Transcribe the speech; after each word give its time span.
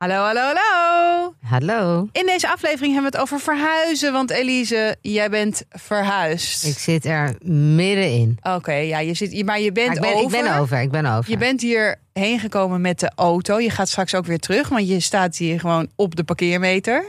Hallo, 0.00 0.14
hallo, 0.14 0.40
hallo. 0.40 1.34
Hallo. 1.44 2.08
In 2.12 2.26
deze 2.26 2.52
aflevering 2.52 2.92
hebben 2.92 3.10
we 3.12 3.16
het 3.18 3.26
over 3.26 3.40
verhuizen, 3.40 4.12
want 4.12 4.30
Elise, 4.30 4.96
jij 5.00 5.30
bent 5.30 5.62
verhuisd. 5.70 6.64
Ik 6.64 6.78
zit 6.78 7.04
er 7.04 7.34
middenin. 7.42 8.38
Oké, 8.42 8.72
ja, 8.72 8.98
je 8.98 9.14
zit, 9.14 9.44
maar 9.44 9.60
je 9.60 9.72
bent 9.72 9.86
Maar 9.88 9.96
ik, 9.96 10.02
ben, 10.02 10.12
over. 10.24 10.38
ik 10.38 10.44
ben 10.44 10.56
over, 10.58 10.80
ik 10.80 10.90
ben 10.90 11.06
over. 11.06 11.30
Je 11.30 11.36
bent 11.36 11.60
hier 11.60 11.96
heen 12.12 12.38
gekomen 12.38 12.80
met 12.80 13.00
de 13.00 13.10
auto. 13.14 13.58
Je 13.58 13.70
gaat 13.70 13.88
straks 13.88 14.14
ook 14.14 14.26
weer 14.26 14.38
terug, 14.38 14.68
want 14.68 14.88
je 14.88 15.00
staat 15.00 15.36
hier 15.36 15.60
gewoon 15.60 15.88
op 15.96 16.16
de 16.16 16.24
parkeermeter. 16.24 17.04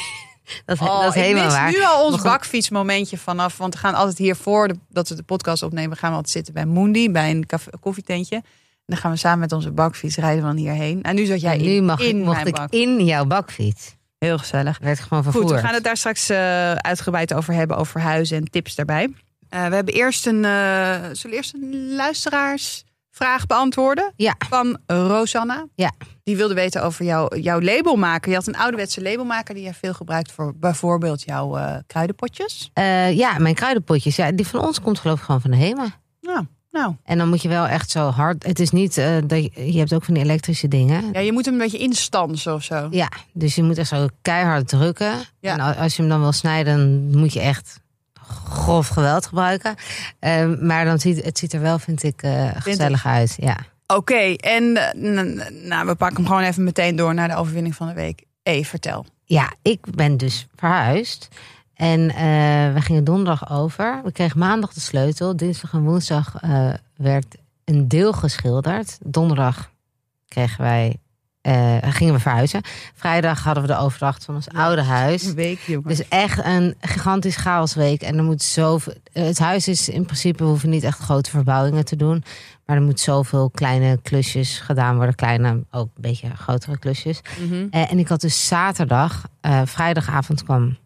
dat, 0.66 0.80
is- 0.80 0.86
Oh, 0.88 1.02
dat 1.02 1.16
is 1.16 1.22
helemaal 1.22 1.42
ik 1.44 1.48
mis 1.50 1.58
waar. 1.58 1.70
nu 1.70 1.84
al 1.84 2.04
ons 2.04 2.22
bakfietsmomentje 2.22 3.18
vanaf. 3.18 3.56
Want 3.56 3.74
we 3.74 3.80
gaan 3.80 3.94
altijd 3.94 4.18
hiervoor 4.18 4.68
de, 4.68 4.74
dat 4.88 5.08
we 5.08 5.14
de 5.14 5.22
podcast 5.22 5.62
opnemen, 5.62 5.96
gaan 5.96 6.10
we 6.10 6.16
altijd 6.16 6.34
zitten 6.34 6.54
bij 6.54 6.66
Moondy, 6.66 7.10
bij 7.10 7.30
een 7.30 7.46
koffietentje. 7.80 8.42
Dan 8.90 8.98
gaan 8.98 9.10
we 9.10 9.16
samen 9.16 9.38
met 9.38 9.52
onze 9.52 9.70
bakfiets 9.70 10.16
rijden 10.16 10.42
van 10.42 10.56
hierheen. 10.56 11.02
En 11.02 11.14
nu 11.14 11.24
zat 11.24 11.40
jij 11.40 11.56
nu 11.58 11.64
in, 11.70 11.84
mag, 11.84 12.00
ik- 12.00 12.06
in 12.08 12.16
mocht 12.18 12.34
mijn 12.34 12.46
ik 12.46 12.54
bak. 12.54 12.70
in 12.70 13.04
jouw 13.04 13.24
bakfiets. 13.24 13.96
Heel 14.18 14.38
gezellig. 14.38 14.78
Werd 14.78 15.00
gewoon 15.00 15.22
vervoerd. 15.22 15.44
Goed, 15.46 15.54
we 15.54 15.60
gaan 15.60 15.74
het 15.74 15.84
daar 15.84 15.96
straks 15.96 16.28
eh, 16.30 16.72
uitgebreid 16.72 17.34
over 17.34 17.54
hebben, 17.54 17.76
over 17.76 17.92
verhuizen 17.92 18.36
en 18.36 18.44
tips 18.44 18.74
daarbij. 18.74 19.14
Eh, 19.48 19.66
we 19.66 19.74
hebben 19.74 19.94
eerst 19.94 20.26
een, 20.26 20.44
eh, 20.44 20.94
zullen 21.12 21.36
eerst 21.36 21.54
een 21.54 21.94
luisteraarsvraag 21.96 23.46
beantwoorden 23.46 24.12
Ja, 24.16 24.34
van 24.48 24.78
Rosanna. 24.86 25.66
Ja. 25.74 25.92
Die 26.22 26.36
wilde 26.36 26.54
weten 26.54 26.82
over 26.82 27.04
jouw, 27.04 27.28
jouw 27.36 27.60
labelmaker. 27.60 28.28
Je 28.30 28.36
had 28.36 28.46
een 28.46 28.56
ouderwetse 28.56 29.02
labelmaker 29.02 29.54
die 29.54 29.64
je 29.64 29.74
veel 29.74 29.94
gebruikt 29.94 30.32
voor 30.32 30.52
bijvoorbeeld 30.56 31.22
jouw 31.22 31.58
kruidenpotjes. 31.86 32.70
Ja, 33.12 33.38
mijn 33.38 33.54
kruidenpotjes. 33.54 34.16
Ja, 34.16 34.32
die 34.32 34.46
van 34.46 34.60
ons 34.60 34.80
komt 34.80 34.98
geloof 34.98 35.18
ik 35.18 35.24
gewoon 35.24 35.40
van 35.40 35.50
de 35.50 35.56
HEMA. 35.56 35.86
Nou, 36.20 36.46
nou. 36.70 36.94
En 37.04 37.18
dan 37.18 37.28
moet 37.28 37.42
je 37.42 37.48
wel 37.48 37.66
echt 37.66 37.90
zo 37.90 38.08
hard... 38.08 38.46
Het 38.46 38.60
is 38.60 38.70
niet... 38.70 38.98
eh, 38.98 39.16
dat 39.24 39.42
je, 39.42 39.72
je 39.72 39.78
hebt 39.78 39.92
ook 39.94 40.04
van 40.04 40.14
die 40.14 40.22
elektrische 40.22 40.68
dingen. 40.68 41.04
Ja, 41.12 41.20
je 41.20 41.32
moet 41.32 41.44
hem 41.44 41.54
een 41.54 41.60
beetje 41.60 41.78
instansen 41.78 42.54
of 42.54 42.62
zo. 42.62 42.88
Ja, 42.90 43.08
dus 43.32 43.54
je 43.54 43.62
moet 43.62 43.78
echt 43.78 43.88
zo 43.88 44.06
keihard 44.22 44.68
drukken. 44.68 45.12
Ja. 45.40 45.52
En 45.52 45.76
als 45.76 45.96
je 45.96 46.02
hem 46.02 46.10
dan 46.10 46.20
wil 46.20 46.32
snijden, 46.32 46.74
dan 47.10 47.18
moet 47.18 47.32
je 47.32 47.40
echt 47.40 47.80
grof 48.48 48.88
geweld 48.88 49.26
gebruiken. 49.26 49.74
Ehm, 50.18 50.66
maar 50.66 50.84
dan 50.84 50.98
ziet 50.98 51.24
het 51.24 51.38
ziet 51.38 51.52
er 51.52 51.60
wel, 51.60 51.78
vind 51.78 52.02
ik, 52.02 52.22
eh, 52.22 52.48
gezellig 52.54 53.06
uit. 53.06 53.34
Ja. 53.36 53.56
Oké, 53.86 54.34
en 54.34 54.76
eh, 54.76 55.52
nou, 55.68 55.86
we 55.86 55.94
pakken 55.94 56.16
hem 56.16 56.26
gewoon 56.26 56.42
even 56.42 56.64
meteen 56.64 56.96
door 56.96 57.14
naar 57.14 57.28
de 57.28 57.36
overwinning 57.36 57.74
van 57.74 57.86
de 57.88 57.94
week. 57.94 58.24
Hey, 58.42 58.64
vertel. 58.64 59.06
ja, 59.24 59.52
ik 59.62 59.80
ben 59.94 60.16
dus 60.16 60.46
verhuisd. 60.56 61.28
En 61.80 62.10
eh, 62.10 62.74
we 62.74 62.80
gingen 62.80 63.04
donderdag 63.04 63.50
over. 63.50 64.00
We 64.04 64.12
kregen 64.12 64.38
maandag 64.38 64.72
de 64.72 64.80
sleutel. 64.80 65.36
Dinsdag 65.36 65.72
en 65.72 65.82
woensdag 65.82 66.36
eh, 66.40 66.68
werd 66.96 67.36
een 67.64 67.88
deel 67.88 68.12
geschilderd. 68.12 68.98
Donderdag 69.04 69.70
kregen 70.28 70.62
wij, 70.62 70.96
eh, 71.40 71.76
gingen 71.80 72.14
we 72.14 72.20
verhuizen. 72.20 72.60
Vrijdag 72.94 73.42
hadden 73.42 73.62
we 73.62 73.68
de 73.68 73.78
overdracht 73.78 74.24
van 74.24 74.34
ons 74.34 74.48
oude 74.48 74.82
huis. 74.82 75.24
Een 75.24 75.34
week, 75.34 75.60
jongen. 75.60 75.88
Dus 75.88 76.08
echt 76.08 76.44
een 76.44 76.74
gigantisch 76.80 77.36
chaosweek. 77.36 78.02
En 78.02 78.16
er 78.16 78.24
moet 78.24 78.42
zoveel. 78.42 78.94
Het 79.12 79.38
huis 79.38 79.68
is 79.68 79.88
in 79.88 80.04
principe, 80.04 80.42
we 80.42 80.48
hoeven 80.48 80.70
niet 80.70 80.84
echt 80.84 80.98
grote 80.98 81.30
verbouwingen 81.30 81.84
te 81.84 81.96
doen. 81.96 82.24
Maar 82.66 82.76
er 82.76 82.82
moet 82.82 83.00
zoveel 83.00 83.50
kleine 83.50 83.98
klusjes 84.02 84.58
gedaan 84.58 84.96
worden. 84.96 85.14
Kleine, 85.14 85.64
ook 85.70 85.88
een 85.94 86.02
beetje 86.02 86.28
grotere 86.36 86.78
klusjes. 86.78 87.20
Mhm. 87.38 87.66
En 87.70 87.98
ik 87.98 88.08
had 88.08 88.20
dus 88.20 88.46
zaterdag, 88.46 89.24
vrijdagavond 89.64 90.44
kwam 90.44 90.76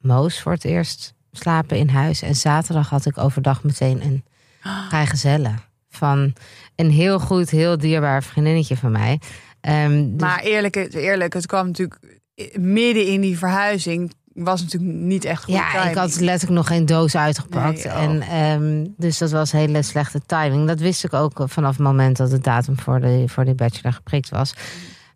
Moos 0.00 0.40
voor 0.40 0.52
het 0.52 0.64
eerst 0.64 1.14
slapen 1.32 1.76
in 1.76 1.88
huis. 1.88 2.22
En 2.22 2.34
zaterdag 2.36 2.88
had 2.88 3.06
ik 3.06 3.18
overdag 3.18 3.62
meteen 3.62 4.02
een 4.02 4.24
vrijgezelle. 4.88 5.54
Van 5.88 6.32
een 6.76 6.90
heel 6.90 7.18
goed, 7.18 7.50
heel 7.50 7.78
dierbaar 7.78 8.22
vriendinnetje 8.22 8.76
van 8.76 8.92
mij. 8.92 9.20
Ehm, 9.60 10.10
dus- 10.10 10.20
Maar 10.20 10.40
eerlijk, 10.40 10.94
eerlijk, 10.94 11.32
het 11.32 11.46
kwam 11.46 11.66
natuurlijk 11.66 12.20
midden 12.58 13.06
in 13.06 13.20
die 13.20 13.38
verhuizing. 13.38 14.12
Was 14.34 14.62
natuurlijk 14.62 14.92
niet 14.92 15.24
echt 15.24 15.44
goed. 15.44 15.54
Ja, 15.54 15.88
ik 15.88 15.96
had 15.96 16.20
letterlijk 16.20 16.58
nog 16.58 16.66
geen 16.66 16.86
doos 16.86 17.16
uitgepakt. 17.16 17.84
Nee, 17.84 17.92
oh. 17.92 18.02
en, 18.02 18.22
ehm, 18.22 18.86
dus 18.96 19.18
dat 19.18 19.30
was 19.30 19.52
hele 19.52 19.82
slechte 19.82 20.20
timing. 20.26 20.66
Dat 20.66 20.80
wist 20.80 21.04
ik 21.04 21.12
ook 21.12 21.42
vanaf 21.44 21.76
het 21.76 21.86
moment 21.86 22.16
dat 22.16 22.30
de 22.30 22.38
datum 22.38 22.78
voor 22.78 23.00
de, 23.00 23.24
voor 23.26 23.44
die 23.44 23.54
bachelor 23.54 23.92
geprikt 23.92 24.28
was. 24.28 24.54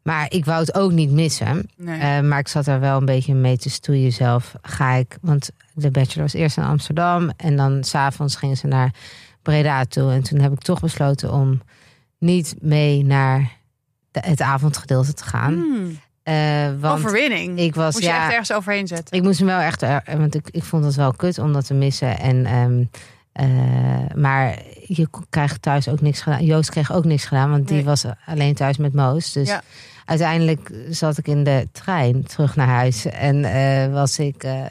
Maar 0.04 0.26
ik 0.28 0.44
wou 0.44 0.60
het 0.60 0.74
ook 0.74 0.92
niet 0.92 1.10
missen. 1.10 1.68
Nee. 1.76 2.00
Eh, 2.00 2.20
maar 2.20 2.38
ik 2.38 2.48
zat 2.48 2.66
er 2.66 2.80
wel 2.80 2.98
een 2.98 3.04
beetje 3.04 3.34
mee 3.34 3.58
te 3.58 3.70
stoeien 3.70 4.12
zelf. 4.12 4.54
Ga 4.62 4.92
ik, 4.92 5.16
want 5.20 5.50
de 5.74 5.90
bachelor 5.90 6.22
was 6.22 6.32
eerst 6.32 6.56
in 6.56 6.62
Amsterdam. 6.62 7.30
En 7.36 7.56
dan 7.56 7.84
s'avonds 7.84 8.36
gingen 8.36 8.56
ze 8.56 8.66
naar 8.66 8.94
Breda 9.42 9.84
toe. 9.84 10.12
En 10.12 10.22
toen 10.22 10.38
heb 10.40 10.52
ik 10.52 10.58
toch 10.60 10.80
besloten 10.80 11.32
om 11.32 11.62
niet 12.18 12.54
mee 12.60 13.04
naar 13.04 13.50
de- 14.10 14.22
het 14.26 14.40
avondgedeelte 14.40 15.12
te 15.12 15.24
gaan. 15.24 15.52
Hmm, 15.52 15.98
Eh, 16.22 16.34
want 16.80 16.98
Overwinning. 16.98 17.58
ik 17.58 17.74
was, 17.74 17.92
Moest 17.92 18.04
je 18.06 18.10
ja, 18.10 18.22
echt 18.22 18.30
ergens 18.30 18.52
overheen 18.52 18.86
zetten. 18.86 19.16
ik 19.16 19.22
moest 19.22 19.38
hem 19.38 19.46
wel 19.48 19.58
echt, 19.60 19.82
er- 19.82 20.02
want 20.18 20.34
ik, 20.34 20.48
ik 20.50 20.62
vond 20.64 20.84
het 20.84 20.94
wel 20.94 21.12
kut 21.12 21.38
om 21.38 21.52
dat 21.52 21.66
te 21.66 21.74
missen. 21.74 22.18
En, 22.18 22.46
ehm, 22.46 22.84
eh, 23.32 24.14
maar 24.16 24.58
je 24.86 25.08
krijgt 25.30 25.62
thuis 25.62 25.88
ook 25.88 26.00
niks 26.00 26.20
gedaan. 26.20 26.44
Joost 26.44 26.70
kreeg 26.70 26.92
ook 26.92 27.04
niks 27.04 27.24
gedaan, 27.24 27.50
want 27.50 27.68
die 27.68 27.84
was 27.84 28.04
alleen 28.26 28.54
thuis 28.54 28.76
met 28.76 28.92
Moos. 28.94 29.32
Dus 29.32 29.48
Ja. 29.48 29.62
uiteindelijk 30.04 30.70
zat 30.90 31.18
ik 31.18 31.26
in 31.28 31.44
de 31.44 31.68
trein 31.72 32.24
terug 32.24 32.56
naar 32.56 32.68
huis. 32.68 33.04
En 33.06 33.44
eh, 33.44 33.92
was 33.92 34.18
ik, 34.18 34.42
eh, 34.42 34.62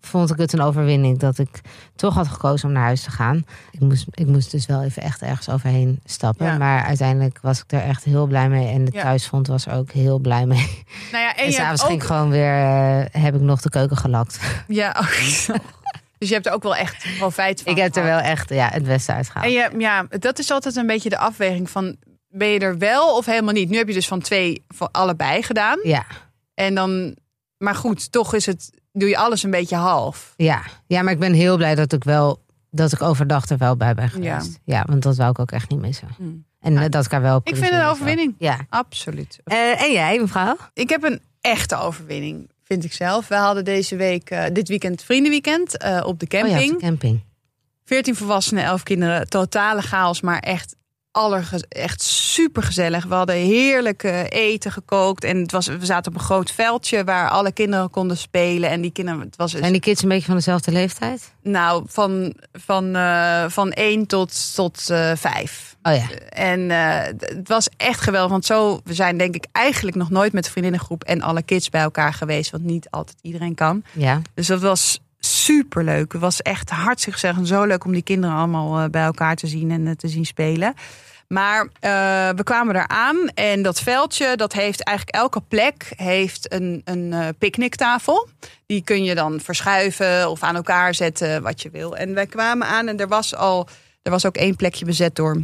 vond 0.00 0.30
ik 0.30 0.36
het 0.38 0.52
een 0.52 0.60
overwinning 0.60 1.18
dat 1.18 1.38
ik 1.38 1.60
toch 1.96 2.14
had 2.14 2.28
gekozen 2.28 2.68
om 2.68 2.74
naar 2.74 2.82
huis 2.84 3.02
te 3.02 3.10
gaan. 3.10 3.44
Ik 3.70 3.80
moest, 3.80 4.06
ik 4.10 4.26
moest 4.26 4.50
dus 4.50 4.66
wel 4.66 4.82
even 4.82 5.02
echt 5.02 5.22
ergens 5.22 5.48
overheen 5.48 6.00
stappen. 6.04 6.46
Ja. 6.46 6.58
Maar 6.58 6.84
uiteindelijk 6.84 7.38
was 7.42 7.58
ik 7.58 7.72
er 7.72 7.82
echt 7.82 8.04
heel 8.04 8.26
blij 8.26 8.48
mee. 8.48 8.68
En 8.68 8.84
de 8.84 8.92
Ja. 8.94 9.02
thuisfront 9.02 9.46
was 9.46 9.66
er 9.66 9.72
ook 9.74 9.90
heel 9.90 10.18
blij 10.18 10.46
mee. 10.46 10.84
Nou 11.12 11.24
ja, 11.24 11.36
en, 11.36 11.44
En, 11.44 11.52
s'avonds 11.52 11.82
ook... 11.82 11.88
ging 11.88 12.00
ik 12.00 12.06
gewoon 12.06 12.30
weer, 12.30 12.54
eh, 12.54 13.22
heb 13.22 13.34
ik 13.34 13.40
nog 13.40 13.60
de 13.60 13.70
keuken 13.70 13.96
gelakt. 13.96 14.40
Ja, 14.68 14.96
oh, 15.00 15.06
zo. 15.46 15.52
Dus 16.22 16.30
je 16.30 16.36
hebt 16.36 16.46
er 16.46 16.52
ook 16.52 16.62
wel 16.62 16.76
echt 16.76 17.06
profijt 17.18 17.62
van 17.62 17.72
ik 17.72 17.78
heb 17.78 17.96
er 17.96 18.04
wel 18.04 18.18
echt 18.18 18.48
ja, 18.48 18.68
het 18.72 18.84
beste 18.84 19.12
uitgehaald. 19.12 19.46
En 19.46 19.52
je, 19.52 19.70
ja, 19.78 20.06
dat 20.08 20.38
is 20.38 20.50
altijd 20.50 20.76
een 20.76 20.86
beetje 20.86 21.08
de 21.08 21.18
afweging 21.18 21.70
van... 21.70 21.96
Ben 22.28 22.48
je 22.48 22.58
er 22.58 22.78
wel 22.78 23.16
of 23.16 23.26
helemaal 23.26 23.52
niet? 23.52 23.68
Nu 23.68 23.76
heb 23.76 23.88
je 23.88 23.94
dus 23.94 24.08
van 24.08 24.20
twee, 24.20 24.64
van 24.68 24.90
allebei 24.90 25.42
gedaan. 25.42 25.78
Ja, 25.82 26.04
En 26.54 26.74
dan... 26.74 27.16
Maar 27.58 27.74
goed, 27.74 28.12
toch 28.12 28.34
is 28.34 28.46
het... 28.46 28.70
Doe 28.92 29.08
je 29.08 29.16
alles 29.16 29.42
een 29.42 29.50
beetje 29.50 29.76
half. 29.76 30.34
ja. 30.36 30.62
ja, 30.86 31.02
maar 31.02 31.12
ik 31.12 31.18
ben 31.18 31.32
heel 31.32 31.56
blij 31.56 31.74
dat 31.74 31.92
ik 31.92 32.04
wel 32.04 32.40
dat 32.70 32.92
ik 32.92 33.02
overdag 33.02 33.48
er 33.48 33.58
wel 33.58 33.76
bij 33.76 33.94
ben 33.94 34.08
geweest. 34.08 34.60
Ja, 34.64 34.84
want 34.88 35.02
dat 35.02 35.16
wou 35.16 35.30
ik 35.30 35.38
ook 35.38 35.52
echt 35.52 35.70
niet 35.70 35.80
missen. 35.80 36.08
Hmm. 36.16 36.44
En 36.60 36.76
eh, 36.78 36.88
dat 36.88 37.12
er 37.12 37.20
wel. 37.20 37.40
Ik 37.44 37.56
vind 37.56 37.70
het 37.70 37.80
een 37.80 37.86
overwinning. 37.86 38.34
Ja. 38.38 38.58
Absoluut. 38.68 39.40
Eh, 39.44 39.82
en 39.82 39.92
jij, 39.92 40.18
mevrouw? 40.20 40.56
Ik 40.74 40.88
heb 40.88 41.02
een 41.02 41.20
echte 41.40 41.76
overwinning, 41.76 42.50
vind 42.72 42.84
ik 42.84 42.92
zelf. 42.92 43.28
We 43.28 43.34
hadden 43.34 43.64
deze 43.64 43.96
week, 43.96 44.30
eh, 44.30 44.44
dit 44.52 44.68
weekend, 44.68 45.02
vriendenweekend 45.02 45.76
eh, 45.76 46.02
op 46.06 46.18
de 46.20 46.26
Oh 46.26 46.32
ja, 46.32 46.48
camping. 46.48 46.72
op 46.72 46.80
de 46.80 46.86
camping. 46.86 47.20
14 47.84 48.14
volwassenen, 48.16 48.64
11 48.64 48.82
kinderen. 48.82 49.28
Totale 49.28 49.82
chaos, 49.82 50.20
maar 50.20 50.38
echt, 50.38 50.76
allerge- 51.12 51.64
echt 51.68 52.02
super 52.02 52.62
gezellig. 52.62 53.04
We 53.04 53.14
hadden 53.14 53.36
heerlijk 53.36 54.02
eh, 54.02 54.22
eten 54.28 54.72
gekookt. 54.72 55.24
En 55.24 55.36
het 55.36 55.52
was, 55.52 55.66
we 55.66 55.84
zaten 55.86 56.12
op 56.12 56.18
een 56.18 56.24
groot 56.24 56.50
veldje 56.50 57.04
waar 57.04 57.28
alle 57.30 57.52
kinderen 57.52 57.90
konden 57.90 58.16
spelen. 58.16 58.70
En 58.70 58.80
die 58.80 58.92
kinderen, 58.92 59.20
het 59.20 59.36
was 59.36 59.50
Zijn 59.50 59.72
die 59.72 59.80
kids 59.80 60.02
een 60.02 60.08
beetje 60.08 60.26
van 60.26 60.34
dezelfde 60.36 60.70
leeftijd? 60.72 61.32
nou 61.42 61.84
van, 61.86 62.34
van, 62.52 62.96
eh, 62.96 63.44
van 63.48 63.70
1 63.72 64.06
tot, 64.06 64.54
tot 64.54 64.90
eh 64.90 65.12
5. 65.14 65.70
Oh 65.82 65.94
ja. 65.94 66.08
En 66.28 66.70
het 67.18 67.48
was 67.48 67.68
echt 67.76 68.00
geweldig. 68.00 68.30
Want 68.30 68.46
zo, 68.46 68.80
we 68.84 68.94
zijn 68.94 69.16
denk 69.18 69.34
ik 69.34 69.46
eigenlijk 69.52 69.96
nog 69.96 70.10
nooit 70.10 70.32
met 70.32 70.44
de 70.44 70.50
vriendinnengroep 70.50 71.04
en 71.04 71.22
alle 71.22 71.42
kids 71.42 71.68
bij 71.70 71.82
elkaar 71.82 72.12
geweest. 72.14 72.50
Want 72.50 72.64
niet 72.64 72.90
altijd 72.90 73.16
iedereen 73.22 73.54
kan. 73.54 73.84
Ja. 73.92 74.20
Dus 74.34 74.46
dat 74.46 74.60
was 74.60 75.00
super 75.26 75.84
leuk. 75.84 76.12
Het 76.12 76.20
was 76.20 76.42
echt 76.42 76.70
hartstikke 76.70 77.18
gezellig 77.18 77.38
en 77.38 77.46
zo 77.46 77.64
leuk 77.64 77.84
om 77.84 77.92
die 77.92 78.02
kinderen 78.02 78.36
allemaal 78.36 78.78
eh, 78.78 78.90
bij 78.90 79.04
elkaar 79.04 79.36
te 79.36 79.46
zien 79.46 79.70
en 79.70 79.86
eh, 79.86 79.94
te 79.94 80.08
zien 80.08 80.26
spelen. 80.26 80.74
Maar 81.32 81.68
eh, 81.80 81.90
we 82.36 82.42
kwamen 82.44 82.76
eraan 82.76 83.28
en 83.28 83.62
dat 83.62 83.80
veldje, 83.80 84.36
dat 84.36 84.52
heeft 84.52 84.82
eigenlijk 84.82 85.16
elke 85.16 85.40
plek 85.40 85.92
heeft 85.96 86.52
een, 86.52 86.82
een 86.84 87.12
eh, 87.12 87.28
picknicktafel. 87.38 88.28
Die 88.66 88.84
kun 88.84 89.04
je 89.04 89.14
dan 89.14 89.40
verschuiven 89.40 90.30
of 90.30 90.42
aan 90.42 90.56
elkaar 90.56 90.94
zetten, 90.94 91.42
wat 91.42 91.62
je 91.62 91.70
wil. 91.70 91.96
En 91.96 92.14
wij 92.14 92.26
kwamen 92.26 92.66
aan 92.66 92.88
en 92.88 92.98
er 92.98 93.08
was 93.08 93.34
al, 93.34 93.68
er 94.02 94.10
was 94.10 94.26
ook 94.26 94.36
één 94.36 94.56
plekje 94.56 94.84
bezet 94.84 95.14
door 95.14 95.42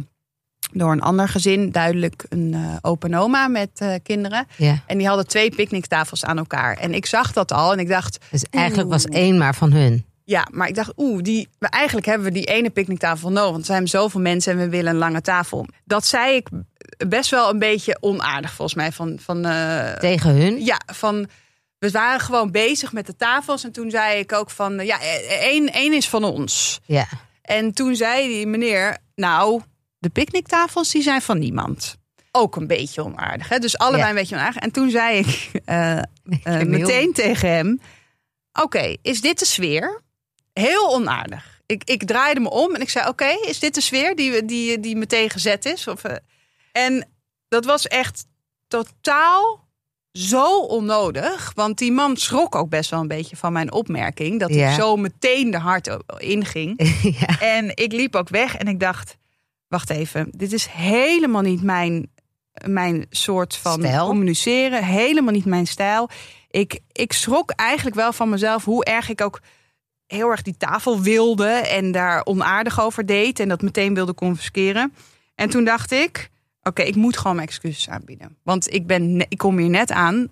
door 0.71 0.91
een 0.91 1.01
ander 1.01 1.27
gezin, 1.27 1.71
duidelijk 1.71 2.25
een 2.29 2.53
eh, 2.53 2.75
open 2.81 3.13
oma 3.13 3.47
met 3.47 3.69
eh, 3.75 3.93
kinderen. 4.03 4.47
En 4.85 4.97
die 4.97 5.07
hadden 5.07 5.27
twee 5.27 5.55
picknicktafels 5.55 6.25
aan 6.25 6.37
elkaar. 6.37 6.77
En 6.77 6.93
ik 6.93 7.05
zag 7.05 7.33
dat 7.33 7.51
al 7.51 7.71
en 7.71 7.79
ik 7.79 7.87
dacht, 7.87 8.17
Dus 8.31 8.43
eigenlijk 8.49 8.89
was 8.89 9.05
één 9.05 9.37
maar 9.37 9.55
van 9.55 9.71
hun. 9.71 10.05
ja, 10.23 10.47
maar 10.51 10.67
ik 10.67 10.75
dacht, 10.75 10.91
oeh, 10.97 11.21
die, 11.23 11.47
eigenlijk 11.59 12.05
hebben 12.05 12.27
we 12.27 12.33
die 12.33 12.45
ene 12.45 12.69
picknicktafel 12.69 13.29
nodig. 13.31 13.49
Want 13.51 13.59
er 13.59 13.65
zijn 13.73 13.87
zoveel 13.87 14.21
mensen 14.21 14.51
en 14.51 14.57
we 14.59 14.69
willen 14.69 14.91
een 14.91 14.97
lange 14.97 15.21
tafel. 15.21 15.65
Dat 15.85 16.05
zei 16.05 16.35
ik 16.35 16.47
best 17.07 17.29
wel 17.29 17.49
een 17.49 17.59
beetje 17.59 17.97
onaardig 17.99 18.53
volgens 18.53 18.77
mij. 18.77 18.91
Van, 18.91 19.17
van, 19.21 19.45
eh, 19.45 19.91
Tegen 19.93 20.29
hun. 20.35 20.65
ja, 20.65 20.81
van 20.93 21.27
we 21.79 21.91
waren 21.91 22.19
gewoon 22.19 22.51
bezig 22.51 22.93
met 22.93 23.05
de 23.05 23.15
tafels. 23.15 23.63
En 23.63 23.71
toen 23.71 23.89
zei 23.89 24.19
ik 24.19 24.33
ook 24.33 24.49
van, 24.49 24.85
ja, 24.85 24.99
één, 25.29 25.73
één 25.73 25.93
is 25.93 26.09
van 26.09 26.23
ons. 26.23 26.79
Ja. 26.85 27.05
En 27.41 27.73
toen 27.73 27.95
zei 27.95 28.27
die 28.27 28.47
meneer, 28.47 28.97
nou, 29.15 29.61
de 29.99 30.09
picknicktafels 30.09 30.91
die 30.91 31.01
zijn 31.01 31.21
van 31.21 31.39
niemand. 31.39 31.97
Ook 32.31 32.55
een 32.55 32.67
beetje 32.67 33.03
onaardig. 33.03 33.49
Hè? 33.49 33.59
Dus 33.59 33.77
allebei 33.77 34.03
Ja. 34.03 34.09
een 34.09 34.15
beetje 34.15 34.35
onaardig. 34.35 34.61
En 34.61 34.71
toen 34.71 34.89
zei 34.89 35.17
ik 35.17 35.51
eh, 35.65 35.97
eh, 36.43 36.61
meteen 36.61 37.13
tegen 37.13 37.49
hem: 37.49 37.81
Oké, 38.61 38.95
is 39.01 39.21
dit 39.21 39.39
de 39.39 39.45
sfeer? 39.45 40.01
Heel 40.53 40.93
onaardig. 40.93 41.61
Ik, 41.65 41.83
ik 41.83 42.03
draaide 42.03 42.39
me 42.39 42.49
om 42.49 42.75
en 42.75 42.81
ik 42.81 42.89
zei: 42.89 43.07
Oké, 43.07 43.27
is 43.47 43.59
dit 43.59 43.73
de 43.75 43.81
sfeer 43.81 44.15
die, 44.15 44.45
die, 44.45 44.79
die 44.79 44.95
meteen 44.95 45.29
gezet 45.29 45.65
is? 45.65 45.87
Of, 45.87 46.03
eh, 46.03 46.15
en 46.71 47.07
dat 47.47 47.65
was 47.65 47.87
echt 47.87 48.25
totaal 48.67 49.67
zo 50.11 50.59
onnodig. 50.59 51.51
Want 51.55 51.77
die 51.77 51.91
man 51.91 52.17
schrok 52.17 52.55
ook 52.55 52.69
best 52.69 52.89
wel 52.89 52.99
een 52.99 53.07
beetje 53.07 53.35
van 53.35 53.53
mijn 53.53 53.71
opmerking. 53.71 54.39
Dat 54.39 54.53
Ja. 54.53 54.69
ik 54.69 54.75
zo 54.75 54.95
meteen 54.95 55.51
de 55.51 55.57
hart 55.57 55.97
inging. 56.17 56.73
ja. 57.19 57.39
En 57.39 57.71
ik 57.75 57.91
liep 57.91 58.15
ook 58.15 58.29
weg 58.29 58.55
en 58.55 58.67
ik 58.67 58.79
dacht: 58.79 59.17
wacht 59.69 59.89
even, 59.89 60.27
dit 60.31 60.53
is 60.53 60.65
helemaal 60.65 61.41
niet 61.41 61.61
mijn, 61.63 62.09
mijn 62.65 63.05
soort 63.09 63.55
van 63.55 63.79
Stijl? 63.79 64.07
communiceren. 64.07 64.83
Helemaal 64.83 65.33
niet 65.33 65.45
mijn 65.45 65.67
stijl. 65.67 66.09
Ik, 66.49 66.79
ik 66.91 67.13
schrok 67.13 67.51
eigenlijk 67.51 67.95
wel 67.95 68.13
van 68.13 68.29
mezelf 68.29 68.65
hoe 68.65 68.85
erg 68.85 69.09
ik 69.09 69.21
ook 69.21 69.41
heel 70.07 70.29
erg 70.29 70.41
die 70.41 70.57
tafel 70.57 71.01
wilde 71.01 71.47
en 71.49 71.91
daar 71.91 72.25
onaardig 72.25 72.81
over 72.81 73.05
deed 73.05 73.39
en 73.39 73.49
dat 73.49 73.61
meteen 73.61 73.93
wilde 73.93 74.13
confisceren. 74.13 74.93
En 75.35 75.49
toen 75.49 75.63
dacht 75.63 75.91
ik: 75.91 76.29
oké, 76.63 76.81
ik 76.81 76.95
moet 76.95 77.17
gewoon 77.17 77.35
mijn 77.35 77.47
excuses 77.47 77.89
aanbieden. 77.89 78.37
Want 78.43 78.73
ik, 78.73 78.87
ben, 78.87 79.25
ik 79.29 79.37
kom 79.37 79.57
hier 79.57 79.69
net 79.69 79.91
aan. 79.91 80.27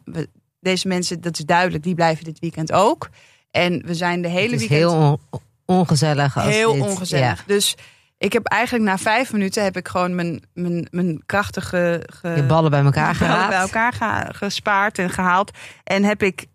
Deze 0.59 0.87
mensen, 0.87 1.21
dat 1.21 1.39
is 1.39 1.45
duidelijk, 1.45 1.83
die 1.83 1.95
blijven 1.95 2.23
dit 2.23 2.39
weekend 2.39 2.71
ook. 2.71 3.09
En 3.51 3.81
we 3.85 3.93
zijn 3.95 4.21
de 4.21 4.27
hele 4.27 4.51
Het 4.53 4.61
is 4.61 4.67
weekend 4.67 4.91
heel 4.91 5.19
on- 5.29 5.41
ongezellig. 5.65 6.37
Als 6.37 6.45
heel 6.45 6.73
dit- 6.73 6.81
ongezellig. 6.81 7.43
Dus 7.47 7.75
ik 8.17 8.33
heb 8.33 8.45
eigenlijk 8.45 8.85
na 8.85 8.97
vijf 8.97 9.31
minuten 9.31 9.63
heb 9.63 9.77
ik 9.77 9.87
gewoon 9.87 10.15
mijn, 10.15 10.43
mijn, 10.53 10.87
mijn 10.91 11.23
krachtige 11.25 12.03
ge, 12.13 12.29
je 12.35 12.43
ballen 12.43 12.71
bij 12.71 12.83
elkaar 12.83 13.15
geraapt. 13.15 13.49
bij 13.49 13.59
elkaar 13.59 13.93
ge- 13.93 14.33
gespaard 14.33 14.97
en 14.99 15.09
gehaald. 15.09 15.51
En 15.83 16.03
heb 16.03 16.23
ik, 16.23 16.45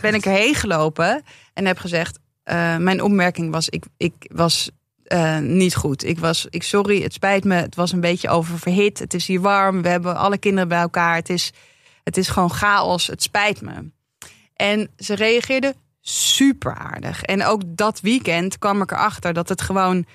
ben 0.00 0.14
ik 0.14 0.24
erheen 0.26 0.54
gelopen 0.54 1.22
en 1.54 1.66
heb 1.66 1.78
gezegd: 1.78 2.18
eh, 2.42 2.76
Mijn 2.76 3.02
opmerking 3.02 3.52
was: 3.52 3.68
ik, 3.68 3.84
ik 3.96 4.12
was 4.34 4.70
eh, 5.04 5.38
niet 5.38 5.74
goed. 5.74 6.04
Ik 6.04 6.18
was, 6.18 6.46
ik 6.50 6.62
sorry, 6.62 7.02
het 7.02 7.12
spijt 7.12 7.44
me. 7.44 7.54
Het 7.54 7.74
was 7.74 7.92
een 7.92 8.00
beetje 8.00 8.28
oververhit. 8.28 8.98
Het 8.98 9.14
is 9.14 9.26
hier 9.26 9.40
warm. 9.40 9.82
We 9.82 9.88
hebben 9.88 10.16
alle 10.16 10.38
kinderen 10.38 10.68
bij 10.68 10.80
elkaar. 10.80 11.14
Het 11.14 11.28
is, 11.28 11.52
het 12.04 12.16
is 12.16 12.28
gewoon 12.28 12.50
chaos. 12.50 13.06
Het 13.06 13.22
spijt 13.22 13.60
me. 13.60 13.90
En 14.56 14.90
ze 14.96 15.14
reageerde 15.14 15.74
super 16.00 16.74
aardig. 16.74 17.22
En 17.22 17.44
ook 17.44 17.62
dat 17.66 18.00
weekend 18.00 18.58
kwam 18.58 18.82
ik 18.82 18.90
erachter 18.90 19.32
dat 19.32 19.48
het 19.48 19.60
gewoon 19.62 20.06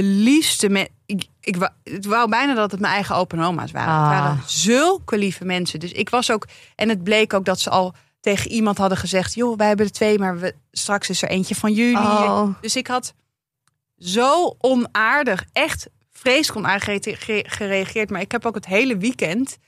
de 0.00 0.04
liefste 0.04 0.68
mensen. 0.68 0.94
Ik, 1.06 1.24
ik 1.40 1.56
wou, 1.56 1.70
het 1.84 2.06
wou 2.06 2.28
bijna 2.28 2.54
dat 2.54 2.70
het 2.70 2.80
mijn 2.80 2.92
eigen 2.92 3.14
open 3.16 3.38
oma's 3.40 3.70
waren. 3.70 3.92
Ah. 3.94 4.10
Het 4.10 4.18
waren 4.20 4.42
zulke 4.46 5.18
lieve 5.18 5.44
mensen. 5.44 5.80
Dus 5.80 5.92
ik 5.92 6.08
was 6.10 6.30
ook. 6.30 6.46
En 6.74 6.88
het 6.88 7.02
bleek 7.04 7.32
ook 7.34 7.44
dat 7.44 7.60
ze 7.60 7.70
al 7.70 7.94
tegen 8.20 8.50
iemand 8.50 8.78
hadden 8.78 8.98
gezegd: 8.98 9.34
joh, 9.34 9.56
wij 9.56 9.66
hebben 9.66 9.86
er 9.86 9.92
twee, 9.92 10.18
maar 10.18 10.38
we, 10.38 10.54
straks 10.72 11.08
is 11.08 11.22
er 11.22 11.28
eentje 11.28 11.54
van 11.54 11.72
jullie. 11.72 11.96
Oh. 11.96 12.48
Dus 12.60 12.76
ik 12.76 12.86
had 12.86 13.14
zo 13.98 14.56
onaardig, 14.58 15.44
echt 15.52 15.88
vreselijk 16.12 16.58
onaardig 16.66 16.84
gere- 16.84 17.16
ge- 17.16 17.44
gereageerd. 17.48 18.10
Maar 18.10 18.20
ik 18.20 18.32
heb 18.32 18.46
ook 18.46 18.54
het 18.54 18.66
hele 18.66 18.96
weekend 18.96 19.58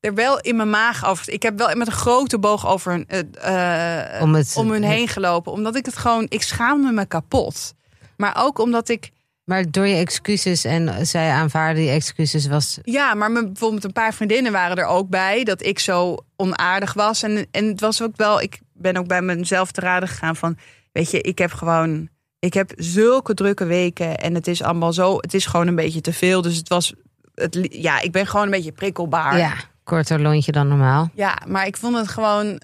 er 0.00 0.14
wel 0.14 0.40
in 0.40 0.56
mijn 0.56 0.70
maag 0.70 1.06
over. 1.06 1.30
Ik 1.32 1.42
heb 1.42 1.58
wel 1.58 1.76
met 1.76 1.86
een 1.86 1.92
grote 1.92 2.38
boog 2.38 2.66
over 2.66 2.92
hun, 2.92 3.06
eh, 3.08 4.14
eh, 4.16 4.22
Om 4.22 4.34
het- 4.34 4.54
om 4.56 4.70
hun 4.70 4.82
heen 4.82 5.08
gelopen. 5.08 5.52
Omdat 5.52 5.76
ik 5.76 5.86
het 5.86 5.96
gewoon, 5.96 6.26
ik 6.28 6.42
schaamde 6.42 6.92
me 6.92 7.06
kapot. 7.06 7.74
Maar 8.16 8.36
ook 8.44 8.58
omdat 8.58 8.88
ik, 8.88 9.10
Maar 9.48 9.70
door 9.70 9.86
je 9.86 9.94
excuses 9.94 10.64
en 10.64 11.06
zij 11.06 11.30
aanvaarden 11.30 11.82
die 11.82 11.90
excuses 11.90 12.46
was... 12.46 12.78
ja, 12.82 13.14
maar 13.14 13.30
mijn, 13.30 13.44
bijvoorbeeld 13.44 13.84
een 13.84 13.92
paar 13.92 14.14
vriendinnen 14.14 14.52
waren 14.52 14.76
er 14.76 14.84
ook 14.84 15.08
bij. 15.08 15.44
Dat 15.44 15.62
ik 15.62 15.78
zo 15.78 16.16
onaardig 16.36 16.92
was. 16.92 17.22
En, 17.22 17.46
en 17.50 17.66
het 17.66 17.80
was 17.80 18.02
ook 18.02 18.16
wel, 18.16 18.40
ik 18.40 18.58
ben 18.72 18.96
ook 18.96 19.06
bij 19.06 19.22
mezelf 19.22 19.70
te 19.70 19.80
raden 19.80 20.08
gegaan 20.08 20.36
van, 20.36 20.56
weet 20.92 21.10
je, 21.10 21.20
ik 21.20 21.38
heb 21.38 21.52
gewoon, 21.52 22.08
ik 22.38 22.54
heb 22.54 22.72
zulke 22.76 23.34
drukke 23.34 23.64
weken. 23.64 24.18
En 24.18 24.34
het 24.34 24.46
is 24.46 24.62
allemaal 24.62 24.92
zo, 24.92 25.16
het 25.16 25.34
is 25.34 25.46
gewoon 25.46 25.66
een 25.66 25.74
beetje 25.74 26.00
te 26.00 26.12
veel. 26.12 26.42
Dus 26.42 26.56
het 26.56 26.68
was, 26.68 26.92
het, 27.34 27.68
ja, 27.70 28.00
ik 28.00 28.12
ben 28.12 28.26
gewoon 28.26 28.44
een 28.44 28.50
beetje 28.50 28.72
prikkelbaar. 28.72 29.38
Ja, 29.38 29.54
korter 29.84 30.20
lontje 30.20 30.52
dan 30.52 30.68
normaal. 30.68 31.10
Ja, 31.14 31.38
maar 31.46 31.66
ik 31.66 31.76
vond 31.76 31.96
het 31.96 32.08
gewoon 32.08 32.60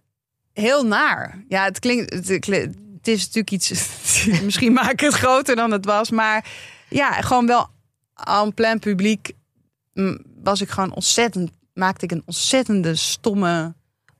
heel 0.53 0.87
naar. 0.87 1.45
Ja, 1.49 1.65
het 1.65 1.79
klinkt. 1.79 2.13
Het, 2.13 2.29
het 2.29 3.09
is 3.09 3.21
natuurlijk 3.21 3.51
iets. 3.51 3.89
misschien 4.45 4.73
maak 4.73 4.91
ik 4.91 5.01
het 5.01 5.15
groter 5.15 5.57
dan 5.57 5.71
het 5.71 5.85
was. 5.85 6.11
Maar 6.11 6.45
ja, 6.96 7.11
gewoon 7.20 7.46
wel 7.46 7.67
aan 8.14 8.55
plein 8.55 8.79
publiek 8.79 9.32
mm, 9.93 10.19
was 10.43 10.61
ik 10.61 10.69
gewoon 10.69 10.94
ontzettend. 10.94 11.50
Maakte 11.73 12.05
ik 12.05 12.11
een 12.12 12.23
ontzettende 12.26 12.94
stomme 12.94 13.75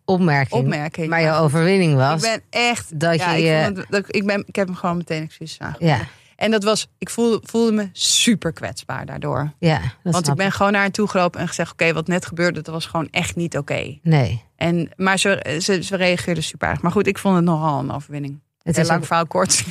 Opmerking. 0.05 0.63
opmerking. 0.63 1.09
Maar 1.09 1.21
je 1.23 1.31
overwinning 1.33 1.95
was... 1.95 2.23
ik 2.25 2.31
ben 2.31 2.43
echt. 2.63 3.01
dat 3.01 3.17
ja, 3.17 3.33
je 3.33 3.39
ik, 3.39 3.45
je- 3.45 3.63
vond 3.65 3.77
het- 3.77 3.87
dat, 3.91 4.05
ik, 4.15 4.27
ben, 4.27 4.45
ik 4.47 4.57
heb 4.57 4.67
hem 4.67 4.77
gewoon 4.77 4.97
meteen 4.97 5.23
excuses 5.23 5.59
aangeboden. 5.59 5.89
Ja, 5.97 6.07
En 6.37 6.51
dat 6.51 6.63
was. 6.65 6.87
Ik 6.99 7.11
voelde, 7.11 7.41
voelde 7.49 7.73
me 7.73 7.89
super 7.93 8.53
kwetsbaar 8.53 9.07
daardoor. 9.07 9.53
ja. 9.59 9.81
Want 10.03 10.29
ik 10.29 10.35
ben 10.35 10.53
gewoon 10.53 10.73
naar 10.73 10.81
haar 10.81 10.91
toe 10.91 11.09
gelopen 11.09 11.41
en 11.41 11.49
gezegd: 11.49 11.73
Oké, 11.73 11.93
wat 11.93 12.07
net 12.07 12.27
gebeurde, 12.27 12.61
dat 12.63 12.75
was 12.75 12.87
gewoon 12.87 13.09
echt 13.11 13.37
niet 13.37 13.57
oké. 13.57 13.99
Nee. 14.03 14.43
En, 14.57 14.91
maar 14.97 15.19
ze, 15.19 15.59
ze, 15.63 15.83
ze 15.83 15.97
reageerde 15.97 16.41
super 16.41 16.67
aardig. 16.67 16.83
Maar 16.83 16.93
goed, 16.93 17.07
ik 17.07 17.19
vond 17.19 17.35
het 17.37 17.45
nogal 17.45 17.79
een 17.81 17.91
overwinning. 17.93 18.41
Het 18.63 18.79
is 18.79 18.87
lang 18.89 19.01
ook- 19.01 19.07
verhaal 19.07 19.27
kort. 19.27 19.65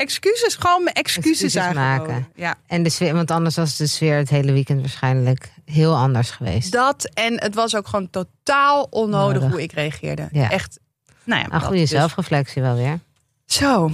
Excuses, 0.00 0.54
gewoon 0.54 0.82
mijn 0.84 0.96
excuses, 0.96 1.30
Excuses 1.30 1.62
aangeboden. 1.62 2.08
maken. 2.12 2.28
Ja. 2.34 2.54
En 2.66 2.82
de 2.82 2.90
sfeer, 2.90 3.14
want 3.14 3.30
anders 3.30 3.56
was 3.56 3.76
de 3.76 3.86
sfeer 3.86 4.16
het 4.16 4.30
hele 4.30 4.52
weekend 4.52 4.80
waarschijnlijk 4.80 5.50
heel 5.64 5.96
anders 5.96 6.30
geweest. 6.30 6.72
Dat 6.72 7.10
en 7.14 7.40
het 7.40 7.54
was 7.54 7.76
ook 7.76 7.86
gewoon 7.88 8.10
totaal 8.10 8.86
onnodig 8.90 9.34
Nodig. 9.40 9.50
hoe 9.50 9.62
ik 9.62 9.72
reageerde. 9.72 10.28
Ja. 10.32 10.50
Echt, 10.50 10.78
nou 11.24 11.40
ja. 11.42 11.54
Een 11.54 11.60
goede 11.60 11.80
dus. 11.80 11.90
zelfreflectie 11.90 12.62
wel 12.62 12.76
weer. 12.76 12.98
Zo, 13.46 13.90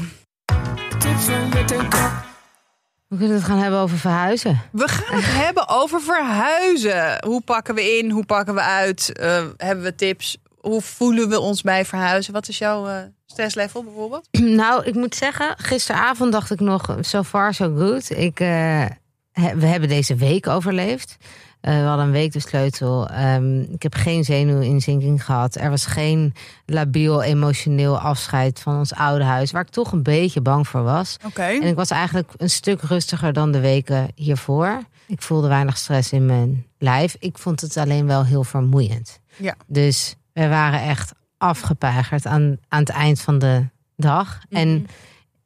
We 3.09 3.17
kunnen 3.17 3.37
het 3.37 3.45
gaan 3.45 3.59
hebben 3.59 3.81
over 3.81 3.99
verhuizen. 3.99 4.61
we 4.73 4.89
gaan 4.89 5.17
het 5.17 5.25
hebben 5.33 5.69
over 5.69 6.01
verhuizen. 6.01 7.25
Hoe 7.27 7.41
pakken 7.41 7.75
we 7.75 7.99
in? 7.99 8.11
Hoe 8.11 8.25
pakken 8.25 8.55
we 8.55 8.61
uit? 8.61 9.13
Eh, 9.19 9.45
hebben 9.57 9.85
we 9.85 9.95
tips? 9.95 10.37
Hoe 10.69 10.81
voelen 10.83 11.29
we 11.29 11.41
ons 11.41 11.63
bij 11.63 11.85
verhuizen? 11.85 12.33
Wat 12.33 12.49
is 12.49 12.59
jouw 12.59 12.87
eh, 12.89 12.97
stresslevel 13.27 13.85
bijvoorbeeld? 13.85 14.29
Nou, 14.63 14.85
ik 14.85 14.95
moet 14.95 15.15
zeggen, 15.15 15.55
gisteravond 15.59 16.33
dacht 16.33 16.51
ik 16.51 16.61
nog, 16.61 16.97
so 17.01 17.23
far 17.23 17.55
so 17.55 17.75
good. 17.77 18.11
Ik, 18.11 18.41
eh, 18.41 18.85
he- 19.33 19.57
we 19.57 19.67
hebben 19.67 19.89
deze 19.89 20.15
week 20.15 20.47
overleefd. 20.49 21.17
Eh, 21.61 21.75
we 21.81 21.85
hadden 21.87 22.07
een 22.07 22.13
week 22.13 22.33
de 22.33 22.41
sleutel. 22.41 23.09
Ehm, 23.09 23.61
ik 23.61 23.83
heb 23.83 23.95
geen 23.95 24.25
zenuwinzinking 24.25 25.25
gehad. 25.25 25.55
Er 25.57 25.71
was 25.71 25.87
geen 25.87 26.35
labiel 26.67 27.23
emotioneel 27.23 27.99
afscheid 27.99 28.61
van 28.61 28.79
ons 28.79 28.95
oude 28.95 29.25
huis, 29.25 29.51
waar 29.51 29.63
ik 29.63 29.69
toch 29.71 29.93
een 29.93 30.03
beetje 30.03 30.41
bang 30.41 30.69
voor 30.69 30.83
was. 30.83 31.17
Oké. 31.27 31.43
En 31.43 31.63
ik 31.63 31.75
was 31.77 31.91
eigenlijk 31.91 32.33
een 32.37 32.51
stuk 32.51 32.81
rustiger 32.83 33.33
dan 33.33 33.53
de 33.53 33.61
weken 33.61 34.09
hiervoor. 34.15 34.83
Ik 35.07 35.23
voelde 35.23 35.49
weinig 35.49 35.77
stress 35.77 36.13
in 36.13 36.27
mijn 36.27 36.67
lijf. 36.79 37.17
Ik 37.19 37.39
vond 37.39 37.61
het 37.61 37.77
alleen 37.77 38.07
wel 38.07 38.25
heel 38.25 38.45
vermoeiend. 38.45 39.21
Ja. 39.37 39.55
Dus 39.67 40.17
we 40.37 40.49
waren 40.49 40.83
echt 40.83 41.13
afgepeigerd 41.39 42.27
aan, 42.27 42.59
aan 42.69 42.81
het 42.81 42.89
eind 42.89 43.21
van 43.21 43.39
de 43.39 43.65
dag. 43.97 44.41
Mhm. 44.49 44.61
En 44.61 44.87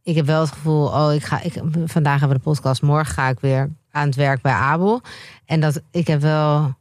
ik 0.02 0.16
heb 0.16 0.26
wel 0.26 0.40
het 0.40 0.50
gevoel, 0.50 0.87
oh, 0.87 1.14
ik 1.14 1.25
ga, 1.25 1.40
ik, 1.40 1.52
vandaag 1.85 2.20
hebben 2.20 2.38
we 2.38 2.44
de 2.44 2.50
podcast, 2.50 2.82
morgen 2.82 3.14
ga 3.14 3.28
ik 3.28 3.40
weer 3.40 3.70
aan 3.90 4.06
het 4.06 4.16
werk 4.16 4.40
bij 4.40 4.52
Abel. 4.52 5.02
En 5.44 5.61
dat 5.61 5.82
ik 5.90 6.06
heb 6.06 6.20
wel 6.20 6.75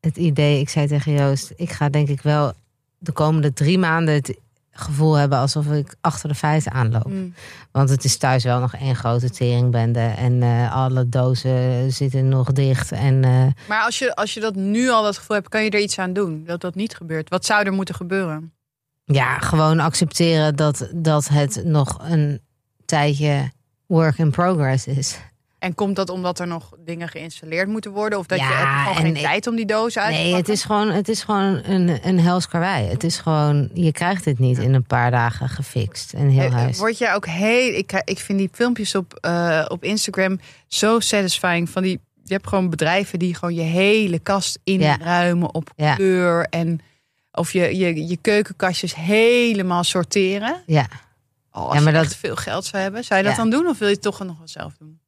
het 0.00 0.16
idee, 0.16 0.60
ik 0.60 0.68
zei 0.68 0.86
tegen 0.86 1.12
Joost, 1.12 1.52
ik 1.56 1.70
ga 1.70 1.88
denk 1.88 2.08
ik 2.08 2.22
wel 2.22 2.52
de 2.98 3.12
komende 3.12 3.52
drie 3.52 3.78
maanden 3.78 4.14
het 4.14 4.36
gevoel 4.72 5.14
hebben 5.14 5.38
alsof 5.38 5.66
ik 5.66 5.94
achter 6.00 6.28
de 6.28 6.34
feiten 6.34 6.72
aanloop. 6.72 7.08
Mm. 7.08 7.34
Want 7.72 7.88
het 7.90 8.04
is 8.04 8.16
thuis 8.16 8.44
wel 8.44 8.60
nog 8.60 8.74
één 8.74 8.96
grote 8.96 9.30
teringbende. 9.30 10.00
En 10.00 10.42
eh, 10.42 10.74
alle 10.74 11.08
dozen 11.08 11.92
zitten 11.92 12.28
nog 12.28 12.52
dicht. 12.52 12.92
En 12.92 13.24
eh, 13.24 13.46
Maar 13.68 13.82
als 13.82 13.98
je, 13.98 14.14
als 14.14 14.34
je 14.34 14.40
dat 14.40 14.54
nu 14.54 14.90
al 14.90 15.02
dat 15.02 15.18
gevoel 15.18 15.36
hebt, 15.36 15.48
kan 15.48 15.64
je 15.64 15.70
er 15.70 15.80
iets 15.80 15.98
aan 15.98 16.12
doen 16.12 16.44
dat 16.44 16.60
dat 16.60 16.74
niet 16.74 16.96
gebeurt? 16.96 17.28
Wat 17.28 17.44
zou 17.44 17.64
er 17.64 17.72
moeten 17.72 17.94
gebeuren? 17.94 18.52
ja, 19.14 19.38
gewoon 19.38 19.80
accepteren 19.80 20.56
dat, 20.56 20.88
dat 20.94 21.28
het 21.28 21.64
nog 21.64 21.98
een 22.02 22.40
tijdje 22.84 23.50
work 23.86 24.18
in 24.18 24.30
progress 24.30 24.86
is. 24.86 25.18
En 25.60 25.74
komt 25.74 25.96
dat 25.96 26.08
omdat 26.10 26.38
er 26.38 26.46
nog 26.46 26.70
dingen 26.84 27.08
geïnstalleerd 27.08 27.68
moeten 27.68 27.90
worden? 27.92 28.18
Of 28.18 28.26
dat 28.26 28.38
Ja, 28.38 28.48
je 28.48 28.54
hebt 28.54 28.78
gewoon 28.88 28.94
geen 28.96 29.16
en 29.16 29.22
tijd 29.22 29.46
om 29.46 29.56
die 29.56 29.66
dozen 29.66 30.02
uit 30.02 30.14
te 30.16 30.20
Nee, 30.22 30.34
het 30.34 30.48
is 30.48 30.62
gewoon, 30.64 30.90
het 30.90 31.08
is 31.08 31.22
gewoon 31.22 31.60
een, 31.64 31.98
een 32.08 32.20
hels 32.20 32.48
karwei. 32.48 32.86
Het 32.88 33.04
is 33.04 33.18
gewoon, 33.18 33.70
je 33.74 33.92
krijgt 33.92 34.24
dit 34.24 34.38
niet 34.38 34.58
in 34.58 34.74
een 34.74 34.84
paar 34.84 35.10
dagen 35.10 35.48
gefixt. 35.48 36.12
Een 36.12 36.30
heel 36.30 36.44
Eh, 36.46 36.52
huis. 36.54 36.78
Word 36.78 36.98
jij 36.98 37.14
ook 37.14 37.26
heel... 37.26 37.74
Ik, 37.74 38.02
ik 38.04 38.18
vind 38.18 38.38
die 38.38 38.48
filmpjes 38.52 38.94
op, 38.94 39.14
eh, 39.14 39.64
op 39.68 39.84
Instagram 39.84 40.38
zo 40.66 41.00
satisfying. 41.00 41.70
Van 41.70 41.82
die, 41.82 42.00
je 42.24 42.32
hebt 42.32 42.46
gewoon 42.48 42.70
bedrijven 42.70 43.18
die 43.18 43.34
gewoon 43.34 43.54
je 43.54 43.60
hele 43.62 44.18
kast 44.18 44.58
inruimen 44.64 45.54
op 45.54 45.70
Ja. 45.76 45.94
kleur. 45.94 46.46
En 46.50 46.80
of 47.32 47.52
je, 47.52 47.76
je, 47.76 48.06
je 48.08 48.16
keukenkastjes 48.16 48.94
helemaal 48.94 49.84
sorteren. 49.84 50.62
Ja. 50.66 50.86
Oh, 51.52 51.64
als 51.64 51.74
Ja, 51.74 51.80
maar 51.80 51.92
je 51.92 51.98
dat- 51.98 52.06
echt 52.06 52.16
veel 52.16 52.36
geld 52.36 52.64
zou 52.64 52.82
hebben. 52.82 53.04
Zou 53.04 53.20
je 53.20 53.26
dat 53.26 53.36
dan 53.36 53.50
doen? 53.50 53.66
Of 53.66 53.78
wil 53.78 53.88
je 53.88 53.94
het 53.94 54.02
toch 54.02 54.18
nog 54.24 54.38
wel 54.38 54.48
zelf 54.48 54.72
doen? 54.78 54.99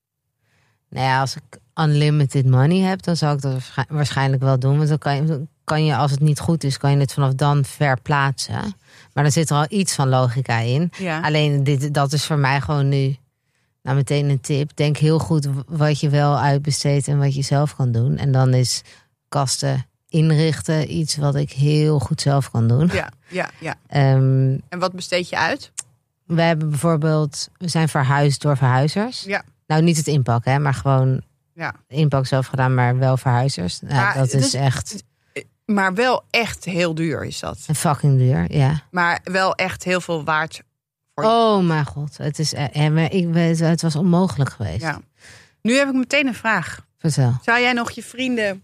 Nou 0.92 1.06
ja, 1.06 1.20
als 1.20 1.36
ik 1.36 1.42
unlimited 1.80 2.46
money 2.46 2.78
heb, 2.78 3.02
dan 3.02 3.16
zou 3.16 3.34
ik 3.36 3.40
dat 3.42 3.52
waarsch- 3.52 3.90
waarschijnlijk 3.90 4.42
wel 4.42 4.58
doen. 4.58 4.76
Want 4.76 4.88
dan 4.88 4.98
kan 4.98 5.14
je, 5.26 5.46
kan 5.64 5.84
je, 5.84 5.96
als 5.96 6.10
het 6.10 6.20
niet 6.20 6.40
goed 6.40 6.64
is, 6.64 6.78
kan 6.78 6.90
je 6.90 6.96
het 6.98 7.12
vanaf 7.12 7.32
dan 7.34 7.64
verplaatsen. 7.64 8.74
Maar 9.12 9.22
dan 9.22 9.32
zit 9.32 9.50
er 9.50 9.56
al 9.56 9.66
iets 9.68 9.94
van 9.94 10.08
logica 10.08 10.58
in. 10.58 10.92
Ja. 10.98 11.20
Alleen 11.20 11.64
dit, 11.64 11.94
dat 11.94 12.12
is 12.12 12.24
voor 12.24 12.38
mij 12.38 12.60
gewoon 12.60 12.88
nu 12.88 13.16
nou, 13.82 13.96
meteen 13.96 14.28
een 14.28 14.40
tip. 14.40 14.70
Denk 14.76 14.96
heel 14.96 15.18
goed 15.18 15.48
wat 15.66 16.00
je 16.00 16.08
wel 16.08 16.38
uitbesteedt 16.38 17.08
en 17.08 17.18
wat 17.18 17.34
je 17.34 17.42
zelf 17.42 17.76
kan 17.76 17.92
doen. 17.92 18.16
En 18.16 18.32
dan 18.32 18.54
is 18.54 18.82
kasten 19.28 19.86
inrichten 20.08 20.96
iets 20.96 21.16
wat 21.16 21.34
ik 21.34 21.52
heel 21.52 21.98
goed 21.98 22.20
zelf 22.20 22.50
kan 22.50 22.68
doen. 22.68 22.90
Ja, 22.92 23.10
ja, 23.28 23.50
ja. 23.60 23.74
Ehm, 23.86 24.56
En 24.68 24.78
wat 24.78 24.92
besteed 24.92 25.28
je 25.28 25.36
uit? 25.38 25.72
we 26.26 26.42
hebben 26.42 26.70
bijvoorbeeld, 26.70 27.48
we 27.56 27.68
zijn 27.68 27.88
verhuisd 27.88 28.42
door 28.42 28.56
verhuizers. 28.56 29.22
Ja. 29.22 29.42
Nou, 29.66 29.82
niet 29.82 29.96
het 29.96 30.06
inpakken, 30.06 30.52
hè, 30.52 30.58
maar 30.58 30.74
gewoon 30.74 31.22
Ja. 31.54 31.74
inpak 31.88 32.26
zelf 32.26 32.46
gedaan, 32.46 32.74
maar 32.74 32.98
wel 32.98 33.16
verhuizers. 33.16 33.80
Nou, 33.80 33.94
Maar 33.94 34.14
dat 34.14 34.32
is 34.32 34.44
is- 34.44 34.54
echt 34.54 35.02
Maar 35.66 35.94
wel 35.94 36.24
echt 36.30 36.64
heel 36.64 36.94
duur 36.94 37.24
is 37.24 37.40
dat. 37.40 37.58
een 37.66 37.74
fucking 37.74 38.18
duur, 38.18 38.52
ja. 38.56 38.82
Maar 38.90 39.20
wel 39.24 39.54
echt 39.54 39.84
heel 39.84 40.00
veel 40.00 40.24
waard. 40.24 40.62
Voor 41.14 41.24
je. 41.24 41.30
Oh 41.30 41.64
mijn 41.66 41.86
god, 41.86 42.16
het, 42.16 42.38
is, 42.38 42.54
eh, 42.54 42.86
eh, 42.86 43.12
ik, 43.12 43.28
weet- 43.28 43.58
het 43.58 43.82
was 43.82 43.96
onmogelijk 43.96 44.50
geweest. 44.50 44.80
Ja. 44.80 45.00
Nu 45.62 45.74
heb 45.76 45.88
ik 45.88 45.94
meteen 45.94 46.26
een 46.26 46.34
vraag. 46.34 46.86
Vertel. 46.98 47.38
Zou 47.42 47.60
jij 47.60 47.72
nog 47.72 47.90
je 47.90 48.02
vrienden 48.02 48.62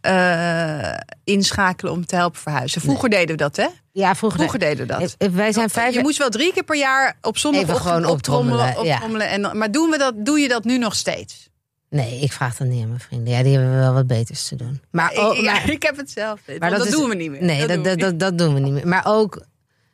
eh, 0.00 0.94
inschakelen 1.24 1.92
om 1.92 2.06
te 2.06 2.16
helpen 2.16 2.40
verhuizen? 2.40 2.80
Vroeger 2.80 3.08
deden 3.10 3.28
we 3.28 3.36
dat, 3.36 3.56
hè? 3.56 3.66
Ja, 3.98 4.14
vroeger. 4.14 4.38
Vroeger 4.38 4.58
deden 4.58 4.86
we 4.86 4.92
dat. 4.98 5.14
Eh, 5.18 5.28
Wij 5.28 5.52
zijn 5.52 5.70
vijf 5.70 5.94
je 5.94 6.00
moest 6.00 6.18
wel 6.18 6.28
drie 6.28 6.52
keer 6.52 6.64
per 6.64 6.76
jaar 6.76 7.16
op 7.22 7.36
Even 7.36 7.76
gewoon 7.76 8.04
optrommelen. 8.04 8.84
ja. 8.84 9.00
en, 9.20 9.58
maar 9.58 9.70
doen 9.70 9.90
we 9.90 9.98
dat, 9.98 10.14
doe 10.16 10.38
je 10.38 10.48
dat 10.48 10.64
nu 10.64 10.78
nog 10.78 10.94
steeds? 10.94 11.48
Nee, 11.90 12.20
ik 12.20 12.32
vraag 12.32 12.56
dat 12.56 12.66
niet 12.66 12.82
aan 12.82 12.88
mijn 12.88 13.00
vrienden. 13.00 13.32
Ja, 13.34 13.42
die 13.42 13.56
hebben 13.56 13.78
wel 13.78 13.92
wat 13.92 14.06
beters 14.06 14.48
te 14.48 14.56
doen. 14.56 14.80
Maar, 14.90 15.12
Ik- 15.12 15.18
ook, 15.18 15.34
ja, 15.46 15.52
maar, 15.52 15.70
ik 15.70 15.82
heb 15.82 15.96
hetzelfde. 15.96 16.56
maar 16.58 16.70
dat 16.70 16.84
is- 16.86 16.92
doen 16.92 17.08
we 17.08 17.14
niet 17.14 17.30
meer. 17.30 17.42
Nee, 17.42 17.66
dat, 17.66 17.84
dat, 17.84 17.98
doen 17.98 18.08
we 18.10 18.16
dat, 18.16 18.38
doen 18.38 18.54
we 18.54 18.60
niet 18.60 18.72
meer. 18.72 18.88
Maar 18.88 19.02
ook, 19.06 19.42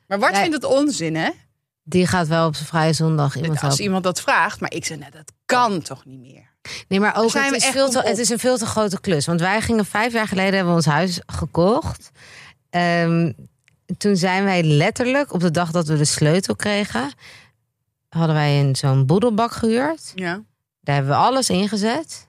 Maar 0.07 0.19
Bart 0.19 0.33
Wij- 0.33 0.41
vindt 0.41 0.57
het 0.57 0.65
onzin, 0.65 1.17
hè? 1.17 1.31
die 1.83 2.07
gaat 2.07 2.29
wel 2.29 2.47
op 2.47 2.55
zijn 2.55 2.67
vrije 2.69 2.93
zondag 2.93 3.35
iemand 3.37 3.53
Als 3.53 3.61
helpen. 3.61 3.83
iemand 3.85 4.05
dat 4.05 4.21
vraagt. 4.21 4.61
Maar 4.61 4.73
ik 4.73 4.85
zeg, 4.85 4.99
net, 4.99 5.13
dat 5.13 5.33
kan 5.47 5.83
toch 5.83 6.05
niet 6.05 6.21
meer? 6.21 6.51
Nee, 6.89 7.01
maar 7.01 7.17
ook 7.17 7.31
zijn 7.31 7.53
het 7.53 7.63
is, 7.63 7.69
veel 7.69 7.89
te, 7.91 8.01
het 8.01 8.19
is 8.19 8.29
een 8.29 8.39
veel 8.39 8.59
te 8.59 8.67
grote 8.67 9.01
klus. 9.01 9.27
Want 9.27 9.41
wij 9.41 9.61
gingen 9.61 9.85
vijf 9.85 10.13
jaar 10.13 10.29
geleden 10.29 10.53
hebben 10.55 10.71
we 10.71 10.77
ons 10.79 10.87
huis 10.87 11.21
gekocht. 11.27 12.11
Ehm, 12.71 13.33
toen 13.97 14.17
zijn 14.17 14.45
wij 14.45 14.63
letterlijk 14.63 15.33
op 15.33 15.41
de 15.41 15.51
dag 15.51 15.71
dat 15.71 15.87
we 15.87 15.97
de 15.97 16.05
sleutel 16.05 16.57
kregen, 16.57 17.13
hadden 18.09 18.35
wij 18.35 18.69
zo'n 18.73 19.07
boedelbak 19.07 19.53
gehuurd. 19.53 20.13
Ja. 20.15 20.43
Daar 20.81 20.95
hebben 20.95 21.13
we 21.13 21.19
alles 21.19 21.51
ingezet. 21.51 22.29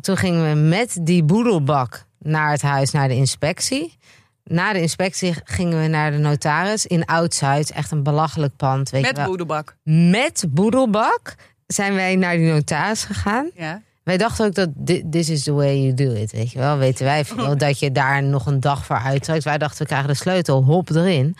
Toen 0.00 0.16
gingen 0.16 0.48
we 0.48 0.60
met 0.60 0.98
die 1.00 1.22
boedelbak 1.22 2.04
naar 2.18 2.50
het 2.50 2.62
huis, 2.62 2.90
naar 2.90 3.08
de 3.08 3.14
inspectie. 3.14 3.96
Na 4.44 4.72
de 4.72 4.80
inspectie 4.80 5.34
gingen 5.44 5.80
we 5.82 5.86
naar 5.86 6.10
de 6.10 6.18
notaris 6.18 6.86
in 6.86 7.04
Oud-Zuid. 7.04 7.70
Echt 7.70 7.90
een 7.90 8.02
belachelijk 8.02 8.56
pand. 8.56 8.90
Weet 8.90 9.00
je 9.00 9.06
Met 9.06 9.16
wel. 9.16 9.26
boedelbak. 9.26 9.76
Met 9.82 10.44
boedelbak 10.48 11.34
zijn 11.66 11.94
wij 11.94 12.16
naar 12.16 12.36
die 12.36 12.52
notaris 12.52 13.04
gegaan. 13.04 13.50
Ja. 13.54 13.82
Wij 14.08 14.16
dachten 14.16 14.46
ook 14.46 14.54
dat 14.54 14.68
thi- 14.84 15.02
this 15.10 15.28
is 15.28 15.42
the 15.42 15.52
way 15.52 15.76
you 15.80 15.94
do 15.94 16.12
it, 16.12 16.32
weet 16.32 16.50
je 16.52 16.58
wel. 16.58 16.76
Weten 16.78 17.04
wij 17.04 17.24
veel 17.30 17.56
dat 17.56 17.78
je 17.78 17.92
daar 17.92 18.22
nog 18.22 18.46
een 18.46 18.60
dag 18.60 18.84
voor 18.86 18.98
uittrekt. 18.98 19.44
Wij 19.44 19.58
dachten, 19.58 19.78
we 19.78 19.86
krijgen 19.86 20.08
de 20.08 20.14
sleutel, 20.14 20.62
hop 20.64 20.90
erin. 20.90 21.36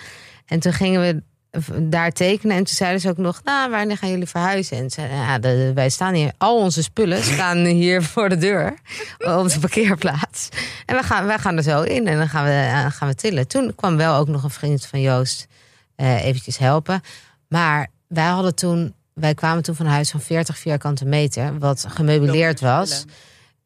En 0.47 0.61
toen 0.61 0.73
gingen 0.73 1.01
we 1.01 1.23
daar 1.83 2.13
tekenen. 2.13 2.57
En 2.57 2.65
toen 2.65 2.75
zeiden 2.75 3.01
ze 3.01 3.09
ook 3.09 3.17
nog, 3.17 3.41
nou, 3.45 3.71
wanneer 3.71 3.97
gaan 3.97 4.11
jullie 4.11 4.27
verhuizen? 4.27 4.77
En 4.77 4.91
zeiden, 4.91 5.17
ja, 5.17 5.39
de- 5.39 5.73
wij 5.75 5.89
staan 5.91 6.15
hier, 6.15 6.33
al 6.39 6.57
onze 6.59 6.83
spullen 6.83 7.23
staan 7.35 7.65
hier 7.65 8.03
voor 8.03 8.29
de 8.29 8.37
deur. 8.37 8.75
Op 9.19 9.49
de 9.49 9.59
parkeerplaats. 9.61 10.49
En 10.87 10.97
we 10.97 11.03
gaan, 11.03 11.27
wij 11.27 11.39
gaan 11.39 11.57
er 11.57 11.63
zo 11.63 11.83
in 11.83 12.07
en 12.07 12.17
dan 12.19 12.29
gaan 12.29 12.45
we, 12.45 12.51
eh, 12.51 12.87
gaan 12.93 13.09
we 13.09 13.15
tillen. 13.15 13.47
Toen 13.47 13.75
kwam 13.75 13.97
wel 13.97 14.15
ook 14.17 14.29
nog 14.29 14.43
een 14.43 14.51
vriend 14.51 14.87
van 14.87 15.01
Joost 15.01 15.47
eh 15.97 16.25
eventjes 16.25 16.59
helpen. 16.59 17.01
Maar 17.49 17.89
wij 18.09 18.27
hadden 18.27 18.55
toen... 18.55 18.95
Wij 19.21 19.35
kwamen 19.35 19.63
toen 19.63 19.75
van 19.75 19.87
een 19.87 19.93
huis 19.93 20.11
van 20.11 20.21
40 20.21 20.59
vierkante 20.59 21.05
meter, 21.05 21.59
wat 21.59 21.85
gemeubileerd 21.89 22.61
was. 22.61 23.05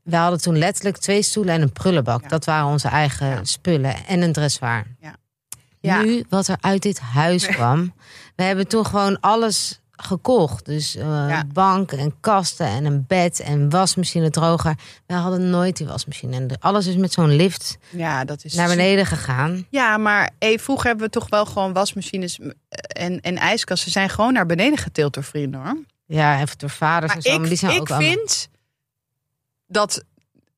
We 0.02 0.16
hadden 0.16 0.40
toen 0.40 0.58
letterlijk 0.58 0.96
twee 0.96 1.22
stoelen 1.22 1.54
en 1.54 1.62
een 1.62 1.72
prullenbak. 1.72 2.22
Ja. 2.22 2.28
Dat 2.28 2.44
waren 2.44 2.66
onze 2.66 2.88
eigen 2.88 3.26
Ja. 3.26 3.44
spullen 3.44 4.06
en 4.06 4.22
een 4.22 4.32
dressoir. 4.32 4.84
Ja. 5.00 5.14
Ja. 5.80 6.02
Nu, 6.02 6.24
wat 6.28 6.48
er 6.48 6.56
uit 6.60 6.82
dit 6.82 7.00
huis 7.00 7.46
kwam. 7.46 7.92
We 8.36 8.42
hebben 8.42 8.68
toen 8.68 8.86
gewoon 8.86 9.20
alles 9.20 9.80
gekocht. 10.04 10.64
Dus 10.64 10.96
eh, 10.96 11.04
Ja. 11.04 11.44
bank 11.52 11.92
en 11.92 12.14
kasten 12.20 12.66
en 12.66 12.84
een 12.84 13.04
bed 13.06 13.40
en 13.40 13.70
wasmachine, 13.70 14.30
droger. 14.30 14.74
We 15.06 15.14
hadden 15.14 15.50
nooit 15.50 15.76
die 15.76 15.86
wasmachine. 15.86 16.36
En 16.36 16.48
alles 16.60 16.86
is 16.86 16.96
met 16.96 17.12
zo'n 17.12 17.36
lift 17.36 17.78
Ja, 17.90 18.24
dat 18.24 18.44
is 18.44 18.54
naar 18.54 18.68
beneden 18.68 19.06
gegaan. 19.06 19.66
Ja, 19.70 19.96
maar 19.96 20.30
hey, 20.38 20.58
vroeger 20.58 20.86
hebben 20.86 21.04
we 21.06 21.12
toch 21.12 21.28
wel 21.28 21.46
gewoon 21.46 21.72
wasmachines 21.72 22.38
en, 22.78 23.20
en 23.20 23.36
ijskasten 23.36 23.90
zijn 23.92 24.08
gewoon 24.08 24.32
naar 24.32 24.46
beneden 24.46 24.78
getild 24.78 25.14
door 25.14 25.24
vrienden 25.24 25.60
hoor. 25.60 25.84
Ja, 26.06 26.40
even 26.40 26.58
door 26.58 26.70
vaders 26.70 27.06
Maar 27.14 27.16
en 27.16 27.22
zo. 27.22 27.32
maar 27.32 27.42
ik, 27.42 27.48
die 27.48 27.58
zijn 27.58 27.72
ik 27.72 27.80
ook 27.80 27.90
allemaal- 27.90 28.08
vind 28.10 28.48
dat 29.66 30.04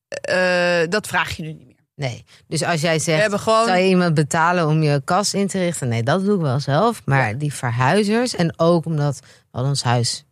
eh, 0.09 0.81
dat 0.89 1.07
vraag 1.07 1.37
je 1.37 1.43
nu 1.43 1.53
niet 1.53 1.67
meer. 1.67 1.74
Nee. 1.95 2.25
Dus 2.47 2.63
als 2.63 2.81
jij 2.81 2.99
zegt, 2.99 3.21
hebben 3.21 3.39
gewoon 3.39 3.67
zou 3.67 3.79
je 3.79 3.89
iemand 3.89 4.15
betalen 4.15 4.69
om 4.69 4.83
je 4.83 5.03
kast 5.05 5.35
in 5.35 5.47
te 5.47 5.59
richten? 5.59 5.89
Nee, 5.89 6.03
dat 6.03 6.25
doe 6.25 6.35
ik 6.35 6.41
wel 6.41 6.61
zelf. 6.61 7.03
Maar 7.05 7.39
die 7.39 7.55
verhuizers, 7.55 8.35
en 8.35 8.59
ook 8.59 8.85
omdat 8.85 9.21
we 9.51 9.61
ons 9.61 9.83
huis 9.83 10.25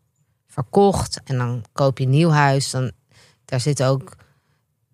verkocht 0.46 1.20
en 1.24 1.38
dan 1.38 1.64
koop 1.72 1.98
je 1.98 2.04
een 2.04 2.10
nieuw 2.10 2.30
huis, 2.30 2.70
dan 2.70 2.92
daar 3.44 3.60
zit 3.60 3.82
ook, 3.82 4.16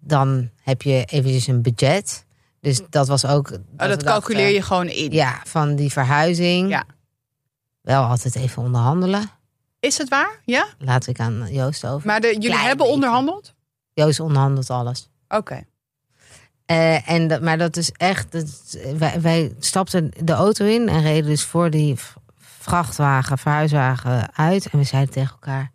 dan 0.01 0.51
heb 0.63 0.83
je 0.83 1.05
eventjes 1.05 1.47
een 1.47 1.63
budget. 1.63 2.27
Dus 2.61 2.81
dat 2.91 3.09
was 3.09 3.27
ook. 3.27 3.51
Dat, 3.51 3.61
oh, 3.79 3.89
dat 3.89 4.03
we 4.03 4.09
calculeer 4.09 4.39
dachten, 4.39 4.55
je 4.55 4.63
gewoon 4.63 4.89
in. 4.89 5.13
Ja, 5.13 5.41
van 5.45 5.77
die 5.77 5.93
verhuizing. 5.93 6.71
Ja. 6.71 6.85
Wel 7.81 8.03
altijd 8.03 8.35
even 8.35 8.63
onderhandelen. 8.63 9.31
Is 9.81 9.99
het 9.99 10.09
waar? 10.09 10.41
Ja. 10.45 10.67
Laat 10.79 11.07
ik 11.07 11.21
aan 11.21 11.47
Joost 11.51 11.87
over. 11.87 12.07
Maar 12.07 12.21
de, 12.21 12.27
jullie 12.27 12.49
Klein 12.49 12.67
hebben 12.67 12.87
onderhandeld? 12.87 13.55
Joost 13.93 14.21
onderhandelt 14.21 14.71
alles. 14.71 15.09
Oké. 15.29 15.65
Eh, 16.69 17.11
en 17.11 17.29
dat, 17.29 17.43
maar 17.43 17.59
dat 17.59 17.77
is 17.77 17.93
echt. 17.93 18.33
Dat, 18.33 18.79
wij, 18.99 19.21
wij 19.21 19.53
stapten 19.59 20.11
de 20.25 20.33
auto 20.33 20.65
in 20.65 20.89
en 20.89 21.03
reden 21.03 21.31
dus 21.31 21.45
voor 21.45 21.71
die 21.71 21.97
vrachtwagen, 22.39 23.39
verhuiswagen 23.39 24.35
uit. 24.35 24.69
En 24.71 24.79
we 24.79 24.85
zeiden 24.85 25.13
tegen 25.13 25.31
elkaar: 25.31 25.71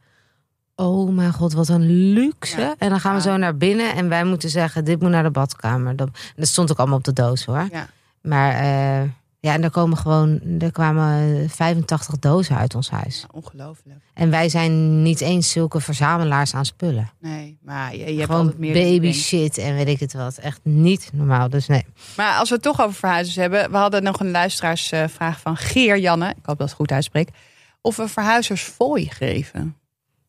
Oh 0.76 1.16
mijn 1.16 1.34
god, 1.34 1.54
wat 1.54 1.68
een 1.68 2.14
luxe. 2.14 2.60
Ja. 2.60 2.76
En 2.78 2.90
dan 2.90 3.00
gaan 3.00 3.16
we 3.16 3.22
zo 3.22 3.38
naar 3.38 3.58
binnen 3.58 3.96
en 3.96 4.10
wij 4.10 4.24
moeten 4.24 4.50
zeggen: 4.50 4.86
Dit 4.86 5.02
moet 5.02 5.10
naar 5.10 5.24
de 5.24 5.32
badkamer. 5.32 5.96
Dat, 5.96 6.10
dat 6.36 6.48
stond 6.48 6.72
ook 6.72 6.78
allemaal 6.78 6.98
op 6.98 7.04
de 7.04 7.14
doos 7.14 7.46
hoor. 7.46 7.68
Ja. 7.72 7.88
Maar 8.22 8.54
eh, 8.54 9.10
ja, 9.44 9.54
en 9.54 9.64
er 9.64 9.72
komen 9.72 9.98
gewoon. 9.98 10.42
Er 10.60 10.72
kwamen 10.72 11.50
85 11.50 12.20
dozen 12.20 12.58
uit 12.58 12.76
ons 12.76 12.90
huis. 12.90 13.20
Ja, 13.22 13.28
ongelooflijk. 13.32 14.00
En 14.14 14.30
wij 14.30 14.50
zijn 14.50 15.02
niet 15.02 15.22
eens 15.22 15.52
zulke 15.52 15.80
verzamelaars 15.80 16.54
aan 16.54 16.66
spullen. 16.66 17.12
Nee, 17.20 17.58
maar 17.62 17.96
je, 17.96 18.14
je 18.14 18.20
hebt 18.20 18.32
altijd 18.32 18.58
meer 18.58 18.74
baby 18.74 19.12
shit 19.12 19.58
en 19.58 19.76
weet 19.76 19.88
ik 19.88 20.00
het 20.00 20.14
wat. 20.14 20.38
Echt 20.38 20.60
niet 20.64 21.10
normaal. 21.14 21.50
Dus 21.50 21.68
nee. 21.68 21.86
Maar 22.18 22.38
als 22.38 22.50
we 22.50 22.56
het 22.56 22.64
toch 22.64 22.82
over 22.82 22.94
verhuizers 22.96 23.36
hebben. 23.36 23.72
We 23.72 23.78
hadden 23.78 24.04
nog 24.04 24.20
een 24.20 24.32
luisteraarsvraag 24.32 25.40
van 25.40 25.58
Geer 25.58 25.98
Janne. 26.00 26.30
Ik 26.30 26.46
hoop 26.46 26.58
dat 26.58 26.68
het 26.68 26.78
goed 26.78 26.92
uitspreek. 26.92 27.30
Of 27.82 27.96
we 27.96 28.08
verhuizers 28.08 28.62
fooi 28.62 29.10
geven. 29.10 29.76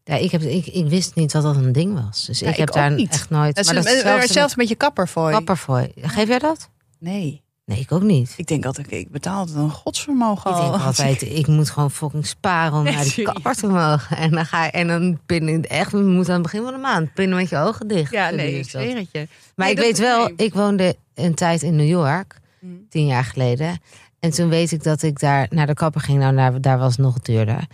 Ja, 0.04 0.14
ik, 0.16 0.30
heb, 0.30 0.42
ik, 0.42 0.66
ik 0.66 0.88
wist 0.88 1.14
niet 1.14 1.33
dat 1.33 1.42
dat 1.42 1.56
een 1.56 1.73
ding 1.73 2.04
was. 2.04 2.26
Dus 2.26 2.38
Ja, 2.38 2.49
ik 2.49 2.56
heb 2.56 2.68
ik 2.68 2.75
daar 2.75 2.90
niet. 2.92 3.12
echt 3.12 3.30
nooit. 3.30 3.54
Dat 3.54 3.64
is, 3.64 3.73
maar 3.73 3.83
dat 3.83 3.92
is 3.92 3.99
eh, 3.99 4.04
hetzelfde 4.04 4.33
zelfs 4.33 4.50
een 4.50 4.59
beetje 4.59 4.75
kapperfooi. 4.75 5.33
kapperfooi. 5.35 5.92
Geef 6.00 6.28
jij 6.28 6.38
dat? 6.38 6.68
Nee. 6.99 7.42
Nee, 7.64 7.78
ik 7.80 7.92
ook 7.92 8.02
niet. 8.02 8.35
Ik 8.37 8.47
denk 8.47 8.64
altijd, 8.64 8.92
ik 8.92 9.11
betaal 9.11 9.49
een 9.54 9.71
godsvermogen 9.71 10.50
Ik 10.50 10.56
al. 10.56 10.71
denk 10.71 10.83
altijd, 10.83 11.23
ik 11.40 11.47
moet 11.47 11.71
gewoon 11.71 11.90
fucking 11.90 12.26
sparen 12.26 12.78
om 12.78 12.85
Nee, 12.85 12.94
naar 12.94 13.04
die 13.14 13.25
kapper 13.25 13.54
te 13.54 13.66
mogen. 13.66 14.16
En 14.16 14.30
dan 14.30 14.47
ga 14.47 14.64
je, 14.64 14.71
en 14.71 14.87
dan 14.88 15.18
binnen, 15.26 15.62
echt, 15.62 15.90
je 15.90 15.97
moet 15.97 16.28
aan 16.28 16.35
het 16.35 16.42
begin 16.42 16.62
van 16.62 16.73
de 16.73 16.78
maand 16.78 17.14
pinnen 17.14 17.37
met 17.37 17.49
je 17.49 17.56
ogen 17.56 17.88
dicht. 17.88 18.12
Ja, 18.12 18.30
nee, 18.30 18.59
ik 18.59 18.68
zweer 18.68 18.97
het 18.97 19.09
je. 19.12 19.28
Maar 19.56 19.66
Nee, 19.66 19.75
ik 19.76 19.80
weet 19.83 19.99
wel, 19.99 20.25
nee. 20.25 20.35
ik 20.37 20.54
woonde 20.54 20.97
een 21.14 21.35
tijd 21.35 21.62
in 21.62 21.76
New 21.76 21.88
York, 21.88 22.42
Mm. 22.61 22.87
tien 22.88 23.06
jaar 23.06 23.25
geleden. 23.25 23.80
En 24.21 24.30
toen 24.30 24.49
weet 24.49 24.73
ik 24.73 24.83
dat 24.83 25.02
ik 25.02 25.18
daar 25.21 25.47
naar 25.50 25.66
de 25.66 25.75
kapper 25.75 26.00
ging. 26.00 26.18
Nou, 26.18 26.37
daar, 26.37 26.61
daar 26.61 26.78
was 26.78 26.97
het 26.97 27.04
nog 27.06 27.21
duurder. 27.21 27.66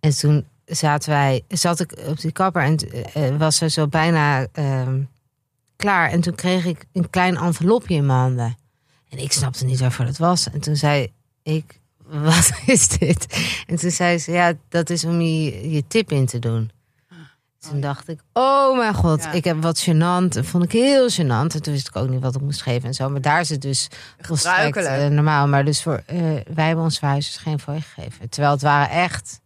En 0.00 0.16
toen 0.18 0.44
zaten 0.64 1.10
wij, 1.10 1.42
zat 1.48 1.80
ik 1.80 1.98
op 2.06 2.20
die 2.20 2.32
kapper 2.32 2.62
en 2.62 2.76
eh, 3.12 3.36
was 3.38 3.56
ze 3.56 3.70
zo 3.70 3.86
bijna 3.88 4.46
ehm, 4.52 5.02
klaar. 5.76 6.10
En 6.10 6.20
toen 6.20 6.34
kreeg 6.34 6.64
ik 6.64 6.84
een 6.92 7.10
klein 7.10 7.36
envelopje 7.36 7.94
in 7.94 8.06
mijn 8.06 8.18
handen. 8.18 8.56
En 9.08 9.18
ik 9.18 9.32
snapte 9.32 9.64
niet 9.64 9.80
waarvoor 9.80 10.04
het 10.04 10.18
was. 10.18 10.50
En 10.50 10.60
toen 10.60 10.76
zei 10.76 11.12
ik, 11.42 11.80
wat 12.28 12.50
is 12.66 12.88
dit? 12.88 13.26
En 13.66 13.76
toen 13.76 13.90
zei 13.90 14.18
ze, 14.18 14.32
ja, 14.32 14.52
dat 14.68 14.90
is 14.90 15.04
om 15.04 15.20
je, 15.20 15.70
je 15.70 15.86
tip 15.86 16.10
in 16.12 16.26
te 16.26 16.38
doen. 16.38 16.70
Toen 17.58 17.80
dacht 17.80 18.08
ik, 18.08 18.20
oh 18.32 18.76
mijn 18.76 18.94
god, 18.94 19.22
Ja. 19.22 19.32
ik 19.32 19.44
heb 19.44 19.62
wat 19.62 19.88
gênant. 19.88 20.28
Dat 20.28 20.46
vond 20.46 20.64
ik 20.64 20.72
heel 20.72 21.10
gênant. 21.10 21.54
En 21.54 21.62
toen 21.62 21.72
wist 21.72 21.88
ik 21.88 21.96
ook 21.96 22.08
niet 22.08 22.20
wat 22.20 22.34
ik 22.34 22.40
moest 22.40 22.62
geven 22.62 22.88
en 22.88 22.94
zo. 22.94 23.08
Maar 23.10 23.20
daar 23.20 23.40
is 23.40 23.48
het 23.48 23.62
dus 23.62 23.88
volstrekt 24.20 24.76
eh, 24.76 25.06
normaal. 25.06 25.48
Maar 25.48 25.64
dus 25.64 25.82
voor, 25.82 26.02
eh, 26.06 26.18
wij 26.54 26.66
hebben 26.66 26.84
ons 26.84 26.98
verhuizers 26.98 27.36
geen 27.36 27.58
fooi 27.58 27.80
gegeven. 27.80 28.28
Terwijl 28.28 28.52
het 28.52 28.62
waren 28.62 28.90
echt 28.90 29.40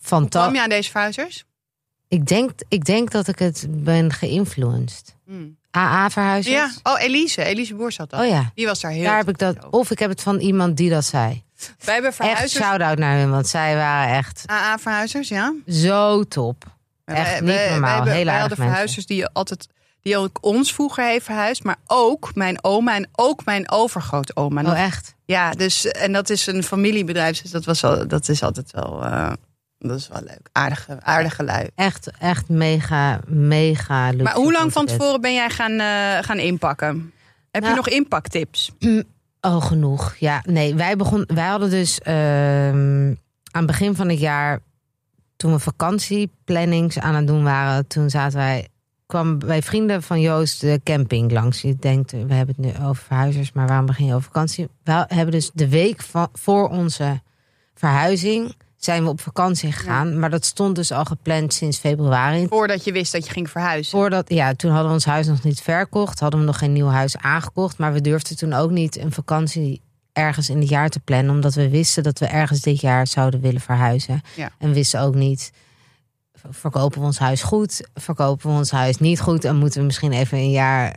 fantastisch. 0.00 0.56
je 0.56 0.62
aan 0.62 0.68
deze 0.68 0.90
verhuizers? 0.90 1.44
Ik 2.08 2.26
denk, 2.26 2.50
ik 2.68 2.84
denk 2.84 3.10
dat 3.10 3.28
ik 3.28 3.38
het 3.38 3.66
ben 3.70 4.12
geïnfluenced. 4.12 5.16
Hmm. 5.24 5.56
AA-verhuizers? 5.76 6.54
Ja. 6.54 6.70
Oh, 6.92 7.00
Elise. 7.00 7.44
Elise 7.44 7.74
Boer 7.74 7.92
zat 7.92 8.10
dat. 8.10 8.20
Oh 8.20 8.26
ja, 8.26 8.50
Die 8.54 8.66
was 8.66 8.80
daar 8.80 8.90
heel 8.90 9.04
daar 9.04 9.16
heb 9.16 9.28
ik 9.28 9.38
dat. 9.38 9.56
over. 9.56 9.70
Of 9.70 9.90
ik 9.90 9.98
heb 9.98 10.10
het 10.10 10.22
van 10.22 10.38
iemand 10.38 10.76
die 10.76 10.90
dat 10.90 11.04
zei. 11.04 11.42
Wij 11.84 11.94
hebben 11.94 12.04
Echt 12.10 12.16
verhuizers. 12.16 12.52
shout-out 12.64 12.98
naar 12.98 13.18
hun, 13.18 13.30
want 13.30 13.48
zij 13.48 13.74
waren 13.76 14.16
echt 14.16 14.42
AA-verhuizers, 14.46 15.28
ja. 15.28 15.54
zo 15.68 16.22
top. 16.24 16.64
Echt 17.04 17.40
niet 17.40 17.48
normaal. 17.70 17.80
Wij, 17.80 17.92
hebben, 18.06 18.24
wij 18.24 18.38
hadden 18.38 18.56
verhuizers 18.58 19.06
die 19.06 19.26
altijd 19.26 19.68
die 20.02 20.16
ook 20.16 20.38
ons 20.40 20.72
vroeger 20.74 21.04
heeft 21.04 21.24
verhuisd, 21.24 21.64
maar 21.64 21.76
ook 21.86 22.34
mijn 22.34 22.64
oma 22.64 22.94
en 22.94 23.08
ook 23.12 23.44
mijn 23.44 23.70
overgrootoma. 23.70 24.62
Oh, 24.62 24.80
echt? 24.80 25.14
Ja, 25.24 25.50
dus 25.50 25.86
en 25.86 26.12
dat 26.12 26.30
is 26.30 26.46
een 26.46 26.62
familiebedrijf, 26.62 27.42
dus 27.42 27.50
dat 27.50 27.64
was 27.64 27.84
al, 27.84 28.08
dat 28.08 28.28
is 28.28 28.42
altijd 28.42 28.70
wel, 28.72 29.04
eh, 29.04 29.32
dat 29.88 29.98
is 29.98 30.08
wel 30.08 30.22
leuk, 30.22 30.48
aardige, 30.52 30.98
aardige 31.02 31.44
lui. 31.44 31.68
Echt, 31.74 32.10
echt 32.18 32.48
mega, 32.48 33.20
mega 33.26 34.08
luxe. 34.08 34.22
Maar 34.22 34.34
hoe 34.34 34.52
lang 34.52 34.72
van 34.72 34.86
tevoren 34.86 35.20
ben 35.20 35.34
jij 35.34 35.50
gaan, 35.50 35.78
eh, 35.80 36.24
gaan 36.24 36.38
inpakken? 36.38 37.12
Heb 37.50 37.62
je 37.62 37.68
Nou- 37.68 37.76
nog 37.76 37.88
inpaktips? 37.88 38.70
Oh, 39.44 39.64
genoeg. 39.64 40.16
Ja, 40.18 40.42
nee, 40.46 40.74
wij, 40.74 40.96
begon, 40.96 41.24
wij 41.26 41.46
hadden 41.46 41.70
dus 41.70 41.98
ehm, 42.00 43.06
aan 43.50 43.62
het 43.62 43.66
begin 43.66 43.94
van 43.94 44.08
het 44.08 44.20
jaar, 44.20 44.60
toen 45.36 45.52
we 45.52 45.58
vakantieplannings 45.58 46.98
aan 46.98 47.14
het 47.14 47.26
doen 47.26 47.42
waren, 47.42 47.86
toen 47.86 48.10
zaten 48.10 48.38
wij, 48.38 48.68
kwam 49.06 49.38
bij 49.38 49.62
vrienden 49.62 50.02
van 50.02 50.20
Joost 50.20 50.60
de 50.60 50.80
camping 50.84 51.32
langs. 51.32 51.60
Je 51.60 51.76
denkt, 51.76 52.10
we 52.12 52.34
hebben 52.34 52.54
het 52.56 52.58
nu 52.58 52.86
over 52.86 53.02
verhuizers, 53.04 53.52
maar 53.52 53.66
waarom 53.66 53.86
begin 53.86 54.06
je 54.06 54.14
over 54.14 54.26
vakantie? 54.32 54.68
We 54.84 55.04
hebben 55.08 55.30
dus 55.30 55.50
de 55.54 55.68
week 55.68 56.02
van, 56.02 56.28
voor 56.32 56.68
onze 56.68 57.20
verhuizing 57.74 58.54
zijn 58.84 59.02
we 59.02 59.08
op 59.08 59.20
vakantie 59.20 59.72
gegaan, 59.72 60.18
maar 60.18 60.30
dat 60.30 60.44
stond 60.44 60.76
dus 60.76 60.92
al 60.92 61.04
gepland 61.04 61.54
sinds 61.54 61.78
februari. 61.78 62.46
Voordat 62.48 62.84
je 62.84 62.92
wist 62.92 63.12
dat 63.12 63.26
je 63.26 63.32
ging 63.32 63.50
verhuizen. 63.50 63.98
Voordat, 63.98 64.30
ja, 64.30 64.54
toen 64.54 64.70
hadden 64.70 64.88
we 64.88 64.94
ons 64.94 65.04
huis 65.04 65.26
nog 65.26 65.42
niet 65.42 65.60
verkocht. 65.60 66.20
Hadden 66.20 66.40
we 66.40 66.46
nog 66.46 66.58
geen 66.58 66.72
nieuw 66.72 66.86
huis 66.86 67.16
aangekocht. 67.16 67.78
Maar 67.78 67.92
we 67.92 68.00
durfden 68.00 68.36
toen 68.36 68.52
ook 68.52 68.70
niet 68.70 68.98
een 68.98 69.12
vakantie 69.12 69.80
ergens 70.12 70.50
in 70.50 70.58
het 70.58 70.68
jaar 70.68 70.88
te 70.88 71.00
plannen. 71.00 71.34
Omdat 71.34 71.54
we 71.54 71.68
wisten 71.68 72.02
dat 72.02 72.18
we 72.18 72.26
ergens 72.26 72.60
dit 72.60 72.80
jaar 72.80 73.06
zouden 73.06 73.40
willen 73.40 73.60
verhuizen. 73.60 74.20
Ja. 74.36 74.50
En 74.58 74.72
wisten 74.72 75.00
ook 75.00 75.14
niet, 75.14 75.52
verkopen 76.50 77.00
we 77.00 77.06
ons 77.06 77.18
huis 77.18 77.42
goed? 77.42 77.88
Verkopen 77.94 78.50
we 78.50 78.56
ons 78.56 78.70
huis 78.70 78.98
niet 78.98 79.20
goed? 79.20 79.44
En 79.44 79.56
moeten 79.56 79.80
we 79.80 79.86
misschien 79.86 80.12
even 80.12 80.38
een 80.38 80.50
jaar 80.50 80.96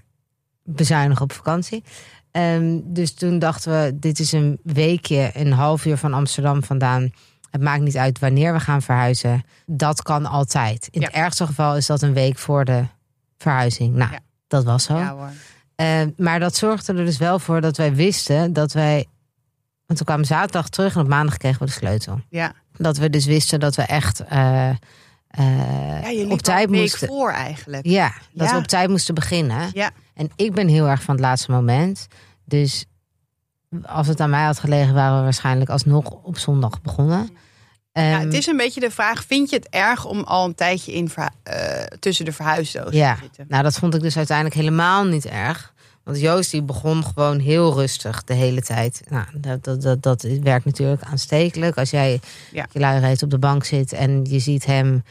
bezuinigen 0.64 1.24
op 1.24 1.32
vakantie? 1.34 1.84
Ehm, 2.32 2.80
dus 2.84 3.14
toen 3.14 3.40
dachten 3.40 3.72
we, 3.72 4.00
dit 4.00 4.20
is 4.20 4.32
een 4.32 4.60
weekje, 4.64 5.32
een 5.34 5.52
half 5.52 5.86
uur 5.86 5.98
van 5.98 6.14
Amsterdam 6.14 6.64
vandaan. 6.64 7.12
Het 7.56 7.64
maakt 7.64 7.82
niet 7.82 7.98
uit 7.98 8.20
wanneer 8.20 8.54
we 8.54 8.60
gaan 8.60 8.82
verhuizen. 8.82 9.44
Dat 9.66 10.02
kan 10.02 10.26
altijd. 10.26 10.88
In 10.92 11.02
het 11.04 11.12
ergste 11.12 11.46
geval 11.46 11.76
is 11.78 11.86
dat 11.86 12.02
een 12.02 12.14
week 12.14 12.38
voor 12.38 12.66
de 12.66 12.84
verhuizing. 13.38 13.96
Nou, 13.96 14.12
Ja. 14.12 14.20
dat 14.48 14.64
was 14.64 14.84
zo. 14.84 14.98
Ja 14.98 15.14
hoor. 15.14 15.30
Eh, 15.76 16.02
maar 16.18 16.40
dat 16.40 16.56
zorgde 16.56 16.94
er 16.94 17.06
dus 17.06 17.18
wel 17.18 17.40
voor 17.40 17.62
dat 17.62 17.78
wij 17.78 17.96
wisten 17.96 18.54
dat 18.54 18.74
wij. 18.74 19.06
Want 19.86 20.00
we 20.00 20.06
kwamen 20.06 20.26
zaterdag 20.26 20.70
terug 20.70 20.96
en 20.96 21.02
op 21.02 21.08
maandag 21.08 21.38
kregen 21.38 21.60
we 21.60 21.66
de 21.66 21.72
sleutel. 21.72 22.20
Ja. 22.30 22.54
Dat 22.78 22.98
we 22.98 23.10
dus 23.10 23.26
wisten 23.26 23.60
dat 23.60 23.76
we 23.76 23.82
echt 23.82 24.20
eh, 24.20 24.70
eh, 24.70 24.76
op 26.30 26.42
tijd 26.42 26.58
al 26.58 26.64
een 26.64 26.70
week 26.70 26.80
moesten. 26.82 27.08
voor 27.08 27.32
eigenlijk. 27.32 27.86
Ja, 27.86 28.14
dat 28.34 28.52
we 28.52 28.58
op 28.58 28.68
tijd 28.68 28.90
moesten 28.90 29.16
beginnen. 29.16 29.70
Ja. 29.74 29.92
En 30.14 30.30
ik 30.36 30.54
ben 30.54 30.68
heel 30.68 30.88
erg 30.88 31.04
van 31.04 31.16
het 31.16 31.24
laatste 31.24 31.52
moment. 31.52 32.08
Dus 32.46 32.86
als 33.86 34.08
het 34.08 34.20
aan 34.20 34.30
mij 34.30 34.44
had 34.46 34.60
gelegen, 34.60 34.94
waren 34.94 35.18
we 35.18 35.24
waarschijnlijk 35.24 35.70
alsnog 35.70 36.10
op 36.10 36.38
zondag 36.38 36.82
begonnen. 36.82 37.30
Ja, 38.02 38.12
Ehm, 38.18 38.26
het 38.26 38.34
is 38.34 38.48
een 38.48 38.58
beetje 38.58 38.80
de 38.80 38.92
vraag: 38.92 39.24
vind 39.24 39.50
je 39.50 39.56
het 39.56 39.68
erg 39.70 40.06
om 40.06 40.20
al 40.24 40.46
een 40.46 40.56
tijdje 40.56 40.94
in 40.94 41.12
eh, 41.44 41.84
tussen 42.00 42.26
de 42.26 42.32
verhuisdozen 42.32 42.96
Ja. 42.98 43.14
te 43.16 43.20
zitten? 43.22 43.46
Nou, 43.48 43.64
dat 43.64 43.76
vond 43.76 43.94
ik 43.96 44.02
dus 44.02 44.18
uiteindelijk 44.18 44.56
helemaal 44.56 45.04
niet 45.06 45.26
erg. 45.26 45.74
Want 46.04 46.20
Joost 46.20 46.52
die 46.52 46.62
begon 46.64 47.04
gewoon 47.04 47.40
heel 47.40 47.74
rustig 47.74 48.24
de 48.24 48.34
hele 48.34 48.62
tijd. 48.62 49.02
Nou, 49.10 49.26
dat, 49.34 49.64
dat, 49.64 49.82
dat, 49.82 50.02
dat 50.04 50.22
werkt 50.22 50.66
natuurlijk 50.66 51.02
aanstekelijk. 51.04 51.78
Als 51.78 51.90
jij 51.90 52.20
Ja. 52.52 52.66
je 52.72 52.80
luiheid 52.80 53.24
op 53.24 53.30
de 53.30 53.40
bank 53.40 53.64
zit 53.64 53.94
en 53.94 54.26
je 54.30 54.40
ziet 54.40 54.66
hem 54.66 55.04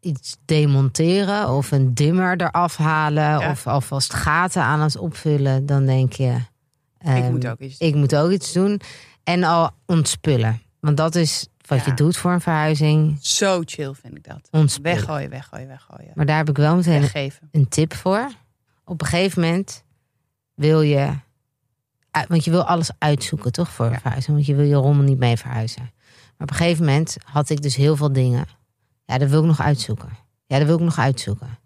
iets 0.00 0.36
demonteren 0.44 1.48
of 1.50 1.70
een 1.70 1.94
dimmer 1.94 2.40
eraf 2.40 2.76
halen 2.76 3.22
Ja. 3.40 3.50
of 3.50 3.66
alvast 3.66 4.14
gaten 4.14 4.62
aan 4.62 4.80
het 4.80 4.96
opvullen, 4.96 5.66
dan 5.66 5.86
denk 5.86 6.12
je. 6.12 6.30
ik 7.00 7.06
ehm, 7.06 7.30
moet 7.30 7.46
ook 7.46 7.58
iets. 7.58 7.78
ik 7.78 7.94
moet 7.94 8.16
ook 8.16 8.30
iets 8.30 8.52
doen. 8.52 8.80
En 9.24 9.44
al 9.44 9.70
ontspullen. 9.86 10.62
Want 10.80 10.96
dat 10.96 11.14
is 11.14 11.46
wat 11.70 11.78
Ja. 11.78 11.84
je 11.90 11.94
doet 11.94 12.16
voor 12.16 12.32
een 12.32 12.40
verhuizing. 12.40 13.18
Zo 13.20 13.62
chill 13.64 13.92
vind 13.94 14.16
ik 14.16 14.24
dat. 14.24 14.48
Ontspullen. 14.50 14.96
Weggooien, 14.96 15.30
weggooien, 15.30 15.68
weggooien. 15.68 16.10
Maar 16.14 16.26
daar 16.26 16.36
heb 16.36 16.48
ik 16.48 16.56
wel 16.56 16.76
meteen 16.76 17.00
Weggeven. 17.00 17.48
een 17.52 17.68
tip 17.68 17.94
voor. 17.94 18.30
Op 18.84 19.00
een 19.00 19.06
gegeven 19.06 19.42
moment 19.42 19.84
wil 20.54 20.80
je. 20.80 21.10
Want 22.28 22.44
je 22.44 22.50
wil 22.50 22.64
alles 22.64 22.90
uitzoeken, 22.98 23.52
toch? 23.52 23.68
Voor 23.70 23.90
Ja. 23.90 23.98
verhuizen. 24.00 24.32
Want 24.32 24.46
je 24.46 24.54
wil 24.54 24.64
je 24.64 24.74
rommel 24.74 25.04
niet 25.04 25.18
mee 25.18 25.36
verhuizen. 25.36 25.82
Maar 25.82 26.48
op 26.48 26.50
een 26.50 26.56
gegeven 26.56 26.84
moment 26.84 27.16
had 27.24 27.50
ik 27.50 27.62
dus 27.62 27.76
heel 27.76 27.96
veel 27.96 28.12
dingen. 28.12 28.44
Ja, 29.04 29.18
dat 29.18 29.28
wil 29.30 29.40
ik 29.40 29.46
nog 29.46 29.60
uitzoeken. 29.60 30.08
Ja, 30.46 30.58
dat 30.58 30.66
wil 30.66 30.76
ik 30.76 30.82
nog 30.84 30.98
uitzoeken. 30.98 31.58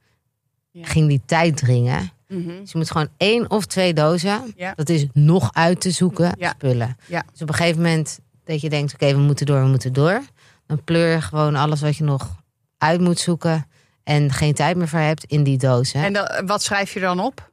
Ja. 0.71 0.85
Ging 0.87 1.09
die 1.09 1.23
tijd 1.27 1.57
dringen. 1.57 2.11
Mhm. 2.29 2.47
Dus 2.61 2.73
je 2.73 2.79
moet 2.79 2.91
gewoon 2.91 3.09
één 3.17 3.51
of 3.51 3.67
twee 3.67 3.95
dozen. 3.95 4.53
Ja. 4.57 4.73
Dat 4.75 4.89
is 4.89 5.07
nog 5.13 5.53
uit 5.53 5.81
te 5.81 5.91
zoeken 5.91 6.33
spullen. 6.39 6.97
Ja. 7.07 7.25
Dus 7.33 7.43
op 7.43 7.49
een 7.49 7.55
gegeven 7.55 7.83
moment 7.83 8.21
dat 8.45 8.61
je 8.61 8.69
denkt: 8.69 8.95
oké, 8.95 9.15
we 9.15 9.21
moeten 9.21 9.47
door, 9.47 9.61
we 9.61 9.69
moeten 9.69 9.93
door. 9.93 10.23
Dan 10.67 10.85
pleur 10.85 11.15
je 11.15 11.21
gewoon 11.21 11.57
alles 11.57 11.81
wat 11.81 11.97
je 11.97 12.05
nog 12.05 12.37
uit 12.79 13.01
moet 13.01 13.19
zoeken. 13.19 13.67
En 14.05 14.33
geen 14.33 14.55
tijd 14.55 14.77
meer 14.77 14.89
voor 14.89 14.99
hebt 14.99 15.25
in 15.25 15.43
die 15.43 15.59
dozen 15.59 16.03
En 16.03 16.13
dan, 16.13 16.47
wat 16.47 16.63
schrijf 16.63 16.93
je 16.93 17.01
dan 17.01 17.21
op? 17.21 17.53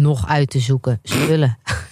nog 0.00 0.28
uit 0.28 0.50
te 0.50 0.58
zoeken. 0.58 1.00
Spullen. 1.02 1.58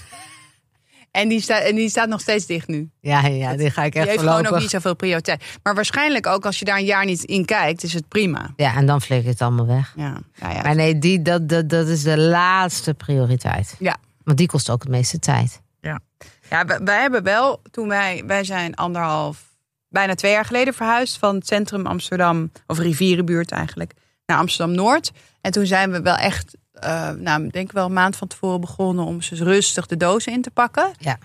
En 1.11 1.29
die, 1.29 1.41
staat 1.41 1.63
en 1.63 1.75
die 1.75 1.89
staat 1.89 2.09
nog 2.09 2.21
steeds 2.21 2.47
dicht 2.47 2.69
nu. 2.69 2.91
Ja, 3.01 3.27
ja, 3.27 3.57
die 3.57 3.71
ga 3.71 3.85
ik 3.85 3.93
Die 3.93 4.01
echt 4.01 4.11
heeft 4.11 4.23
gewoon 4.23 4.47
ook 4.47 4.59
niet 4.59 4.71
zoveel 4.71 4.97
prioriteit. 4.97 5.45
Maar 5.63 5.75
waarschijnlijk 5.75 6.27
ook 6.27 6.47
als 6.47 6.59
je 6.59 6.65
daar 6.65 6.79
een 6.79 6.85
jaar 6.85 7.05
niet 7.05 7.23
in 7.23 7.45
kijkt, 7.45 7.83
is 7.83 7.93
het 7.93 8.09
prima. 8.09 8.53
Ja, 8.57 8.75
en 8.75 8.87
dan 8.87 9.03
flikker 9.03 9.27
je 9.27 9.33
het 9.33 9.43
allemaal 9.43 9.67
weg. 9.67 9.93
Ja, 9.97 10.21
nou 10.39 10.55
ja. 10.55 10.63
Maar 10.63 10.75
nee, 10.75 10.99
die, 10.99 11.23
dat, 11.23 11.49
dat, 11.49 11.69
dat 11.69 11.87
is 11.87 12.03
de 12.03 12.19
laatste 12.19 12.95
prioriteit. 12.95 13.75
Ja. 13.79 13.97
Want 14.25 14.39
die 14.39 14.47
kost 14.47 14.71
ook 14.71 14.83
het 14.83 14.91
meeste 14.91 15.19
tijd. 15.19 15.61
Ja, 16.51 16.65
wij, 16.65 16.81
wij 16.81 17.01
hebben 17.01 17.23
wel, 17.23 17.63
toen 17.71 17.89
wij, 17.89 18.23
wij 18.27 18.45
zijn 18.45 18.75
anderhalf, 18.75 19.45
bijna 19.89 20.15
twee 20.15 20.33
jaar 20.33 20.45
geleden 20.45 20.75
verhuisd 20.75 21.19
van 21.19 21.35
het 21.35 21.47
centrum 21.47 21.87
Amsterdam, 21.87 22.53
of 22.67 22.79
rivierenbuurt 22.79 23.51
eigenlijk, 23.51 23.93
naar 24.27 24.39
Amsterdam 24.39 24.75
Noord. 24.75 25.11
En 25.41 25.51
toen 25.51 25.67
zijn 25.67 25.91
we 25.91 26.03
wel 26.03 26.17
echt, 26.17 26.57
eh 26.73 27.11
nou, 27.11 27.45
ik 27.45 27.53
denk 27.53 27.73
wel 27.73 27.87
een 27.87 27.93
maand 27.93 28.17
van 28.17 28.29
tevoren 28.29 28.61
begonnen 28.61 29.05
om 29.05 29.23
ze 29.23 29.35
rustig 29.35 29.87
de 29.87 29.97
dozen 29.97 30.33
in 30.33 30.43
te 30.43 30.51
pakken. 30.51 30.93
Ja. 30.99 31.19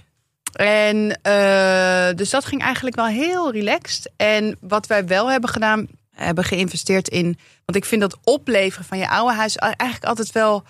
En 0.54 1.20
eh, 1.22 2.16
dus 2.16 2.30
dat 2.30 2.46
ging 2.46 2.62
eigenlijk 2.62 2.96
wel 2.96 3.06
heel 3.06 3.52
relaxed. 3.52 4.12
En 4.16 4.58
wat 4.60 4.88
wij 4.88 5.06
wel 5.06 5.32
hebben 5.32 5.50
gedaan, 5.50 5.88
hebben 6.12 6.44
geïnvesteerd 6.44 7.08
in, 7.08 7.40
want 7.66 7.78
ik 7.78 7.86
vind 7.86 8.02
dat 8.02 8.18
opleveren 8.24 8.86
van 8.86 8.98
je 8.98 9.10
oude 9.10 9.34
huis 9.34 9.56
eigenlijk 9.56 10.06
altijd 10.06 10.32
wel. 10.32 10.64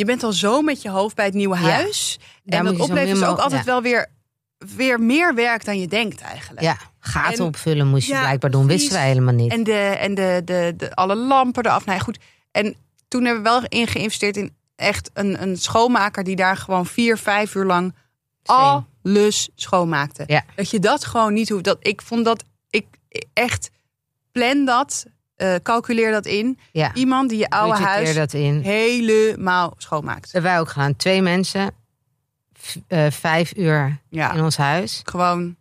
Je 0.00 0.06
bent 0.06 0.22
al 0.22 0.32
zo 0.32 0.62
met 0.62 0.82
je 0.82 0.90
hoofd 0.90 1.14
bij 1.14 1.24
het 1.24 1.34
nieuwe 1.34 1.56
huis. 1.56 2.18
En 2.44 2.64
dat 2.64 2.72
opleveren 2.72 3.08
is 3.08 3.18
min 3.18 3.28
ook 3.28 3.38
altijd 3.38 3.64
wel 3.64 3.82
weer, 3.82 4.06
weer 4.58 5.00
meer 5.00 5.34
werk 5.34 5.64
dan 5.64 5.80
je 5.80 5.86
denkt 5.86 6.20
eigenlijk. 6.20 6.60
Ja, 6.60 6.76
gaten 6.98 7.38
En- 7.38 7.44
opvullen 7.44 7.86
moest 7.86 8.06
je 8.06 8.18
blijkbaar 8.18 8.50
doen. 8.50 8.66
Wisten 8.66 8.92
wij 8.92 9.06
helemaal 9.06 9.34
niet. 9.34 9.52
En, 9.52 9.64
de, 9.64 9.72
en 9.78 10.14
de, 10.14 10.42
de, 10.44 10.74
de, 10.76 10.94
alle 10.94 11.14
lampen 11.14 11.66
eraf. 11.66 11.84
Nou 11.84 11.98
ja, 11.98 12.04
goed. 12.04 12.18
En 12.50 12.76
toen 13.08 13.24
hebben 13.24 13.42
we 13.42 13.48
wel 13.48 13.62
in 13.68 13.86
geïnvesteerd 13.86 14.36
in 14.36 14.56
echt 14.76 15.10
een, 15.14 15.42
een 15.42 15.56
schoonmaker 15.56 16.24
die 16.24 16.36
daar 16.36 16.56
gewoon 16.56 16.86
vier, 16.86 17.18
vijf 17.18 17.54
uur 17.54 17.64
lang 17.64 17.94
Same. 18.42 18.84
alles 19.02 19.48
schoonmaakte. 19.54 20.24
Ja. 20.26 20.44
Dat 20.54 20.70
je 20.70 20.78
dat 20.78 21.04
gewoon 21.04 21.32
niet 21.32 21.48
hoeft. 21.48 21.64
Dat, 21.64 21.76
ik 21.80 22.02
vond 22.02 22.24
dat, 22.24 22.44
ik 22.70 22.86
echt 23.32 23.70
plan 24.32 24.64
dat, 24.64 25.06
eh, 25.40 25.54
calculeer 25.62 26.12
dat 26.12 26.26
in. 26.26 26.58
ja, 26.72 26.94
Iemand 26.94 27.28
die 27.28 27.38
je 27.38 27.48
oude 27.48 27.78
huis 27.82 28.14
dat 28.14 28.32
in. 28.32 28.60
helemaal 28.60 29.74
schoonmaakt. 29.76 30.22
Dat 30.22 30.32
hebben 30.32 30.50
wij 30.50 30.60
ook 30.60 30.68
gedaan. 30.68 30.96
Twee 30.96 31.22
mensen, 31.22 31.70
eh, 32.88 33.06
vijf 33.10 33.56
uur 33.56 33.98
Ja, 34.08 34.32
in 34.32 34.42
ons 34.42 34.56
huis. 34.56 35.00
gewoon 35.04 35.56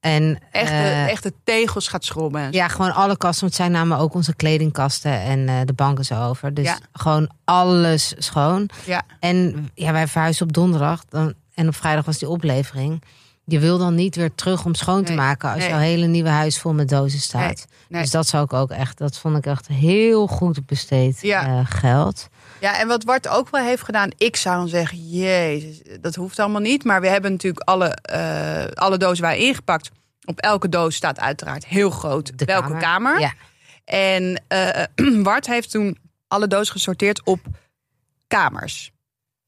En, 0.00 0.38
Echt, 0.50 0.70
de, 0.70 0.74
eh, 0.76 1.08
echt 1.08 1.22
de 1.22 1.32
tegels 1.44 1.88
gaat 1.88 2.04
schrobben. 2.04 2.52
Ja, 2.52 2.68
gewoon 2.68 2.92
alle 2.94 3.16
kasten. 3.16 3.40
Want 3.44 3.54
zij 3.54 3.68
namen 3.68 3.98
ook 3.98 4.14
onze 4.14 4.34
kledingkasten 4.36 5.20
en 5.20 5.48
eh, 5.48 5.54
de 5.64 5.72
banken 5.72 6.04
zo 6.04 6.22
over. 6.28 6.54
Dus 6.54 6.64
Ja. 6.66 6.78
gewoon 6.92 7.30
alles 7.44 8.14
schoon. 8.18 8.68
Ja. 8.86 9.02
En 9.20 9.68
ja, 9.74 9.92
wij 9.92 10.06
verhuisden 10.08 10.46
op 10.46 10.52
donderdag. 10.52 11.04
Dan, 11.08 11.34
en 11.54 11.68
op 11.68 11.74
vrijdag 11.74 12.04
was 12.04 12.18
die 12.18 12.28
oplevering. 12.28 13.02
Je 13.46 13.58
wil 13.58 13.78
dan 13.78 13.94
niet 13.94 14.16
weer 14.16 14.34
terug 14.34 14.64
om 14.64 14.74
schoon 14.74 15.02
te 15.04 15.08
Nee, 15.12 15.20
maken 15.20 15.50
als 15.50 15.58
nee. 15.58 15.68
jouw 15.68 15.78
hele 15.78 16.06
nieuwe 16.06 16.28
huis 16.28 16.58
vol 16.58 16.72
met 16.72 16.88
dozen 16.88 17.18
staat. 17.20 17.66
nee. 17.88 18.02
Dus 18.02 18.10
dat 18.10 18.26
zou 18.26 18.44
ik 18.44 18.52
ook 18.52 18.70
echt, 18.70 18.98
dat 18.98 19.18
vond 19.18 19.36
ik 19.36 19.46
echt 19.46 19.66
heel 19.68 20.26
goed 20.26 20.66
besteed 20.66 21.20
Ja. 21.20 21.46
eh, 21.46 21.60
geld. 21.64 22.28
Ja, 22.60 22.78
en 22.80 22.88
wat 22.88 23.04
Bart 23.04 23.28
ook 23.28 23.50
wel 23.50 23.64
heeft 23.64 23.82
gedaan, 23.82 24.10
ik 24.18 24.36
zou 24.36 24.56
dan 24.56 24.68
zeggen, 24.68 25.08
jezus, 25.08 25.80
dat 26.00 26.14
hoeft 26.14 26.38
allemaal 26.38 26.60
niet. 26.60 26.84
Maar 26.84 27.00
we 27.00 27.08
hebben 27.08 27.30
natuurlijk 27.32 27.68
alle, 27.68 27.88
eh, 27.94 28.64
alle 28.74 28.96
dozen 28.98 29.24
waar 29.24 29.36
ingepakt. 29.36 29.90
Op 30.24 30.38
elke 30.38 30.68
doos 30.68 30.94
staat 30.94 31.20
uiteraard 31.20 31.66
heel 31.66 31.90
groot 31.90 32.38
De 32.38 32.44
welke 32.44 32.76
kamer. 32.76 33.20
Ja. 33.20 33.32
En 33.84 34.42
eh 34.48 35.22
Bart 35.22 35.46
heeft 35.46 35.70
toen 35.70 35.98
alle 36.28 36.46
dozen 36.46 36.72
gesorteerd 36.72 37.24
op 37.24 37.40
kamers. 38.26 38.92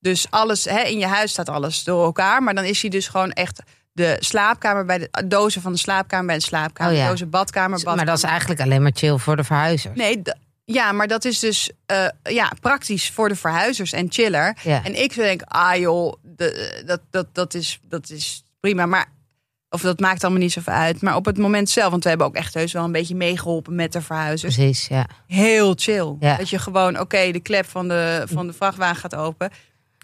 Dus 0.01 0.27
alles, 0.31 0.65
hè, 0.65 0.81
in 0.83 0.99
je 0.99 1.07
huis 1.07 1.31
staat 1.31 1.49
alles 1.49 1.85
door 1.85 2.05
elkaar. 2.05 2.43
Maar 2.43 2.55
dan 2.55 2.65
is 2.65 2.81
hij 2.81 2.91
dus 2.91 3.09
gewoon 3.09 3.33
echt 3.33 3.63
de 3.97 4.17
slaapkamer 4.21 4.85
bij 4.85 4.99
de 4.99 5.27
dozen 5.27 5.63
van 5.63 5.73
de 5.73 5.79
slaapkamer 5.79 6.27
bij 6.27 6.37
de 6.37 6.43
slaapkamer. 6.43 6.93
Oh 6.93 6.99
ja. 6.99 7.09
Dozen 7.09 7.31
badkamer, 7.31 7.71
badkamer. 7.71 7.97
Maar 7.97 8.07
dat 8.07 8.17
is 8.17 8.23
eigenlijk 8.31 8.61
alleen 8.61 8.83
maar 8.83 8.93
chill 8.95 9.17
voor 9.17 9.37
de 9.37 9.45
verhuizers. 9.45 9.97
Nee, 9.97 10.23
ja, 10.65 10.93
maar 10.93 11.09
dat 11.09 11.25
is 11.25 11.39
dus 11.39 11.71
eh, 11.87 12.07
ja, 12.23 12.53
praktisch 12.61 13.11
voor 13.11 13.29
de 13.29 13.37
verhuizers 13.37 13.93
en 13.93 14.07
chiller. 14.09 14.57
Ja. 14.63 14.85
En 14.85 15.03
ik 15.03 15.15
denk, 15.15 15.43
ah 15.43 15.77
joh, 15.77 16.13
de, 16.23 16.83
dat, 16.87 17.01
dat, 17.11 17.27
dat, 17.33 17.55
is, 17.55 17.81
dat 17.83 18.11
is 18.11 18.45
prima. 18.61 18.87
Maar, 18.87 19.07
of 19.71 19.81
dat 19.81 20.01
maakt 20.01 20.23
allemaal 20.25 20.43
niet 20.43 20.53
zoveel 20.53 20.73
uit. 20.73 21.03
Maar 21.03 21.17
op 21.17 21.25
het 21.25 21.39
moment 21.39 21.71
zelf, 21.71 21.91
want 21.91 22.03
we 22.03 22.09
hebben 22.09 22.27
ook 22.27 22.35
echt 22.35 22.55
heus 22.55 22.73
wel 22.73 22.85
een 22.85 22.93
beetje 22.93 23.15
meegeholpen 23.15 23.75
met 23.75 23.93
de 23.93 24.03
verhuizers. 24.03 24.55
Precies, 24.55 24.87
ja. 24.87 25.07
Heel 25.27 25.75
chill. 25.77 26.17
Ja. 26.21 26.37
Dat 26.37 26.49
je 26.49 26.59
gewoon, 26.59 27.01
oké, 27.01 27.31
de 27.31 27.41
klep 27.41 27.67
van 27.67 27.89
de, 27.89 28.23
van 28.27 28.47
de 28.47 28.53
vrachtwagen 28.53 28.97
gaat 28.97 29.15
open. 29.15 29.51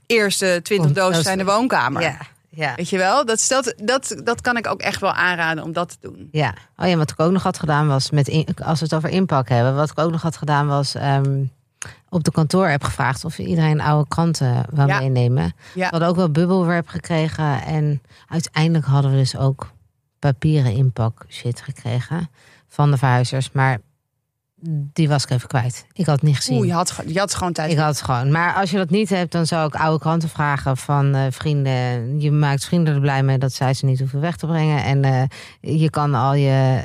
Eerste 0.06 0.60
20 0.62 0.76
Komt- 0.76 0.94
dozen 0.94 1.22
zijn 1.22 1.38
de 1.38 1.44
woonkamer. 1.44 2.02
Ja, 2.02 2.18
ja. 2.54 2.74
Weet 2.74 2.88
je 2.88 2.98
wel? 2.98 3.24
Dat, 3.26 3.44
dat, 3.48 3.74
dat, 3.76 4.20
dat 4.24 4.40
kan 4.40 4.56
ik 4.56 4.66
ook 4.66 4.80
echt 4.80 5.00
wel 5.00 5.12
aanraden 5.12 5.64
om 5.64 5.72
dat 5.72 5.88
te 5.90 5.96
doen. 6.00 6.28
Ja, 6.30 6.54
oh 6.76 6.88
ja, 6.88 6.96
wat 6.96 7.10
ik 7.10 7.20
ook 7.20 7.32
nog 7.32 7.42
had 7.42 7.58
gedaan 7.58 7.86
was, 7.88 8.10
met 8.10 8.28
in- 8.28 8.48
als 8.64 8.78
we 8.78 8.84
het 8.84 8.94
over 8.94 9.08
inpak 9.08 9.48
hebben, 9.48 9.74
wat 9.74 9.90
ik 9.90 9.98
ook 9.98 10.10
nog 10.10 10.22
had 10.22 10.36
gedaan 10.36 10.66
was 10.66 10.94
ehm, 10.94 11.44
op 12.08 12.24
de 12.24 12.30
kantoor 12.30 12.68
heb 12.68 12.84
gevraagd 12.84 13.24
of 13.24 13.38
iedereen 13.38 13.80
oude 13.80 14.08
kranten 14.08 14.64
wou 14.70 14.88
Ja. 14.88 14.98
meenemen. 14.98 15.42
Ja. 15.44 15.84
We 15.84 15.90
hadden 15.90 16.08
ook 16.08 16.16
wel 16.16 16.30
bubbelwrap 16.30 16.88
gekregen 16.88 17.62
en 17.62 18.02
uiteindelijk 18.28 18.84
hadden 18.84 19.10
we 19.10 19.16
dus 19.16 19.36
ook 19.36 19.70
papieren 20.18 20.72
inpak 20.72 21.24
shit 21.28 21.60
gekregen 21.60 22.30
van 22.68 22.90
de 22.90 22.96
verhuizers, 22.96 23.52
maar 23.52 23.78
die 24.70 25.08
was 25.08 25.22
ik 25.24 25.30
even 25.30 25.48
kwijt. 25.48 25.86
Ik 25.92 26.06
had 26.06 26.14
het 26.14 26.24
niet 26.24 26.36
gezien. 26.36 26.56
Oeh, 26.58 26.66
je 26.66 26.72
had, 26.72 27.02
je 27.06 27.18
had 27.18 27.34
gewoon 27.34 27.52
tijd. 27.52 27.70
Ik 27.72 27.78
had 27.78 27.88
het 27.88 28.02
gewoon. 28.02 28.30
Maar 28.32 28.54
als 28.54 28.70
je 28.70 28.76
dat 28.76 28.90
niet 28.90 29.08
hebt, 29.08 29.32
dan 29.32 29.46
zou 29.46 29.66
ik 29.66 29.74
oude 29.74 29.98
kranten 29.98 30.28
vragen 30.28 30.76
van 30.76 31.14
eh, 31.14 31.22
vrienden. 31.30 32.20
Je 32.20 32.30
maakt 32.30 32.64
vrienden 32.64 32.94
er 32.94 33.00
blij 33.00 33.22
mee 33.22 33.38
dat 33.38 33.52
zij 33.52 33.74
ze 33.74 33.84
niet 33.84 33.98
hoeven 33.98 34.20
weg 34.20 34.36
te 34.36 34.46
brengen. 34.46 34.84
En 34.84 35.04
eh, 35.04 35.22
je 35.80 35.90
kan 35.90 36.14
al 36.14 36.34
je 36.34 36.82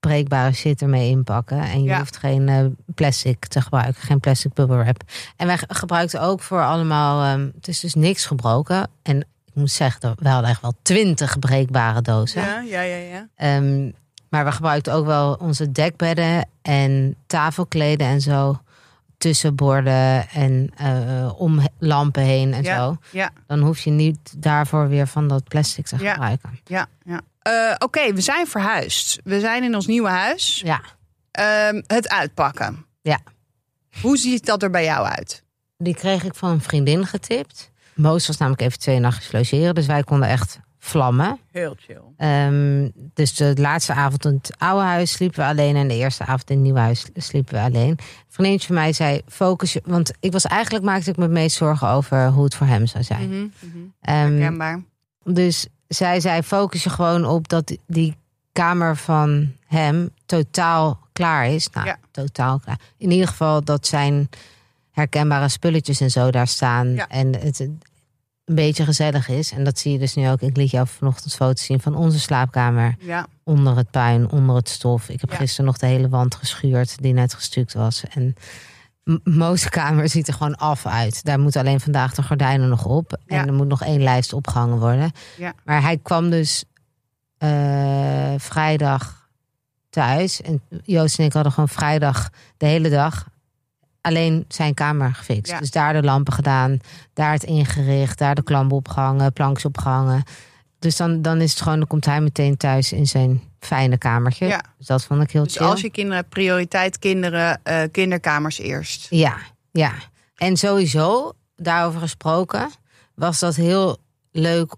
breekbare 0.00 0.52
shit 0.52 0.82
ermee 0.82 1.08
inpakken. 1.10 1.58
En 1.60 1.82
je 1.82 1.88
Ja. 1.88 1.98
hoeft 1.98 2.16
geen 2.16 2.48
eh, 2.48 2.64
plastic 2.94 3.46
te 3.46 3.60
gebruiken, 3.60 4.02
geen 4.02 4.20
plastic 4.20 4.52
bubble 4.52 4.76
wrap. 4.76 5.02
En 5.36 5.46
wij 5.46 5.58
ge- 5.58 5.66
gebruikten 5.68 6.20
ook 6.20 6.40
voor 6.40 6.64
allemaal. 6.64 7.24
ehm, 7.24 7.48
het 7.54 7.68
is 7.68 7.80
dus 7.80 7.94
niks 7.94 8.26
gebroken. 8.26 8.88
En 9.02 9.20
ik 9.20 9.54
moet 9.54 9.70
zeggen, 9.70 10.14
we 10.18 10.28
hadden 10.28 10.50
echt 10.50 10.60
wel 10.60 10.74
twintig 10.82 11.38
breekbare 11.38 12.02
dozen. 12.02 12.42
Ja, 12.42 12.60
ja, 12.60 12.80
ja, 12.80 12.96
ja. 12.96 13.26
Ehm, 13.36 13.90
maar 14.36 14.44
we 14.44 14.52
gebruikten 14.52 14.92
ook 14.92 15.06
wel 15.06 15.32
onze 15.34 15.72
dekbedden 15.72 16.48
en 16.62 17.16
tafelkleden 17.26 18.06
en 18.06 18.20
zo. 18.20 18.60
Tussen 19.18 19.54
borden 19.54 20.28
en 20.28 20.70
eh, 20.76 21.32
om 21.40 21.60
lampen 21.78 22.22
heen 22.22 22.54
en 22.54 22.62
Ja, 22.62 22.76
zo. 22.76 22.96
ja. 23.10 23.30
Dan 23.46 23.60
hoef 23.60 23.78
je 23.80 23.90
niet 23.90 24.42
daarvoor 24.42 24.88
weer 24.88 25.06
van 25.06 25.28
dat 25.28 25.44
plastic 25.44 25.86
te 25.86 25.96
Ja. 25.98 26.12
gebruiken. 26.12 26.58
Ja, 26.64 26.86
ja. 27.04 27.20
Eh, 27.42 27.74
Oké, 27.78 28.12
we 28.12 28.20
zijn 28.20 28.46
verhuisd. 28.46 29.20
We 29.24 29.40
zijn 29.40 29.62
in 29.62 29.74
ons 29.74 29.86
nieuwe 29.86 30.08
huis. 30.08 30.60
Ja, 30.64 30.80
Ehm, 31.30 31.82
het 31.86 32.08
uitpakken. 32.08 32.86
Ja. 33.02 33.18
Hoe 34.00 34.16
ziet 34.16 34.46
dat 34.46 34.62
er 34.62 34.70
bij 34.70 34.84
jou 34.84 35.06
uit? 35.06 35.42
die 35.78 35.94
kreeg 35.94 36.24
ik 36.24 36.34
van 36.34 36.50
een 36.50 36.60
vriendin 36.60 37.06
getipt. 37.06 37.70
Moos 37.94 38.26
was 38.26 38.36
namelijk 38.36 38.62
even 38.62 38.78
twee 38.78 38.98
nachtjes 38.98 39.32
logeren. 39.32 39.74
Dus 39.74 39.86
wij 39.86 40.02
konden 40.02 40.28
echt 40.28 40.58
vlammen. 40.86 41.38
Heel 41.52 41.74
chill. 41.78 42.00
Ehm, 42.16 42.88
dus 43.14 43.34
de 43.34 43.52
laatste 43.56 43.92
avond 43.92 44.24
in 44.24 44.34
het 44.42 44.54
oude 44.58 44.84
huis 44.84 45.12
sliepen 45.12 45.38
we 45.40 45.44
alleen. 45.46 45.76
En 45.76 45.88
de 45.88 45.94
eerste 45.94 46.22
avond 46.24 46.50
in 46.50 46.54
het 46.56 46.64
nieuwe 46.64 46.78
huis 46.78 47.06
sliepen 47.14 47.54
we 47.54 47.60
alleen. 47.60 47.88
Een 47.90 47.98
vriendinnetje 48.28 48.66
van 48.66 48.76
mij 48.76 48.92
zei, 48.92 49.20
focus 49.28 49.72
je... 49.72 49.82
Want 49.84 50.12
ik 50.20 50.32
was 50.32 50.44
eigenlijk, 50.44 50.84
maakte 50.84 51.10
ik 51.10 51.16
me 51.16 51.28
meest 51.28 51.56
zorgen 51.56 51.88
over 51.88 52.28
hoe 52.28 52.44
het 52.44 52.54
voor 52.54 52.66
hem 52.66 52.86
zou 52.86 53.04
zijn. 53.04 53.52
Herkenbaar. 54.00 54.82
dus 55.24 55.66
zij 55.88 56.20
zei, 56.20 56.42
focus 56.42 56.82
je 56.82 56.90
gewoon 56.90 57.24
op 57.24 57.48
dat 57.48 57.76
die 57.86 58.16
kamer 58.52 58.96
van 58.96 59.52
hem 59.66 60.10
totaal 60.26 60.98
klaar 61.12 61.46
is. 61.48 61.70
Nou, 61.70 61.86
Ja. 61.86 61.96
totaal 62.10 62.58
klaar. 62.58 62.80
In 62.96 63.10
ieder 63.10 63.28
geval 63.28 63.64
dat 63.64 63.86
zijn 63.86 64.28
herkenbare 64.90 65.48
spulletjes 65.48 66.00
en 66.00 66.10
zo 66.10 66.30
daar 66.30 66.46
staan. 66.48 66.88
Ja. 66.94 67.08
En 67.08 67.36
het 67.40 67.68
een 68.46 68.54
beetje 68.54 68.84
gezellig 68.84 69.28
is. 69.28 69.52
En 69.52 69.64
dat 69.64 69.78
zie 69.78 69.92
je 69.92 69.98
dus 69.98 70.14
nu 70.14 70.28
ook. 70.28 70.40
Ik 70.40 70.56
liet 70.56 70.70
jou 70.70 70.86
vanochtend 70.86 71.34
foto's 71.34 71.64
zien 71.64 71.80
van 71.80 71.94
onze 71.94 72.20
slaapkamer. 72.20 72.94
Ja, 72.98 73.26
Onder 73.44 73.76
het 73.76 73.90
puin, 73.90 74.30
onder 74.30 74.56
het 74.56 74.68
stof. 74.68 75.08
Ik 75.08 75.20
heb 75.20 75.30
Ja. 75.30 75.36
gisteren 75.36 75.66
nog 75.66 75.78
de 75.78 75.86
hele 75.86 76.08
wand 76.08 76.34
geschuurd 76.34 77.02
die 77.02 77.12
net 77.12 77.34
gestuukt 77.34 77.72
was. 77.74 78.04
En 78.10 78.34
Mo's 79.24 79.68
kamer 79.68 80.08
ziet 80.08 80.28
er 80.28 80.34
gewoon 80.34 80.56
af 80.56 80.86
uit. 80.86 81.24
Daar 81.24 81.40
moeten 81.40 81.60
alleen 81.60 81.80
vandaag 81.80 82.14
de 82.14 82.22
gordijnen 82.22 82.68
nog 82.68 82.84
op. 82.84 83.18
Ja. 83.26 83.40
En 83.40 83.46
er 83.46 83.52
moet 83.52 83.68
nog 83.68 83.82
één 83.82 84.02
lijst 84.02 84.32
opgehangen 84.32 84.78
worden. 84.78 85.10
Ja. 85.38 85.52
Maar 85.64 85.82
hij 85.82 85.96
kwam 85.98 86.30
dus 86.30 86.64
eh, 87.38 88.34
vrijdag 88.36 89.28
thuis. 89.90 90.40
En 90.42 90.62
Joost 90.82 91.18
en 91.18 91.24
ik 91.24 91.32
hadden 91.32 91.52
gewoon 91.52 91.68
vrijdag 91.68 92.30
de 92.56 92.66
hele 92.66 92.88
dag 92.90 93.26
alleen 94.06 94.44
zijn 94.48 94.74
kamer 94.74 95.14
gefixt. 95.14 95.52
Ja. 95.52 95.58
Dus 95.58 95.70
daar 95.70 95.92
de 95.92 96.02
lampen 96.02 96.32
gedaan, 96.32 96.78
daar 97.12 97.32
het 97.32 97.42
ingericht, 97.42 98.18
daar 98.18 98.34
de 98.34 98.42
klampen 98.42 98.76
opgehangen, 98.76 99.32
planks 99.32 99.64
opgehangen. 99.64 100.22
Dus 100.78 100.96
dan, 100.96 101.22
dan 101.22 101.40
is 101.40 101.50
het 101.50 101.60
gewoon, 101.60 101.78
dan 101.78 101.86
komt 101.86 102.04
hij 102.04 102.20
meteen 102.20 102.56
thuis 102.56 102.92
in 102.92 103.06
zijn 103.06 103.42
fijne 103.60 103.98
kamertje. 103.98 104.46
Ja. 104.46 104.62
Dus 104.78 104.86
dat 104.86 105.04
vond 105.04 105.22
ik 105.22 105.30
heel 105.30 105.42
dus 105.42 105.56
chill. 105.56 105.66
als 105.66 105.80
je 105.80 105.90
kinderen 105.90 106.18
hebt, 106.18 106.28
prioriteit 106.28 106.98
kinderen, 106.98 107.60
eh, 107.62 107.82
kinderkamers 107.92 108.58
eerst. 108.58 109.06
Ja, 109.10 109.36
ja. 109.72 109.92
En 110.36 110.56
sowieso, 110.56 111.32
daarover 111.56 112.00
gesproken, 112.00 112.70
was 113.14 113.38
dat 113.38 113.54
heel 113.54 113.96
leuk 114.32 114.74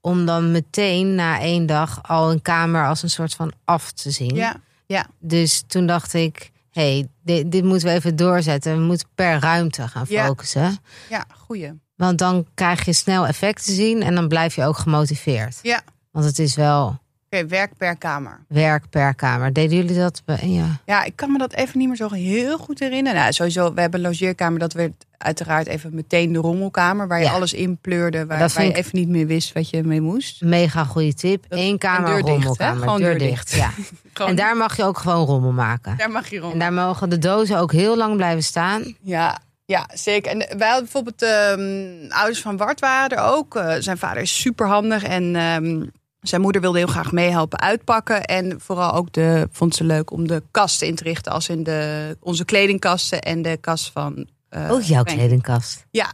om 0.00 0.26
dan 0.26 0.50
meteen 0.50 1.14
na 1.14 1.40
één 1.40 1.66
dag 1.66 1.98
al 2.02 2.30
een 2.30 2.42
kamer 2.42 2.86
als 2.86 3.02
een 3.02 3.10
soort 3.10 3.34
van 3.34 3.52
af 3.64 3.92
te 3.92 4.10
zien. 4.10 4.34
Ja, 4.34 4.56
ja, 4.86 5.06
Dus 5.18 5.64
toen 5.66 5.86
dacht 5.86 6.14
ik, 6.14 6.50
hey, 6.80 7.08
dit, 7.24 7.50
dit 7.52 7.64
moeten 7.64 7.88
we 7.88 7.94
even 7.94 8.16
doorzetten. 8.16 8.76
We 8.78 8.82
moeten 8.82 9.08
per 9.14 9.38
ruimte 9.40 9.88
gaan 9.88 10.04
Ja. 10.08 10.26
focussen. 10.26 10.76
ja, 11.08 11.24
goeie. 11.36 11.72
Want 11.96 12.18
dan 12.18 12.46
krijg 12.54 12.84
je 12.84 12.92
snel 12.92 13.26
effect 13.26 13.64
te 13.64 13.72
zien 13.72 14.02
en 14.02 14.14
dan 14.14 14.28
blijf 14.28 14.54
je 14.54 14.64
ook 14.64 14.76
gemotiveerd. 14.76 15.58
Ja, 15.62 15.80
Want 16.10 16.24
het 16.24 16.38
is 16.38 16.54
wel 16.54 16.98
oké, 17.30 17.46
werk 17.46 17.76
per 17.76 17.96
kamer. 17.96 18.44
werk 18.48 18.90
per 18.90 19.14
kamer. 19.14 19.52
Deden 19.52 19.76
jullie 19.76 19.96
dat? 19.96 20.22
bij- 20.24 20.48
Ja. 20.48 20.80
Ja, 20.84 21.04
ik 21.04 21.16
kan 21.16 21.32
me 21.32 21.38
dat 21.38 21.52
even 21.52 21.78
niet 21.78 21.88
meer 21.88 21.96
zo 21.96 22.08
heel 22.12 22.58
goed 22.58 22.78
herinneren. 22.78 23.20
Nou, 23.20 23.32
sowieso, 23.32 23.74
we 23.74 23.80
hebben 23.80 24.00
een 24.00 24.06
logeerkamer. 24.06 24.58
Dat 24.58 24.72
werd 24.72 25.05
uiteraard 25.18 25.66
even 25.66 25.94
meteen 25.94 26.32
de 26.32 26.38
rommelkamer. 26.38 27.08
Waar 27.08 27.18
je 27.18 27.24
Ja. 27.24 27.32
alles 27.32 27.52
in 27.52 27.78
pleurde. 27.78 28.26
Waar, 28.26 28.62
je 28.64 28.72
even 28.72 28.98
niet 28.98 29.08
meer 29.08 29.26
wist 29.26 29.52
wat 29.52 29.70
je 29.70 29.82
mee 29.82 30.00
moest. 30.00 30.42
Mega 30.42 30.84
goede 30.84 31.14
tip. 31.14 31.44
Eén 31.48 31.78
kamer, 31.78 32.08
en 32.16 32.24
deur 32.24 32.40
dicht. 32.40 32.62
Gewoon 32.62 33.00
deur 33.00 33.18
deur 33.18 33.28
dicht. 33.28 33.50
dicht. 33.50 33.60
Ja. 33.60 33.70
En 34.26 34.36
daar 34.36 34.56
mag 34.56 34.76
je 34.76 34.84
ook 34.84 34.98
gewoon 34.98 35.26
rommel 35.26 35.52
maken. 35.52 35.96
daar 35.96 36.10
mag 36.10 36.28
je 36.28 36.36
En 36.36 36.42
rommelen. 36.42 36.74
daar 36.74 36.86
mogen 36.86 37.08
de 37.08 37.18
dozen 37.18 37.58
ook 37.58 37.72
heel 37.72 37.96
lang 37.96 38.16
blijven 38.16 38.42
staan. 38.42 38.96
Ja, 39.00 39.38
ja, 39.64 39.88
zeker. 39.94 40.30
En 40.30 40.38
wij 40.38 40.68
hadden 40.68 40.82
bijvoorbeeld 40.84 41.22
ehm, 41.22 42.12
ouders 42.12 42.40
van 42.40 42.56
Bart 42.56 42.80
waren 42.80 43.16
er 43.18 43.24
ook. 43.24 43.56
Eh, 43.56 43.74
zijn 43.78 43.98
vader 43.98 44.22
is 44.22 44.40
super 44.40 44.66
handig 44.66 45.02
en 45.02 45.36
ehm, 45.36 45.84
zijn 46.20 46.40
moeder 46.40 46.60
wilde 46.60 46.78
heel 46.78 46.86
graag 46.86 47.12
meehelpen 47.12 47.60
uitpakken. 47.60 48.24
En 48.24 48.60
vooral 48.60 48.92
ook 48.92 49.12
de, 49.12 49.48
vond 49.52 49.74
ze 49.74 49.84
leuk 49.84 50.10
om 50.10 50.26
de 50.28 50.42
kasten 50.50 50.86
in 50.86 50.94
te 50.94 51.02
richten, 51.02 51.32
als 51.32 51.48
in 51.48 51.62
de, 51.62 52.16
onze 52.20 52.44
kledingkasten 52.44 53.20
en 53.22 53.42
de 53.42 53.56
kast 53.60 53.90
van. 53.92 54.26
Eh, 54.64 54.72
ook 54.72 54.82
jouw 54.82 55.02
Frank. 55.02 55.18
kledingkast. 55.18 55.86
Ja, 55.90 56.10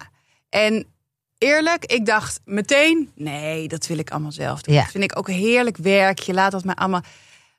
en 0.48 0.86
eerlijk, 1.38 1.84
ik 1.84 2.06
dacht 2.06 2.40
meteen, 2.44 3.10
nee, 3.14 3.68
dat 3.68 3.86
wil 3.86 3.98
ik 3.98 4.10
allemaal 4.10 4.32
zelf 4.32 4.62
doen. 4.62 4.74
Ja. 4.74 4.82
Dat 4.82 4.90
vind 4.90 5.04
ik 5.04 5.18
ook 5.18 5.28
heerlijk 5.28 5.76
werk. 5.76 6.18
Je 6.18 6.32
laat 6.32 6.52
dat 6.52 6.64
maar 6.64 6.74
allemaal. 6.74 7.02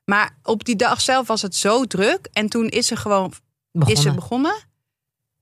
Maar 0.05 0.37
op 0.43 0.63
die 0.63 0.75
dag 0.75 1.01
zelf 1.01 1.27
was 1.27 1.41
het 1.41 1.55
zo 1.55 1.85
druk. 1.85 2.27
En 2.33 2.49
toen 2.49 2.67
is 2.67 2.87
ze 2.87 2.95
gewoon 2.95 3.29
is 3.29 3.37
Begonnen. 3.71 4.03
ze 4.03 4.11
begonnen. 4.13 4.55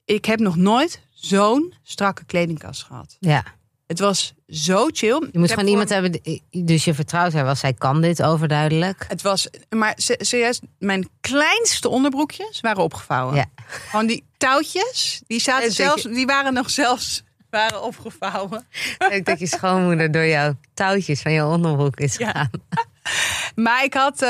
Ik 0.05 0.25
heb 0.25 0.39
nog 0.39 0.55
nooit 0.55 1.01
zo'n 1.13 1.73
strakke 1.83 2.25
kledingkast 2.25 2.83
gehad. 2.83 3.17
Ja. 3.19 3.43
Het 3.91 3.99
was 3.99 4.33
zo 4.49 4.87
chill. 4.93 5.27
Je 5.31 5.39
moet 5.39 5.49
gewoon 5.51 5.67
iemand 5.67 5.89
hebben, 5.89 6.21
dus 6.51 6.83
je 6.83 6.93
vertrouwt 6.93 7.33
haar 7.33 7.43
wel. 7.43 7.55
Zij 7.55 7.73
kan 7.73 8.01
dit 8.01 8.23
overduidelijk. 8.23 9.05
Het 9.07 9.21
was, 9.21 9.47
maar 9.69 9.93
se- 9.95 10.15
serieus, 10.19 10.59
mijn 10.79 11.09
kleinste 11.21 11.89
onderbroekjes 11.89 12.59
waren 12.59 12.83
opgevouwen. 12.83 13.35
Ja. 13.35 13.45
Gewoon 13.65 14.05
die 14.07 14.23
touwtjes, 14.37 15.21
die 15.27 15.39
zaten 15.41 15.67
En 15.67 15.71
zelfs, 15.71 16.03
die 16.03 16.25
waren 16.25 16.53
nog 16.53 16.69
zelfs 16.69 17.23
waren 17.49 17.83
opgevouwen. 17.83 18.65
Ik 19.09 19.25
denk 19.25 19.39
je 19.39 19.47
schoonmoeder 19.47 20.11
door 20.11 20.25
jouw 20.25 20.53
touwtjes 20.73 21.21
van 21.21 21.31
je 21.31 21.45
onderbroek 21.45 21.99
is 21.99 22.15
Ja. 22.17 22.27
gegaan. 22.27 22.49
Maar 23.55 23.83
ik 23.83 23.93
had 23.93 24.13
eh, 24.21 24.29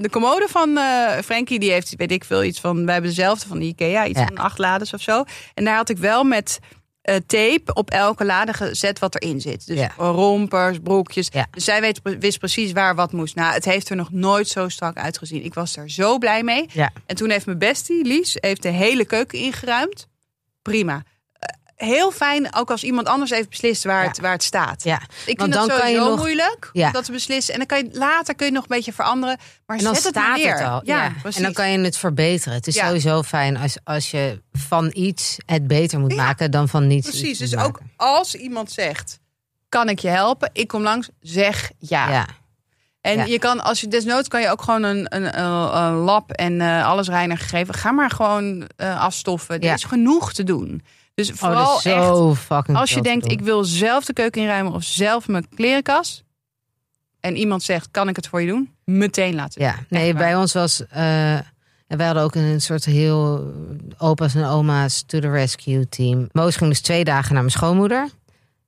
de 0.00 0.08
commode 0.10 0.46
van 0.50 0.76
eh 0.78 1.18
Frankie, 1.24 1.58
die 1.58 1.70
heeft, 1.70 1.94
weet 1.96 2.10
ik 2.12 2.24
veel, 2.24 2.44
iets 2.44 2.60
van, 2.60 2.84
wij 2.84 2.92
hebben 2.92 3.10
dezelfde 3.14 3.48
van 3.48 3.58
de 3.58 3.64
Ikea, 3.64 4.06
iets 4.06 4.18
Ja. 4.18 4.26
van 4.26 4.36
acht 4.38 4.58
lades 4.58 4.92
of 4.94 5.00
zo. 5.00 5.24
En 5.54 5.64
daar 5.64 5.76
had 5.76 5.88
ik 5.88 5.98
wel 5.98 6.24
met 6.24 6.58
eh, 7.04 7.16
tape 7.26 7.72
op 7.74 7.90
elke 7.90 8.24
lade 8.24 8.52
gezet 8.52 8.98
wat 8.98 9.14
erin 9.22 9.40
zit. 9.40 9.66
Dus 9.66 9.78
Ja. 9.78 9.92
rompers, 9.96 10.78
broekjes. 10.82 11.28
Ja. 11.32 11.46
Dus 11.50 11.64
zij 11.64 11.80
weet, 11.80 12.00
wist 12.18 12.38
precies 12.38 12.72
waar 12.72 12.94
wat 12.94 13.12
moest. 13.12 13.34
Nou, 13.34 13.52
het 13.54 13.64
heeft 13.64 13.88
er 13.90 13.96
nog 13.96 14.10
nooit 14.12 14.48
zo 14.48 14.68
strak 14.68 14.96
uitgezien. 14.96 15.44
Ik 15.44 15.54
was 15.54 15.76
er 15.76 15.90
zo 15.90 16.18
blij 16.18 16.42
mee. 16.42 16.66
Ja. 16.72 16.92
En 17.06 17.16
toen 17.16 17.30
heeft 17.30 17.46
mijn 17.46 17.58
bestie, 17.58 18.04
Lies, 18.04 18.36
heeft 18.40 18.62
de 18.62 18.68
hele 18.68 19.04
keuken 19.04 19.38
ingeruimd. 19.38 20.06
Prima. 20.62 21.02
Heel 21.84 22.10
fijn, 22.10 22.54
ook 22.54 22.70
als 22.70 22.84
iemand 22.84 23.06
anders 23.08 23.30
even 23.30 23.48
beslist 23.48 23.84
waar, 23.84 24.02
Ja. 24.02 24.08
het, 24.08 24.20
waar 24.20 24.32
het 24.32 24.42
staat. 24.42 24.82
Ja, 24.84 25.00
Ik 25.26 25.40
vind 25.40 25.52
dat 25.52 25.70
sowieso 25.70 26.08
nog- 26.08 26.18
moeilijk 26.18 26.70
Ja. 26.72 26.86
om 26.86 26.92
dat 26.92 27.04
te 27.04 27.12
beslissen. 27.12 27.52
En 27.52 27.58
dan 27.58 27.68
kan 27.68 27.78
je 27.78 27.88
later 27.98 28.34
kun 28.34 28.46
je 28.46 28.52
nog 28.52 28.62
een 28.62 28.68
beetje 28.76 28.92
veranderen. 28.92 29.38
Maar 29.66 29.76
en 29.76 29.84
dan 29.84 29.94
zet 29.94 30.04
het 30.04 30.14
staat 30.14 30.36
neer. 30.36 30.54
het 30.58 30.66
al. 30.68 30.80
Ja. 30.84 31.12
En 31.36 31.42
dan 31.42 31.52
kan 31.52 31.70
je 31.70 31.78
het 31.78 31.96
verbeteren. 31.96 32.54
Het 32.54 32.66
is 32.66 32.76
sowieso 32.78 33.22
fijn 33.22 33.56
als, 33.56 33.76
als 33.84 34.10
je 34.10 34.42
van 34.52 34.90
iets 34.94 35.36
het 35.46 35.66
beter 35.66 36.00
moet 36.00 36.16
maken 36.16 36.50
dan 36.50 36.68
van 36.68 36.86
niets. 36.86 37.08
Precies. 37.08 37.38
Dus 37.38 37.56
ook 37.56 37.80
als 37.96 38.34
iemand 38.34 38.72
zegt: 38.72 39.18
Kan 39.68 39.88
ik 39.88 39.98
je 39.98 40.08
helpen? 40.08 40.50
Ik 40.52 40.68
kom 40.68 40.82
langs, 40.82 41.08
zeg 41.20 41.70
ja. 41.78 42.10
Ja. 42.10 42.26
En 43.00 43.16
Ja. 43.16 43.24
je 43.24 43.38
kan, 43.38 43.60
als 43.64 43.80
je 43.80 43.88
desnoods 43.88 44.28
kan 44.28 44.40
je 44.40 44.48
ook 44.50 44.62
gewoon 44.62 44.82
een, 44.82 45.06
een, 45.16 45.40
een, 45.40 45.92
lab 45.94 46.30
en 46.30 46.60
eh 46.60 46.86
alles 46.86 47.08
reiniger 47.08 47.48
geven. 47.48 47.74
Ga 47.74 47.90
maar 47.92 48.10
gewoon 48.10 48.68
eh, 48.76 49.00
afstoffen. 49.00 49.54
Er 49.58 49.64
Ja. 49.64 49.74
is 49.74 49.84
genoeg 49.84 50.32
te 50.32 50.44
doen. 50.44 50.82
Dus 51.14 51.30
Oh, 51.30 51.36
vooral 51.36 51.72
echt, 51.74 51.82
zo 51.82 52.34
fucking 52.34 52.76
als 52.76 52.90
je 52.90 53.00
denkt: 53.02 53.30
ik 53.30 53.40
wil 53.40 53.64
zelf 53.64 54.04
de 54.04 54.12
keuken 54.12 54.40
inruimen 54.42 54.72
of 54.72 54.82
zelf 54.84 55.28
mijn 55.28 55.48
klerenkast. 55.54 56.24
En 57.20 57.36
iemand 57.36 57.62
zegt: 57.62 57.88
Kan 57.90 58.08
ik 58.08 58.16
het 58.16 58.26
voor 58.26 58.40
je 58.40 58.46
doen? 58.46 58.72
Meteen 58.84 59.34
laten. 59.34 59.62
Ja, 59.62 59.74
nee, 59.88 60.14
bij 60.14 60.36
ons 60.36 60.52
was. 60.52 60.86
eh, 60.86 61.34
en 61.86 61.96
wij 61.96 62.06
hadden 62.06 62.24
ook 62.24 62.34
een 62.34 62.60
soort 62.60 62.84
heel 62.84 63.52
opa's 63.98 64.34
en 64.34 64.44
oma's 64.44 65.02
to 65.06 65.18
the 65.18 65.30
rescue 65.30 65.88
team. 65.88 66.28
Moos 66.32 66.56
ging 66.56 66.70
dus 66.70 66.80
twee 66.80 67.04
dagen 67.04 67.32
naar 67.32 67.42
mijn 67.42 67.54
schoonmoeder. 67.54 68.08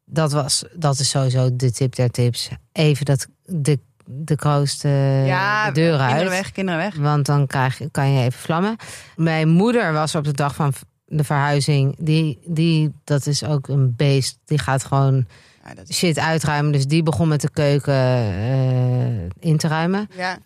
Dat 0.05 0.33
was, 0.33 0.65
dat 0.73 0.99
is 0.99 1.09
sowieso 1.11 1.57
de 1.57 1.73
tip 1.73 1.95
der 1.95 2.11
tips. 2.11 2.49
Even 2.73 3.05
dat 3.05 3.27
de, 3.45 3.79
de 4.05 4.37
kroost 4.37 4.85
eh, 4.85 5.27
ja, 5.27 5.71
deuren 5.71 5.99
kinderen 5.99 6.21
uit. 6.23 6.29
weg, 6.29 6.53
kinderen 6.53 6.81
weg. 6.81 6.95
Want 6.97 7.27
dan 7.27 7.47
krijg, 7.47 7.79
je- 7.79 7.91
kan 7.91 8.11
je 8.13 8.21
even 8.25 8.41
vlammen. 8.41 8.77
Mijn 9.17 9.49
moeder 9.49 9.93
was 9.93 10.15
op 10.15 10.25
de 10.25 10.33
dag 10.33 10.55
van 10.55 10.73
de 11.07 11.25
verhuizing. 11.25 11.97
Die, 11.99 12.38
die, 12.45 12.92
dat 13.05 13.27
is 13.27 13.45
ook 13.45 13.69
een 13.69 13.95
beest. 13.97 14.38
Die 14.45 14.59
gaat 14.59 14.85
gewoon 14.85 15.27
Ja, 15.64 15.75
dat 15.75 15.88
is, 15.88 15.97
shit 15.97 16.19
uitruimen. 16.19 16.73
Dus 16.73 16.87
die 16.87 17.03
begon 17.03 17.29
met 17.29 17.40
de 17.40 17.51
keuken 17.51 17.95
eh, 17.95 19.23
in 19.51 19.57
te 19.57 19.69
ruimen. 19.69 20.09
ja. 20.16 20.38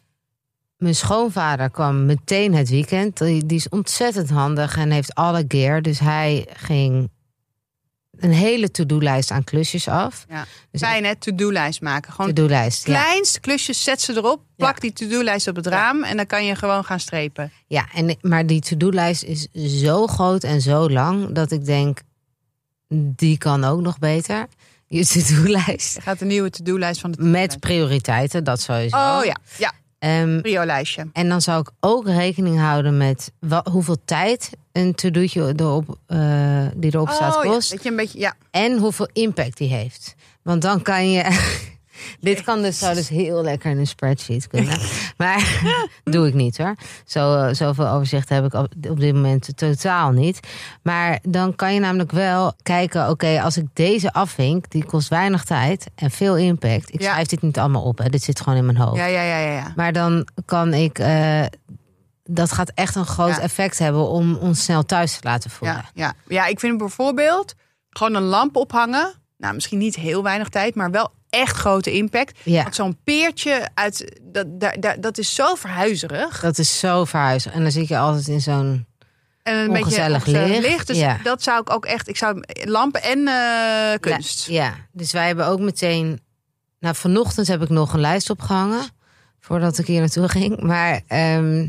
Mijn 0.76 0.94
schoonvader 0.94 1.70
kwam 1.70 2.06
meteen 2.06 2.54
het 2.54 2.70
weekend. 2.70 3.18
Die, 3.18 3.46
die 3.46 3.56
is 3.56 3.68
ontzettend 3.68 4.30
handig 4.30 4.76
en 4.76 4.90
heeft 4.90 5.14
alle 5.14 5.44
gear. 5.48 5.82
Dus 5.82 5.98
hij 5.98 6.46
ging 6.52 7.10
een 8.20 8.32
hele 8.32 8.70
to-do-lijst 8.70 9.30
aan 9.30 9.44
klusjes 9.44 9.88
af. 9.88 10.24
Ja. 10.28 10.46
Dus 10.70 10.80
Fijn 10.80 11.04
hè, 11.04 11.16
to-do-lijst 11.16 11.80
maken. 11.80 12.12
Gewoon 12.12 12.34
to-do-lijst, 12.34 12.86
ja. 12.86 12.92
kleinste 12.92 13.40
klusjes, 13.40 13.82
zet 13.82 14.00
ze 14.00 14.12
erop. 14.16 14.42
Plak 14.56 14.74
Ja. 14.74 14.80
die 14.80 14.92
to-do-lijst 14.92 15.48
op 15.48 15.56
het 15.56 15.66
raam 15.66 16.02
en 16.02 16.16
dan 16.16 16.26
kan 16.26 16.44
je 16.44 16.54
gewoon 16.54 16.84
gaan 16.84 17.00
strepen. 17.00 17.52
ja 17.66 17.88
en, 17.94 18.16
maar 18.20 18.46
die 18.46 18.60
to-do-lijst 18.60 19.22
is 19.22 19.46
zo 19.82 20.06
groot 20.06 20.44
en 20.44 20.60
zo 20.60 20.90
lang... 20.90 21.32
dat 21.32 21.50
ik 21.50 21.64
denk, 21.64 21.98
die 22.88 23.38
kan 23.38 23.64
ook 23.64 23.80
nog 23.80 23.98
beter. 23.98 24.46
Je 24.86 25.06
to-do-lijst. 25.12 26.00
Gaat 26.00 26.20
een 26.20 26.26
nieuwe 26.26 26.50
to-do-lijst 26.50 27.00
van 27.00 27.10
de 27.10 27.22
Met 27.22 27.60
prioriteiten, 27.60 28.44
dat 28.44 28.60
sowieso. 28.60 28.96
Oh 28.96 29.24
ja, 29.24 29.36
ja, 29.58 29.72
Ehm, 30.00 30.40
prio-lijstje. 30.40 31.06
En 31.12 31.28
dan 31.28 31.40
zou 31.40 31.60
ik 31.60 31.70
ook 31.80 32.06
rekening 32.06 32.58
houden 32.58 32.96
met 32.96 33.32
hoeveel 33.70 33.96
tijd 34.04 34.50
een 34.72 34.94
to-do'tje 34.94 35.52
erop, 35.56 35.98
eh, 36.06 36.66
die 36.76 36.94
erop 36.94 37.08
staat 37.08 37.36
Oh 37.36 37.44
ja, 37.44 37.50
kost. 37.50 37.70
dat 37.70 37.82
je 37.82 37.88
een 37.90 37.96
beetje, 37.96 38.18
ja. 38.18 38.34
En 38.50 38.78
hoeveel 38.78 39.08
impact 39.12 39.56
die 39.56 39.68
heeft. 39.68 40.14
Want 40.42 40.62
dan 40.62 40.82
kan 40.82 41.10
je. 41.10 41.22
Dit 42.20 42.42
kan 42.42 42.62
dus, 42.62 42.78
zou 42.78 42.94
dus 42.94 43.08
heel 43.08 43.42
lekker 43.42 43.70
in 43.70 43.78
een 43.78 43.86
spreadsheet 43.86 44.46
kunnen. 44.48 44.78
Maar 45.16 45.62
doe 46.04 46.26
ik 46.26 46.34
niet 46.34 46.58
hoor. 46.58 46.74
Zo, 47.04 47.34
eh, 47.36 47.54
zoveel 47.54 47.88
overzicht 47.88 48.28
heb 48.28 48.44
ik 48.44 48.54
op, 48.54 48.72
op 48.88 49.00
dit 49.00 49.14
moment 49.14 49.56
totaal 49.56 50.10
niet. 50.10 50.40
Maar 50.82 51.18
dan 51.22 51.54
kan 51.56 51.74
je 51.74 51.80
namelijk 51.80 52.12
wel 52.12 52.52
kijken: 52.62 53.08
oké, 53.08 53.40
als 53.42 53.56
ik 53.56 53.66
deze 53.72 54.12
afvink, 54.12 54.70
die 54.70 54.84
kost 54.84 55.08
weinig 55.08 55.44
tijd 55.44 55.86
en 55.94 56.10
veel 56.10 56.36
impact. 56.36 56.92
Ik 56.94 57.00
Ja. 57.02 57.10
schrijf 57.10 57.26
dit 57.26 57.42
niet 57.42 57.58
allemaal 57.58 57.82
op, 57.82 57.98
hè. 57.98 58.08
dit 58.08 58.22
zit 58.22 58.40
gewoon 58.40 58.58
in 58.58 58.64
mijn 58.64 58.76
hoofd. 58.78 58.96
Ja, 58.96 59.06
ja, 59.06 59.22
ja, 59.22 59.38
ja, 59.38 59.52
ja. 59.52 59.72
Maar 59.76 59.92
dan 59.92 60.26
kan 60.44 60.74
ik. 60.74 60.98
eh, 60.98 61.42
dat 62.24 62.52
gaat 62.52 62.70
echt 62.74 62.94
een 62.94 63.06
groot 63.06 63.36
Ja. 63.36 63.40
effect 63.40 63.78
hebben 63.78 64.08
om 64.08 64.34
ons 64.36 64.64
snel 64.64 64.82
thuis 64.84 65.12
te 65.12 65.20
laten 65.22 65.50
voelen. 65.50 65.76
Ja, 65.76 65.90
ja. 65.94 66.12
ja, 66.28 66.46
ik 66.46 66.60
vind 66.60 66.78
bijvoorbeeld 66.78 67.54
gewoon 67.90 68.14
een 68.14 68.22
lamp 68.22 68.56
ophangen. 68.56 69.12
Nou, 69.36 69.54
misschien 69.54 69.78
niet 69.78 69.94
heel 69.96 70.22
weinig 70.22 70.48
tijd, 70.48 70.74
maar 70.74 70.90
wel 70.90 71.12
echt 71.30 71.56
grote 71.56 71.92
impact. 71.92 72.38
Ja. 72.42 72.62
Want 72.62 72.74
zo'n 72.74 72.98
peertje 73.04 73.68
uit, 73.74 74.20
dat, 74.22 74.46
daar, 74.80 75.00
dat 75.00 75.18
is 75.18 75.34
zo 75.34 75.54
verhuizerig. 75.54 76.40
Dat 76.40 76.58
is 76.58 76.78
zo 76.78 77.04
verhuizen. 77.04 77.52
En 77.52 77.62
dan 77.62 77.70
zit 77.70 77.88
je 77.88 77.98
altijd 77.98 78.28
in 78.28 78.40
zo'n. 78.40 78.88
En 79.42 79.56
een 79.56 79.68
Ongezellig 79.68 80.24
beetje 80.24 80.40
ongezellig 80.40 80.62
licht, 80.66 80.86
Dus 80.86 80.98
ja. 80.98 81.18
dat 81.22 81.42
zou 81.42 81.60
ik 81.60 81.72
ook 81.72 81.84
echt, 81.84 82.08
ik 82.08 82.16
zou 82.16 82.42
lampen 82.64 83.02
en 83.02 83.28
eh, 83.28 83.98
kunst. 84.00 84.46
Ja, 84.46 84.74
dus 84.92 85.12
wij 85.12 85.26
hebben 85.26 85.46
ook 85.46 85.60
meteen. 85.60 86.20
Nou, 86.78 86.94
vanochtend 86.94 87.46
heb 87.46 87.62
ik 87.62 87.68
nog 87.68 87.92
een 87.92 88.00
lijst 88.00 88.30
opgehangen. 88.30 88.82
Voordat 89.40 89.78
ik 89.78 89.86
hier 89.86 90.00
naartoe 90.00 90.28
ging. 90.28 90.60
Maar. 90.62 91.00
ehm, 91.06 91.66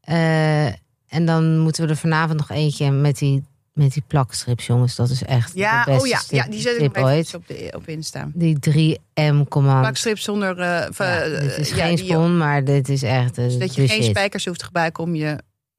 eh, 0.00 0.66
en 1.14 1.26
dan 1.26 1.58
moeten 1.58 1.84
we 1.84 1.90
er 1.90 1.96
vanavond 1.96 2.38
nog 2.38 2.50
eentje 2.50 2.90
met 2.90 3.18
die, 3.18 3.44
met 3.74 3.92
die 3.92 4.02
plakstrips, 4.06 4.66
jongens. 4.66 4.94
Dat 4.96 5.10
is 5.10 5.22
echt. 5.22 5.52
Ja, 5.54 5.84
de 5.84 5.90
beste 5.90 6.02
oh 6.02 6.08
ja, 6.08 6.20
ja, 6.28 6.46
die 6.50 6.60
zet 6.60 6.80
ik 6.80 6.98
ooit. 6.98 7.34
op, 7.34 7.46
de, 7.46 7.72
op 7.76 7.88
Insta. 7.88 8.28
Die 8.34 8.56
3M 8.70 9.48
command. 9.48 9.80
Plakstrip 9.80 10.18
zonder... 10.18 10.50
of, 10.88 10.98
Ja, 10.98 11.20
eh, 11.20 11.40
dit 11.40 11.58
is 11.58 11.68
ja, 11.70 11.84
geen 11.84 11.96
die- 11.96 12.04
spon, 12.04 12.36
maar 12.38 12.64
dit 12.64 12.88
is 12.88 13.02
echt. 13.02 13.38
eh, 13.38 13.58
Dat 13.58 13.74
je 13.74 13.88
geen 13.88 14.02
shit. 14.02 14.10
spijkers 14.10 14.44
hoeft 14.46 14.58
te 14.58 14.64
gebruiken 14.64 15.02
om 15.04 15.14
je 15.14 15.38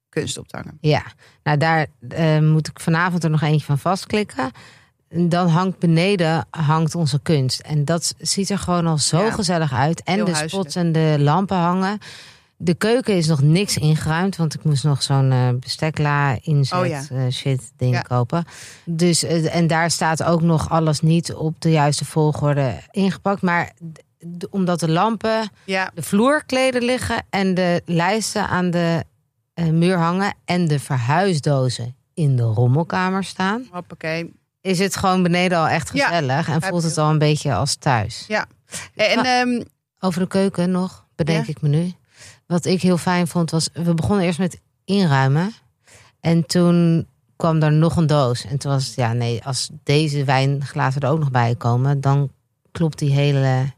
kunst 0.10 0.38
op 0.38 0.48
te 0.48 0.56
hangen. 0.58 0.78
Ja, 0.82 1.04
nou 1.44 1.58
daar 1.58 1.88
moet 2.44 2.68
ik 2.68 2.80
vanavond 2.80 3.24
er 3.24 3.30
nog 3.30 3.42
eentje 3.42 3.66
van 3.66 3.80
vastklikken. 3.80 4.52
En 5.10 5.30
Dan 5.30 5.48
hangt 5.48 5.80
beneden 5.80 6.48
hangt 6.50 6.96
onze 6.96 7.20
kunst. 7.22 7.60
En 7.60 7.86
dat 7.86 8.14
ziet 8.18 8.50
er 8.50 8.58
gewoon 8.60 8.88
al 8.88 8.98
zo 8.98 9.24
Ja. 9.26 9.32
gezellig 9.32 9.74
uit. 9.74 10.04
En 10.04 10.26
de 10.26 10.36
spots 10.48 10.76
en 10.76 10.92
de 10.92 11.16
lampen 11.20 11.58
hangen. 11.58 11.98
De 12.58 12.74
keuken 12.74 13.16
is 13.16 13.28
nog 13.28 13.42
niks 13.42 13.78
ingeruimd, 13.78 14.36
want 14.36 14.54
ik 14.54 14.64
moest 14.64 14.84
nog 14.84 15.04
zo'n 15.04 15.32
eh, 15.32 15.50
bestekla 15.60 16.38
inzet 16.42 16.80
Oh 16.80 16.86
ja. 16.88 17.04
eh, 17.12 17.28
shit 17.32 17.72
ding 17.78 17.94
Ja. 17.94 18.02
kopen. 18.02 18.46
Dus 18.86 19.24
eh, 19.24 19.56
en 19.56 19.68
daar 19.68 19.92
staat 19.92 20.24
ook 20.24 20.42
nog 20.42 20.70
alles 20.70 21.00
niet 21.02 21.34
op 21.34 21.62
de 21.62 21.72
juiste 21.72 22.06
volgorde 22.06 22.80
ingepakt. 22.92 23.42
Maar 23.42 23.72
omdat 24.50 24.80
de 24.80 24.90
lampen 24.90 25.50
Ja, 25.66 25.92
de 25.94 26.02
vloerkleden 26.02 26.84
liggen 26.84 27.24
en 27.30 27.54
de 27.54 27.82
lijsten 27.86 28.48
aan 28.48 28.72
de 28.72 29.04
muur 29.72 29.98
hangen 29.98 30.34
en 30.46 30.68
de 30.68 30.80
verhuisdozen 30.80 31.96
in 32.14 32.36
de 32.36 32.44
rommelkamer 32.44 33.24
staan, 33.24 33.68
hoppakee. 33.72 34.34
is 34.62 34.80
het 34.80 34.96
gewoon 34.96 35.24
beneden 35.24 35.58
al 35.58 35.68
echt 35.68 35.90
gezellig 35.90 36.48
en 36.50 36.62
voelt 36.62 36.84
het 36.84 36.98
al 36.98 37.10
een 37.10 37.18
beetje 37.20 37.54
als 37.54 37.76
thuis. 37.76 38.26
Ja. 38.28 38.46
En 38.96 39.26
ehm, 39.26 39.64
Over 40.00 40.22
de 40.22 40.28
keuken 40.28 40.72
nog, 40.72 41.06
bedenk 41.16 41.48
ik 41.48 41.62
me 41.62 41.68
nu. 41.70 41.94
Wat 42.48 42.66
ik 42.66 42.82
heel 42.82 42.98
fijn 42.98 43.28
vond 43.28 43.52
was, 43.52 43.70
we 43.74 43.94
begonnen 43.94 44.26
eerst 44.26 44.40
met 44.40 44.62
inruimen 44.86 45.54
en 46.20 46.46
toen 46.46 47.08
kwam 47.36 47.62
er 47.62 47.72
nog 47.72 47.96
een 47.96 48.08
doos. 48.08 48.46
En 48.46 48.58
toen 48.58 48.72
was 48.72 48.86
het, 48.86 48.96
ja 48.96 49.14
nee, 49.14 49.44
als 49.44 49.70
deze 49.84 50.24
wijnglazen 50.24 51.02
er 51.02 51.10
ook 51.10 51.20
nog 51.20 51.32
bij 51.32 51.56
komen, 51.56 52.02
dan 52.02 52.32
klopt 52.72 53.00
die 53.00 53.12
hele 53.12 53.74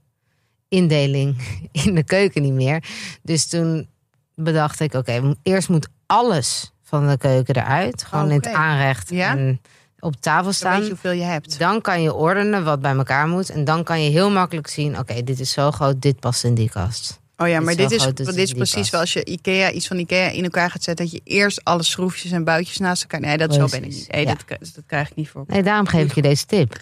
indeling 0.67 1.37
in 1.85 1.95
de 1.95 2.03
keuken 2.03 2.41
niet 2.41 2.53
meer. 2.53 2.83
Dus 3.21 3.47
toen 3.47 3.87
bedacht 4.35 4.79
ik, 4.79 4.93
oké, 4.93 5.35
eerst 5.43 5.69
moet 5.69 5.87
alles 6.05 6.71
van 6.83 7.07
de 7.07 7.17
keuken 7.17 7.55
eruit. 7.55 8.03
Gewoon 8.03 8.29
in 8.29 8.35
het 8.35 8.47
aanrecht 8.53 9.09
Ja. 9.09 9.37
en 9.37 9.61
op 9.99 10.15
tafel 10.15 10.43
dan 10.43 10.53
staan. 10.53 10.73
weet 10.73 10.83
je 10.83 10.89
hoeveel 10.89 11.11
je 11.11 11.23
hebt. 11.23 11.59
Dan 11.59 11.81
kan 11.81 12.01
je 12.01 12.13
ordenen 12.13 12.63
wat 12.63 12.81
bij 12.81 12.95
elkaar 12.95 13.27
moet. 13.27 13.49
En 13.49 13.63
dan 13.63 13.83
kan 13.83 14.03
je 14.03 14.09
heel 14.09 14.31
makkelijk 14.31 14.67
zien, 14.67 14.99
oké, 14.99 15.23
dit 15.23 15.39
is 15.39 15.51
zo 15.51 15.71
groot, 15.71 16.01
dit 16.01 16.19
past 16.19 16.43
in 16.43 16.53
die 16.53 16.69
kast. 16.69 17.19
Oh 17.37 17.47
ja, 17.47 17.55
Dit 17.55 17.63
maar 17.63 17.73
is 17.73 17.89
dit 17.89 17.91
is, 17.91 18.13
dit 18.25 18.37
is 18.37 18.53
precies 18.53 18.75
past. 18.75 18.91
wel 18.91 18.99
als 19.01 19.13
je 19.13 19.23
Ikea, 19.25 19.71
iets 19.71 19.87
van 19.87 19.97
Ikea 19.97 20.29
in 20.29 20.43
elkaar 20.43 20.71
gaat 20.71 20.83
zetten. 20.83 21.05
Dat 21.05 21.13
je 21.13 21.21
eerst 21.23 21.63
alle 21.63 21.83
schroefjes 21.83 22.31
en 22.31 22.43
buitjes 22.43 22.77
naast 22.77 23.01
elkaar... 23.01 23.19
Nee, 23.19 23.37
dat 23.37 23.53
zo 23.53 23.67
ben 23.67 23.83
ik 23.83 23.89
niet. 23.89 24.07
Nee, 24.11 24.25
ja. 24.25 24.35
dat, 24.47 24.59
dat 24.59 24.83
krijg 24.85 25.09
ik 25.09 25.15
niet 25.15 25.29
voor. 25.29 25.43
Nee, 25.47 25.63
daarom 25.63 25.87
geef 25.87 26.05
ik 26.05 26.15
je 26.15 26.21
deze 26.21 26.45
tip. 26.45 26.77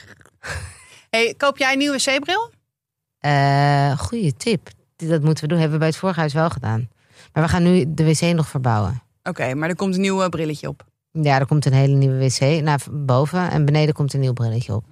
Hey, 1.09 1.33
koop 1.37 1.57
jij 1.57 1.71
een 1.71 1.77
nieuwe 1.77 1.97
wc-bril? 1.97 2.51
Eh 3.19 3.97
goeie 3.99 4.35
tip. 4.37 4.69
Dat 4.95 5.21
moeten 5.21 5.43
we 5.43 5.49
doen. 5.49 5.57
Hebben 5.59 5.71
we 5.71 5.77
bij 5.77 5.87
het 5.87 5.97
vorige 5.97 6.19
huis 6.19 6.33
wel 6.33 6.49
gedaan. 6.49 6.89
Maar 7.33 7.43
we 7.43 7.49
gaan 7.49 7.63
nu 7.63 7.85
de 7.87 8.03
wc 8.05 8.21
nog 8.21 8.47
verbouwen. 8.47 9.01
Oké, 9.23 9.53
maar 9.53 9.69
er 9.69 9.75
komt 9.75 9.95
een 9.95 10.01
nieuw 10.01 10.21
eh, 10.23 10.29
brilletje 10.29 10.67
op. 10.67 10.85
Ja, 11.11 11.39
er 11.39 11.45
komt 11.45 11.65
een 11.65 11.73
hele 11.73 11.95
nieuwe 11.95 12.17
wc 12.17 12.61
naar 12.61 12.79
boven. 12.91 13.51
En 13.51 13.65
beneden 13.65 13.93
komt 13.93 14.13
een 14.13 14.19
nieuw 14.19 14.33
brilletje 14.33 14.73
op. 14.73 14.83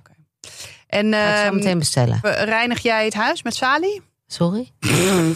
En 0.87 1.13
Ga 1.13 1.39
ik 1.39 1.45
ehm, 1.45 1.55
meteen 1.55 1.79
bestellen. 1.79 2.19
reinig 2.21 2.79
jij 2.79 3.05
het 3.05 3.13
huis 3.13 3.43
met 3.43 3.55
Sali? 3.55 4.01
Sorry? 4.33 4.71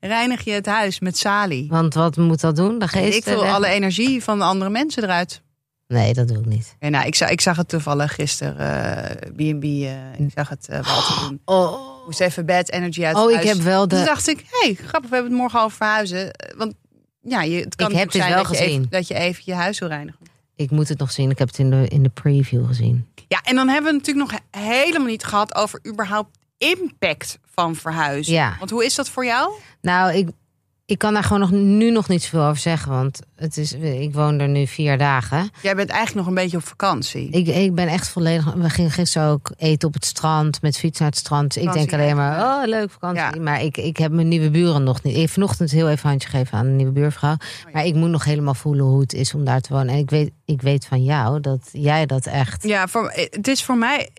Reinig 0.00 0.44
je 0.44 0.50
het 0.50 0.66
huis 0.66 1.00
met 1.00 1.18
Sali? 1.18 1.66
Want 1.68 1.94
wat 1.94 2.16
moet 2.16 2.40
dat 2.40 2.56
doen? 2.56 2.78
De 2.78 2.88
geest? 2.88 3.16
Ik 3.16 3.24
wil 3.24 3.44
alle 3.46 3.66
energie 3.66 4.22
van 4.22 4.38
de 4.38 4.44
andere 4.44 4.70
mensen 4.70 5.02
eruit. 5.02 5.42
Nee, 5.86 6.14
dat 6.14 6.28
doe 6.28 6.38
ik 6.38 6.46
niet. 6.46 6.76
En 6.78 6.90
nou, 6.90 7.06
ik, 7.06 7.14
zag, 7.14 7.30
ik 7.30 7.40
zag 7.40 7.56
het 7.56 7.68
toevallig 7.68 8.14
gisteren, 8.14 8.58
eh, 8.58 9.30
B&B, 9.32 9.64
eh, 9.64 10.26
ik 10.26 10.30
zag 10.34 10.48
het 10.48 10.66
uh, 10.70 10.80
Walter 10.82 11.28
doen. 11.28 11.40
Oh, 11.44 12.06
Moest 12.06 12.20
even 12.20 12.46
bad 12.46 12.70
energy 12.70 13.04
uit 13.04 13.16
oh 13.16 13.22
het 13.22 13.30
ik 13.30 13.36
huis. 13.36 13.48
heb 13.48 13.62
wel 13.62 13.86
Toen 13.86 13.98
de... 13.98 14.04
dacht 14.04 14.28
ik, 14.28 14.44
hé, 14.50 14.66
hey, 14.66 14.74
grappig, 14.74 15.10
we 15.10 15.14
hebben 15.14 15.32
het 15.32 15.40
morgen 15.40 15.60
over 15.60 15.76
verhuizen. 15.76 16.32
Eh, 16.32 16.56
Want 16.56 16.74
ja, 17.20 17.42
je, 17.42 17.60
het 17.60 17.74
kan 17.74 17.90
Ik 17.90 17.96
heb 17.96 18.10
zijn 18.10 18.32
wel 18.32 18.42
dat, 18.42 18.52
je 18.52 18.56
even, 18.56 18.66
gezien. 18.66 18.86
dat 18.90 19.08
je 19.08 19.14
even 19.14 19.42
je 19.44 19.54
huis 19.54 19.78
wil 19.78 19.88
reinigen. 19.88 20.20
Ik 20.56 20.70
moet 20.70 20.88
het 20.88 20.98
nog 20.98 21.12
zien. 21.12 21.30
Ik 21.30 21.38
heb 21.38 21.48
het 21.48 21.58
in 21.58 21.70
de, 21.70 21.88
in 21.88 22.02
de 22.02 22.08
preview 22.08 22.66
gezien. 22.66 23.08
Ja, 23.28 23.40
en 23.42 23.54
dan 23.54 23.68
hebben 23.68 23.90
we 23.90 23.96
het 23.98 24.06
natuurlijk 24.06 24.32
nog 24.32 24.64
helemaal 24.64 25.08
niet 25.08 25.24
gehad 25.24 25.54
over 25.54 25.80
überhaupt 25.86 26.37
impact 26.58 27.38
van 27.54 27.74
verhuizen. 27.76 28.32
Ja. 28.32 28.56
Want 28.58 28.70
hoe 28.70 28.84
is 28.84 28.94
dat 28.94 29.08
voor 29.08 29.24
jou? 29.24 29.52
Nou, 29.80 30.12
ik, 30.12 30.28
ik 30.88 30.98
kan 30.98 31.12
daar 31.14 31.22
gewoon 31.22 31.40
nog, 31.40 31.50
nu 31.50 31.90
nog 31.90 32.08
niet 32.08 32.22
zoveel 32.22 32.42
over 32.42 32.60
zeggen. 32.60 32.92
Want 32.92 33.20
het 33.36 33.56
is, 33.56 33.72
ik 33.72 34.14
woon 34.14 34.40
er 34.40 34.48
nu 34.48 34.66
vier 34.66 34.98
dagen. 34.98 35.50
Jij 35.62 35.74
bent 35.74 35.88
eigenlijk 35.88 36.18
nog 36.18 36.26
een 36.26 36.42
beetje 36.42 36.56
op 36.56 36.66
vakantie. 36.66 37.30
Ik, 37.30 37.46
ik 37.46 37.74
ben 37.74 37.88
echt 37.88 38.08
volledig... 38.08 38.54
We 38.54 38.70
gingen 38.70 38.90
gisteren 38.90 39.28
ook 39.28 39.50
eten 39.56 39.88
op 39.88 39.94
het 39.94 40.04
strand. 40.04 40.62
Met 40.62 40.78
fiets 40.78 40.98
naar 40.98 41.08
het 41.08 41.18
strand. 41.18 41.54
Dus 41.54 41.62
ik 41.62 41.72
denk 41.72 41.92
alleen 41.92 42.16
maar, 42.16 42.42
oh 42.42 42.66
leuk 42.66 42.90
vakantie. 42.90 43.22
Ja. 43.22 43.42
Maar 43.42 43.62
ik, 43.62 43.76
ik 43.76 43.96
heb 43.96 44.12
mijn 44.12 44.28
nieuwe 44.28 44.50
buren 44.50 44.82
nog 44.82 45.02
niet. 45.02 45.14
Ik 45.14 45.20
heb 45.20 45.30
vanochtend 45.30 45.70
heel 45.70 45.88
even 45.88 46.08
handje 46.08 46.28
gegeven 46.28 46.58
aan 46.58 46.66
een 46.66 46.76
nieuwe 46.76 46.92
buurvrouw. 46.92 47.36
ja. 47.38 47.70
Maar 47.72 47.84
ik 47.84 47.94
moet 47.94 48.10
nog 48.10 48.24
helemaal 48.24 48.54
voelen 48.54 48.84
hoe 48.84 49.00
het 49.00 49.12
is 49.12 49.34
om 49.34 49.44
daar 49.44 49.60
te 49.60 49.72
wonen. 49.72 49.94
En 49.94 49.98
ik 49.98 50.10
weet, 50.10 50.30
ik 50.44 50.62
weet 50.62 50.86
van 50.86 51.04
jou 51.04 51.40
dat 51.40 51.68
jij 51.72 52.06
dat 52.06 52.26
echt... 52.26 52.62
Ja, 52.62 52.86
voor, 52.86 53.12
het 53.14 53.48
is 53.48 53.64
voor 53.64 53.76
mij. 53.76 54.10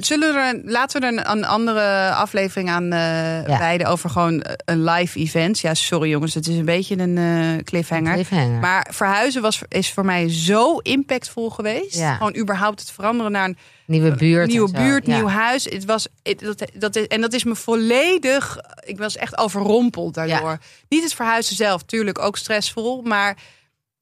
Zullen 0.00 0.34
we 0.34 0.40
er, 0.40 0.60
laten 0.64 1.00
we 1.00 1.06
er 1.06 1.30
een, 1.30 1.44
andere 1.44 2.10
aflevering 2.14 2.70
aan 2.70 2.92
eh 2.92 3.46
Ja. 3.46 3.58
wijden 3.58 3.86
over 3.86 4.10
gewoon 4.10 4.44
een 4.64 4.84
live 4.84 5.18
event. 5.18 5.58
Ja, 5.58 5.74
sorry 5.74 6.10
jongens, 6.10 6.34
het 6.34 6.46
is 6.46 6.56
een 6.56 6.64
beetje 6.64 6.98
een 6.98 7.18
eh, 7.18 7.64
cliffhanger. 7.64 8.12
Cliffhanger. 8.14 8.60
Maar 8.60 8.88
verhuizen 8.90 9.42
was, 9.42 9.60
is 9.68 9.92
voor 9.92 10.04
mij 10.04 10.30
zo 10.32 10.78
impactvol 10.78 11.50
geweest. 11.50 11.94
Ja. 11.96 12.14
Gewoon 12.16 12.36
überhaupt 12.36 12.80
het 12.80 12.90
veranderen 12.90 13.32
naar 13.32 13.44
een 13.44 13.56
nieuwe 13.86 14.14
buurt. 14.14 14.48
nieuwe 14.48 14.70
buurt, 14.72 15.06
Ja. 15.06 15.16
nieuw 15.16 15.28
huis. 15.28 15.64
Het 15.64 15.84
was, 15.84 16.06
het, 16.22 16.40
dat, 16.40 16.64
dat 16.74 16.96
is, 16.96 17.06
en 17.06 17.20
dat 17.20 17.32
is 17.32 17.44
me 17.44 17.54
volledig. 17.54 18.58
Ik 18.84 18.98
was 18.98 19.16
echt 19.16 19.38
overrompeld 19.38 20.14
daardoor. 20.14 20.58
Niet 20.88 21.02
het 21.02 21.14
verhuizen 21.14 21.56
zelf, 21.56 21.82
tuurlijk 21.82 22.18
ook 22.18 22.36
stressvol. 22.36 23.02
Maar 23.02 23.36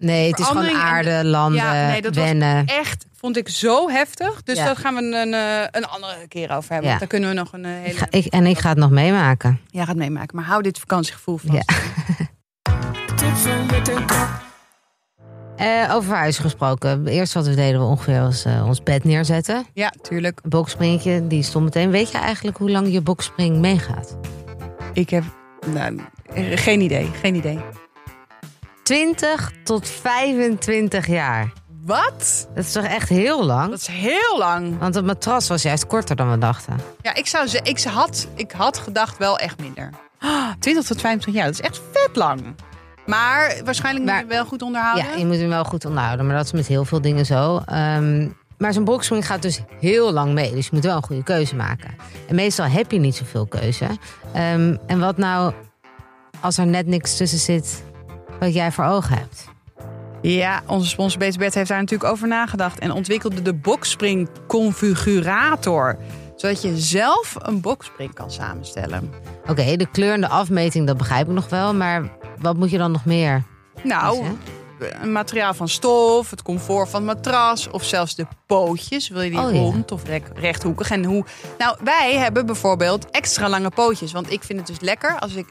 Nee, 0.01 0.31
het 0.31 0.39
is 0.39 0.47
gewoon 0.47 0.65
en- 0.65 0.75
aarde, 0.77 1.25
landen, 1.25 1.63
ja, 1.63 1.73
nee, 1.89 2.03
dat 2.03 2.15
was 2.15 2.25
wennen. 2.25 2.67
echt 2.67 3.07
vond 3.17 3.37
ik 3.37 3.49
zo 3.49 3.89
heftig. 3.89 4.43
Dus 4.43 4.57
Ja. 4.59 4.65
daar 4.65 4.77
gaan 4.77 4.95
we 4.95 5.01
een, 5.03 5.35
eh, 5.35 5.67
een 5.71 5.87
andere 5.87 6.29
keer 6.29 6.51
over 6.57 6.73
hebben. 6.73 6.91
Ja. 6.91 6.99
Daar 6.99 7.09
kunnen 7.09 7.29
we 7.29 7.35
nog 7.35 7.53
een 7.53 7.65
eh, 7.65 7.79
Ik 7.79 7.85
hele. 7.87 7.99
ga, 7.99 8.07
ik, 8.11 8.27
en 8.27 8.47
ik 8.47 8.59
ga 8.59 8.69
het 8.69 8.79
nog 8.79 8.91
meemaken. 8.91 9.61
Ja, 9.67 9.85
gaat 9.85 9.97
meemaken. 9.97 10.37
Maar 10.37 10.45
hou 10.45 10.63
dit 10.63 10.79
vakantiegevoel 10.79 11.37
vast. 11.37 11.65
Eh, 15.57 15.91
over 15.95 16.09
verhuizen 16.09 16.43
gesproken. 16.43 17.07
Eerst 17.07 17.33
wat 17.33 17.47
we 17.47 17.55
deden 17.55 17.81
we 17.81 17.87
ongeveer 17.87 18.21
was 18.21 18.45
eh, 18.45 18.67
ons 18.67 18.83
bed 18.83 19.05
neerzetten. 19.05 19.67
Ja, 19.73 19.93
tuurlijk. 20.03 20.41
Bokspringetje, 20.43 21.27
die 21.27 21.43
stond 21.43 21.65
meteen. 21.65 21.91
Weet 21.91 22.11
je 22.11 22.19
eigenlijk 22.19 22.57
hoe 22.57 22.71
lang 22.71 22.93
je 22.93 23.01
bokspring 23.01 23.57
meegaat? 23.59 24.17
Ik 24.93 25.11
heb 25.11 25.25
nou, 25.67 26.01
eh, 26.35 26.45
geen 26.55 26.81
idee. 26.81 27.11
Geen 27.21 27.35
idee. 27.35 27.59
20 28.91 29.53
tot 29.65 29.89
25 29.89 31.07
jaar. 31.07 31.53
Wat? 31.85 32.49
Dat 32.55 32.65
is 32.65 32.73
toch 32.73 32.85
echt 32.85 33.09
heel 33.09 33.45
lang? 33.45 33.71
Dat 33.71 33.79
is 33.79 33.87
heel 33.87 34.39
lang. 34.39 34.79
Want 34.79 34.95
het 34.95 35.05
matras 35.05 35.49
was 35.49 35.63
juist 35.63 35.87
korter 35.87 36.17
dan 36.17 36.31
we 36.31 36.39
dachten. 36.39 36.77
Ja, 37.03 37.15
ik, 37.15 37.27
zou 37.27 37.47
ze, 37.47 37.61
ik, 37.63 37.83
had, 37.83 38.29
ik 38.35 38.53
had 38.53 38.79
gedacht 38.79 39.19
wel 39.19 39.39
echt 39.39 39.61
minder. 39.61 39.91
Ah, 40.19 40.51
20 40.59 40.85
tot 40.85 41.01
25 41.01 41.35
jaar, 41.35 41.45
dat 41.45 41.61
is 41.61 41.61
echt 41.61 41.81
vet 41.93 42.17
lang. 42.17 42.55
Maar 43.07 43.61
waarschijnlijk 43.65 44.11
moet 44.11 44.21
je 44.21 44.27
wel 44.27 44.45
goed 44.45 44.63
onderhouden. 44.63 45.05
Ja, 45.05 45.17
je 45.17 45.27
moet 45.27 45.37
hem 45.37 45.49
wel 45.49 45.65
goed 45.65 45.85
onderhouden. 45.85 46.27
Maar 46.27 46.37
dat 46.37 46.45
is 46.45 46.53
met 46.53 46.67
heel 46.67 46.85
veel 46.85 47.01
dingen 47.01 47.27
zo. 47.27 47.63
Ehm, 47.67 48.29
maar 48.59 48.73
zo'n 48.73 48.85
boxspring 48.85 49.27
gaat 49.27 49.43
dus 49.43 49.61
heel 49.81 50.13
lang 50.13 50.33
mee. 50.33 50.55
Dus 50.55 50.65
je 50.65 50.71
moet 50.73 50.85
wel 50.85 50.97
een 50.97 51.05
goede 51.05 51.23
keuze 51.23 51.57
maken. 51.57 51.95
En 52.29 52.35
meestal 52.35 52.67
heb 52.67 52.91
je 52.91 52.99
niet 52.99 53.17
zoveel 53.17 53.47
keuze. 53.47 53.87
Ehm, 54.33 54.77
en 54.87 55.01
wat 55.01 55.17
nou 55.17 55.53
als 56.41 56.59
er 56.59 56.67
net 56.67 56.87
niks 56.87 57.17
tussen 57.17 57.39
zit 57.39 57.89
wat 58.41 58.55
jij 58.55 58.73
voor 58.73 58.85
ogen 58.85 59.17
hebt? 59.17 59.49
Ja, 60.23 60.63
onze 60.67 60.89
sponsor 60.89 61.19
BTBet 61.19 61.55
heeft 61.55 61.69
daar 61.69 61.81
natuurlijk 61.81 62.11
over 62.11 62.29
nagedacht. 62.29 62.79
En 62.79 62.91
ontwikkelde 62.93 63.43
de 63.43 63.55
Boxspring 63.55 64.29
configurator. 64.47 65.99
Zodat 66.37 66.63
je 66.63 66.79
zelf 66.79 67.37
een 67.39 67.61
boxspring 67.61 68.15
kan 68.15 68.31
samenstellen. 68.31 69.13
Oké, 69.49 69.77
de 69.77 69.87
kleur 69.93 70.13
en 70.13 70.21
de 70.21 70.29
afmeting, 70.29 70.87
dat 70.87 70.97
begrijp 70.97 71.27
ik 71.27 71.33
nog 71.33 71.49
wel. 71.49 71.75
Maar 71.75 72.03
wat 72.39 72.57
moet 72.57 72.71
je 72.71 72.79
dan 72.79 72.93
nog 72.93 73.05
meer? 73.05 73.43
Nou, 73.83 74.25
een 75.03 75.13
materiaal 75.13 75.55
van 75.55 75.69
stof, 75.69 76.31
het 76.31 76.43
comfort 76.43 76.89
van 76.89 77.09
het 77.09 77.17
matras... 77.17 77.71
of 77.71 77.85
zelfs 77.85 78.15
de 78.15 78.27
pootjes. 78.47 79.09
Wil 79.09 79.23
je 79.23 79.31
die 79.31 79.39
Oh, 79.39 79.53
ja. 79.53 79.59
rond 79.59 79.93
of 79.93 80.03
rechthoekig? 80.35 80.91
En 80.91 81.05
hoe... 81.05 81.25
Nou, 81.59 81.77
wij 81.85 82.17
hebben 82.17 82.47
bijvoorbeeld 82.47 83.11
extra 83.11 83.49
lange 83.49 83.71
pootjes. 83.71 84.13
Want 84.13 84.33
ik 84.33 84.43
vind 84.43 84.59
het 84.59 84.69
dus 84.69 84.81
lekker 84.81 85.19
als 85.19 85.35
ik 85.35 85.47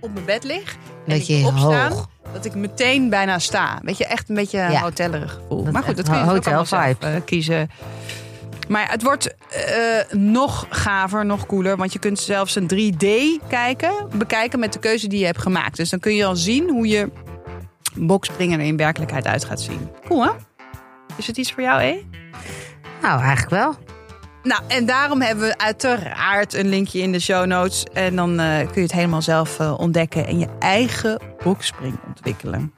op 0.00 0.12
mijn 0.12 0.24
bed 0.24 0.44
lig... 0.44 0.76
en 1.08 1.18
Dat 1.18 1.28
ik 1.28 1.36
je 1.40 1.46
opstaan, 1.46 1.92
hoog. 1.92 2.08
dat 2.32 2.44
ik 2.44 2.54
meteen 2.54 3.08
bijna 3.08 3.38
sta. 3.38 3.78
Weet 3.82 3.98
je, 3.98 4.06
echt 4.06 4.28
een 4.28 4.34
beetje 4.34 4.58
Ja. 4.58 4.80
hotellerig 4.80 5.32
gevoel. 5.32 5.64
Dat 5.64 5.72
maar 5.72 5.82
goed, 5.82 5.96
dat 5.96 6.04
kun 6.08 6.14
je 6.18 6.24
dus 6.24 6.32
hotel 6.32 6.64
zelf 6.66 6.84
vibe. 6.86 7.06
eh, 7.06 7.20
kiezen. 7.24 7.70
Maar 8.68 8.90
het 8.90 9.02
wordt 9.02 9.34
eh, 9.48 10.18
nog 10.18 10.66
gaver, 10.70 11.26
nog 11.26 11.46
cooler. 11.46 11.76
Want 11.76 11.92
je 11.92 11.98
kunt 11.98 12.18
zelfs 12.18 12.54
een 12.56 12.66
3D 12.74 13.06
kijken, 13.48 13.92
bekijken 14.14 14.58
met 14.58 14.72
de 14.72 14.78
keuze 14.78 15.08
die 15.08 15.18
je 15.18 15.24
hebt 15.26 15.42
gemaakt. 15.42 15.76
Dus 15.76 15.90
dan 15.90 15.98
kun 16.00 16.14
je 16.14 16.24
al 16.24 16.36
zien 16.36 16.70
hoe 16.70 16.88
je 16.88 17.10
boxspringen 17.94 18.60
er 18.60 18.66
in 18.66 18.76
werkelijkheid 18.76 19.26
uit 19.26 19.44
gaat 19.44 19.60
zien. 19.60 19.88
Cool 20.08 20.24
hè? 20.24 20.30
Is 21.16 21.26
het 21.26 21.36
iets 21.36 21.52
voor 21.52 21.62
jou, 21.62 21.80
hè? 21.82 22.02
Nou, 23.02 23.20
eigenlijk 23.20 23.50
wel. 23.50 23.74
Nou, 24.48 24.62
en 24.68 24.86
daarom 24.86 25.20
hebben 25.20 25.48
we 25.48 25.58
uiteraard 25.58 26.54
een 26.54 26.68
linkje 26.68 26.98
in 26.98 27.12
de 27.12 27.20
show 27.20 27.46
notes. 27.46 27.84
En 27.92 28.16
dan 28.16 28.40
eh, 28.40 28.58
kun 28.58 28.74
je 28.74 28.80
het 28.80 28.92
helemaal 28.92 29.22
zelf 29.22 29.60
eh, 29.60 29.78
ontdekken 29.78 30.26
en 30.26 30.38
je 30.38 30.48
eigen 30.58 31.20
boxspring 31.42 31.98
ontwikkelen. 32.06 32.72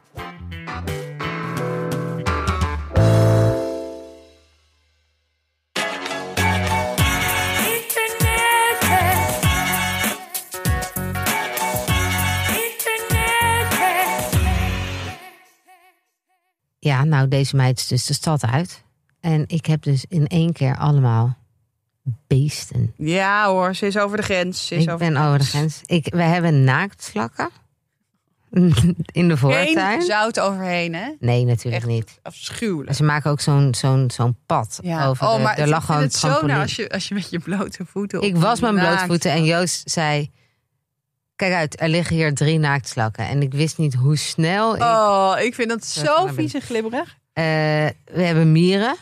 Ja, 16.78 17.04
nou, 17.04 17.28
deze 17.28 17.56
meid 17.56 17.78
is 17.78 17.86
dus 17.86 18.06
de 18.06 18.14
stad 18.14 18.44
uit. 18.44 18.84
En 19.20 19.44
ik 19.46 19.66
heb 19.66 19.82
dus 19.82 20.04
in 20.08 20.26
één 20.26 20.52
keer 20.52 20.76
allemaal 20.76 21.39
beesten. 22.26 22.94
Ja 22.96 23.46
hoor, 23.46 23.74
ze 23.74 23.86
is 23.86 23.98
over 23.98 24.16
de 24.16 24.22
grens. 24.22 24.66
Ze 24.66 24.74
is 24.74 24.82
Ik 24.82 24.90
over 24.90 25.12
ben 25.12 25.16
over 25.16 25.38
de 25.38 25.44
grens. 25.44 25.80
Ik, 25.84 26.06
we 26.14 26.22
hebben 26.22 26.64
naaktslakken. 26.64 27.50
In 29.12 29.28
de 29.28 29.36
voortuin. 29.36 29.76
Geen 29.76 30.02
zout 30.02 30.40
overheen, 30.40 30.94
hè? 30.94 31.10
Nee, 31.18 31.44
natuurlijk 31.44 31.76
Echt 31.84 31.92
niet. 31.92 32.18
Afschuwelijk. 32.22 32.88
En 32.88 32.94
ze 32.94 33.04
maken 33.04 33.30
ook 33.30 33.40
zo'n 33.40 33.74
zo'n 33.74 34.10
zo'n 34.14 34.36
pad 34.46 34.78
Ja. 34.82 35.06
over 35.06 35.26
oh, 35.26 35.36
de, 35.36 35.42
maar 35.42 35.58
ik 35.58 35.66
lag 35.66 35.84
gewoon 35.84 36.00
het 36.00 36.14
zo 36.14 36.46
nou 36.46 36.60
als 36.60 36.76
je, 36.76 36.90
als 36.90 37.08
je 37.08 37.14
met 37.14 37.30
je 37.30 37.38
blote 37.38 37.86
voeten 37.86 38.18
op 38.18 38.24
Ik 38.24 38.36
was 38.36 38.60
mijn 38.60 38.74
blote 38.74 39.04
voeten 39.06 39.30
en 39.30 39.44
Joost 39.44 39.90
zei... 39.90 40.30
Kijk 41.36 41.52
uit, 41.52 41.80
er 41.80 41.88
liggen 41.88 42.16
hier 42.16 42.34
drie 42.34 42.58
naaktslakken. 42.58 43.28
En 43.28 43.42
ik 43.42 43.52
wist 43.52 43.78
niet 43.78 43.94
hoe 43.94 44.16
snel 44.16 44.74
ik... 44.74 44.82
Oh, 44.82 45.34
ik 45.38 45.54
vind 45.54 45.68
dat 45.68 45.86
Zo 45.86 46.26
en 46.26 46.62
glibberig. 46.62 47.16
Eh, 47.32 47.44
we 48.04 48.22
hebben 48.22 48.52
mieren. 48.52 48.96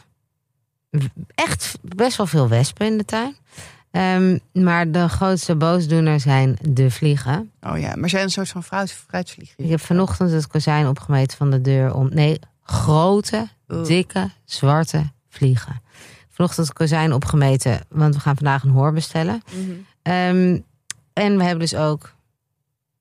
Echt 1.35 1.79
best 1.83 2.17
wel 2.17 2.27
veel 2.27 2.49
wespen 2.49 2.87
in 2.87 2.99
de 2.99 3.05
tuin. 3.05 3.37
Ehm, 3.91 4.39
maar 4.53 4.91
de 4.91 5.09
grootste 5.09 5.57
boosdoener 5.57 6.21
zijn 6.21 6.59
de 6.61 6.91
vliegen. 6.91 7.51
Oh 7.61 7.79
ja, 7.79 7.97
maar 7.97 8.09
zijn 8.09 8.23
een 8.23 8.31
soort 8.31 8.49
van 8.49 8.65
fruit, 8.65 8.93
fruitvlieg. 8.93 9.55
Ik 9.57 9.69
heb 9.69 9.81
vanochtend 9.81 10.31
het 10.31 10.47
kozijn 10.47 10.87
opgemeten 10.87 11.37
van 11.37 11.51
de 11.51 11.61
deur 11.61 11.95
om... 11.95 12.09
Nee, 12.13 12.41
grote, 12.63 13.49
Oeh. 13.69 13.87
dikke, 13.87 14.31
zwarte 14.45 15.11
vliegen. 15.29 15.81
Vanochtend 16.31 16.67
het 16.67 16.77
kozijn 16.77 17.13
opgemeten, 17.13 17.81
want 17.89 18.15
we 18.15 18.21
gaan 18.21 18.37
vandaag 18.37 18.63
een 18.63 18.71
hoor 18.71 18.93
bestellen. 18.93 19.43
Mhm. 19.53 19.71
Ehm, 20.03 20.59
en 21.13 21.37
we 21.37 21.43
hebben 21.43 21.59
dus 21.59 21.75
ook 21.75 22.13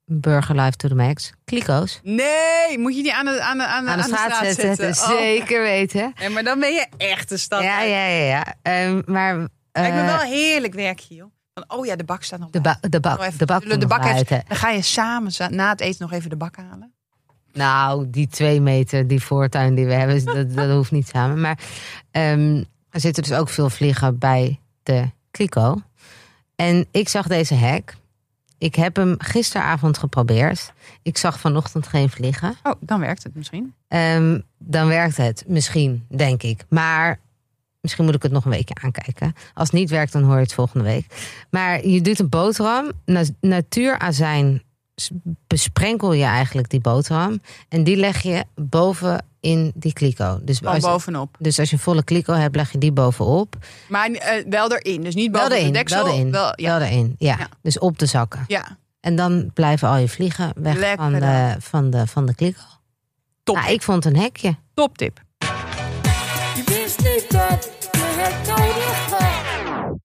Burger 0.10 0.56
Life 0.56 0.78
to 0.78 0.88
the 0.88 0.96
Max. 0.96 1.32
Kliko's. 1.46 2.00
Nee, 2.04 2.78
moet 2.78 2.96
je 2.96 3.04
die 3.04 3.14
aan 3.14 3.26
de, 3.26 3.42
aan 3.42 3.58
de, 3.58 3.66
aan 3.66 3.86
de, 3.86 3.92
Aan 3.92 3.98
de 3.98 4.04
straat 4.04 4.56
zetten. 4.56 4.90
Oh. 4.90 5.18
Zeker 5.18 5.62
weten. 5.62 6.14
Nee, 6.20 6.30
maar 6.30 6.44
dan 6.44 6.60
ben 6.60 6.74
je 6.74 6.88
echt 6.98 7.32
een 7.32 7.40
stad. 7.40 7.64
Ja, 7.64 7.82
ja, 7.82 8.06
ja. 8.06 8.26
ja. 8.26 8.56
Ehm, 8.62 9.02
maar 9.06 9.48
Lijkt 9.82 9.96
me 9.96 10.02
eh, 10.02 10.08
wel 10.08 10.20
heerlijk 10.20 10.74
werkje, 10.74 11.16
joh. 11.16 11.32
Van, 11.54 11.64
oh 11.68 11.86
ja, 11.86 11.96
de 11.96 12.04
bak 12.04 12.24
staat 12.24 12.40
nog 12.40 12.50
de, 12.50 12.62
ba 12.62 12.78
de 12.82 13.00
bak, 13.00 13.22
even 13.22 13.38
de 13.38 13.46
bak, 13.46 13.70
de, 13.70 13.78
nog 13.78 13.90
bak 13.90 14.04
heeft-. 14.04 14.30
Dan 14.30 14.58
ga 14.58 14.70
je 14.70 14.82
samen 14.82 15.32
na 15.50 15.70
het 15.70 15.82
eten 15.82 16.02
nog 16.02 16.12
even 16.12 16.30
de 16.30 16.36
bak 16.36 16.56
halen. 16.56 16.94
Nou, 17.54 18.10
die 18.10 18.28
twee 18.28 18.62
meter, 18.62 19.08
die 19.08 19.22
voortuin 19.22 19.76
die 19.76 19.86
we 19.86 19.94
hebben, 19.94 20.26
dat, 20.36 20.54
dat 20.54 20.70
hoeft 20.70 20.92
niet 20.92 21.08
samen. 21.08 21.42
Maar 21.42 21.60
ehm, 22.12 22.64
er 22.90 23.00
zitten 23.00 23.24
dus 23.24 23.34
ook 23.34 23.50
veel 23.50 23.70
vliegen 23.70 24.18
bij 24.18 24.60
de 24.84 25.10
kliko. 25.32 25.82
En 26.56 26.88
ik 26.92 27.10
zag 27.10 27.28
deze 27.28 27.54
hek. 27.54 27.96
Ik 28.58 28.76
heb 28.76 28.96
hem 28.96 29.16
gisteravond 29.18 29.98
geprobeerd. 29.98 30.74
Ik 31.02 31.18
zag 31.18 31.40
vanochtend 31.40 31.88
geen 31.88 32.10
vliegen. 32.10 32.56
Oh, 32.64 32.74
dan 32.80 33.00
werkt 33.00 33.24
het 33.24 33.36
misschien. 33.36 33.74
Ehm, 33.88 34.40
dan 34.58 34.88
werkt 34.88 35.18
het 35.18 35.44
misschien, 35.48 36.06
denk 36.10 36.44
ik. 36.44 36.66
Maar 36.70 37.20
misschien 37.82 38.06
moet 38.06 38.16
ik 38.16 38.24
het 38.24 38.32
nog 38.32 38.46
een 38.46 38.52
weekje 38.52 38.76
aankijken. 38.82 39.34
Als 39.54 39.72
het 39.72 39.80
niet 39.80 39.90
werkt, 39.90 40.12
dan 40.12 40.24
hoor 40.24 40.36
je 40.36 40.42
het 40.42 40.54
volgende 40.54 40.86
week. 40.86 41.06
Maar 41.50 41.88
je 41.88 42.02
doet 42.02 42.20
een 42.20 42.30
boterham. 42.30 42.92
Na 43.06 43.24
natuurazijn 43.42 44.62
besprenkel 45.48 46.14
je 46.14 46.24
eigenlijk 46.24 46.70
die 46.70 46.80
boterham. 46.80 47.42
En 47.70 47.84
die 47.84 47.98
leg 47.98 48.22
je 48.22 48.46
boven 48.56 49.26
in 49.48 49.72
die 49.76 49.94
kliko. 49.94 50.40
Dus 50.44 50.58
Van 50.58 50.74
als, 50.74 50.84
bovenop. 50.84 51.36
dus 51.40 51.60
als 51.60 51.70
je 51.70 51.76
een 51.76 51.82
volle 51.82 52.04
kliko 52.04 52.34
hebt, 52.34 52.56
leg 52.56 52.72
je 52.72 52.78
die 52.78 52.92
bovenop. 52.92 53.56
Maar 53.90 54.10
eh, 54.12 54.46
wel 54.50 54.72
erin. 54.72 55.02
Dus 55.02 55.16
niet 55.16 55.32
Wel 55.32 55.42
boven 55.42 55.58
erin, 55.58 55.72
de 55.72 55.78
deksel. 55.78 56.04
wel 56.04 56.14
erin. 56.14 56.32
Wel, 56.32 56.52
ja. 56.56 56.78
Wel 56.78 56.88
erin, 56.88 57.16
ja. 57.18 57.36
Ja. 57.40 57.48
Dus 57.62 57.80
op 57.80 58.00
de 58.00 58.06
zakken. 58.06 58.44
ja, 58.48 58.78
En 59.00 59.16
dan 59.16 59.52
blijven 59.54 59.88
al 59.88 59.98
je 59.98 60.10
vliegen 60.10 60.52
weg 60.56 60.76
Lekker 60.76 60.98
van 60.98 61.14
de, 61.20 61.56
van, 61.60 61.90
de, 61.90 62.08
van 62.08 62.26
de 62.26 62.36
kliko. 62.36 62.62
top. 63.44 63.56
Nou, 63.56 63.72
ik 63.72 63.82
vond 63.82 64.04
het 64.04 64.14
een 64.14 64.20
hekje. 64.20 64.56
Top 64.74 64.98
tip. 64.98 65.20
Je 66.56 66.64
wist 66.66 66.98
niet 67.00 67.26
dat 67.32 67.72
je 67.92 68.00
het 68.18 68.48
nodig 68.48 69.10
had. 69.10 69.96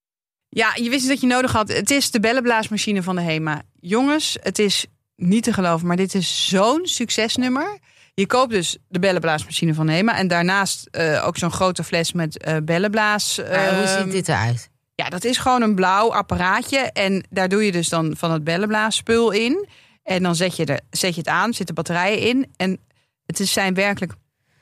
Ja, 0.48 0.70
je 0.74 0.88
wist 0.90 1.00
niet 1.00 1.10
dat 1.10 1.20
je 1.20 1.26
nodig 1.26 1.52
had. 1.52 1.68
Het 1.68 1.90
is 1.90 2.10
de 2.10 2.20
bellenblaasmachine 2.20 3.02
van 3.02 3.16
de 3.16 3.22
HEMA. 3.22 3.62
Jongens, 3.80 4.36
het 4.42 4.58
is 4.58 4.86
niet 5.16 5.42
te 5.44 5.52
geloven, 5.52 5.86
maar 5.86 5.96
dit 5.96 6.14
is 6.14 6.48
zo'n 6.48 6.80
succesnummer. 6.82 7.78
Je 8.14 8.26
koopt 8.26 8.50
dus 8.50 8.78
de 8.88 8.98
bellenblaasmachine 8.98 9.74
van 9.74 9.86
de 9.86 9.92
HEMA. 9.92 10.16
En 10.16 10.28
daarnaast 10.28 10.86
eh, 10.90 11.26
ook 11.26 11.36
zo'n 11.36 11.50
grote 11.52 11.84
fles 11.84 12.12
met 12.12 12.38
eh 12.38 12.56
bellenblaas. 12.64 13.36
Maar 13.36 13.74
hoe 13.74 13.84
ehm, 13.84 14.02
ziet 14.02 14.12
dit 14.12 14.28
eruit? 14.28 14.70
Ja, 14.94 15.08
dat 15.08 15.24
is 15.24 15.38
gewoon 15.38 15.62
een 15.62 15.74
blauw 15.74 16.12
apparaatje. 16.12 16.78
En 16.78 17.26
daar 17.30 17.48
doe 17.48 17.64
je 17.64 17.72
dus 17.72 17.88
dan 17.88 18.14
van 18.16 18.30
het 18.30 18.44
bellenblaasspul 18.44 19.30
in. 19.30 19.68
En 20.02 20.22
dan 20.22 20.34
zet 20.34 20.56
je, 20.56 20.64
er, 20.64 20.80
zet 20.90 21.14
je 21.14 21.20
het 21.20 21.28
aan, 21.28 21.54
zitten 21.54 21.74
batterijen 21.74 22.18
in. 22.18 22.52
En 22.56 22.78
het 23.26 23.40
is, 23.40 23.52
zijn 23.52 23.74
werkelijk 23.74 24.12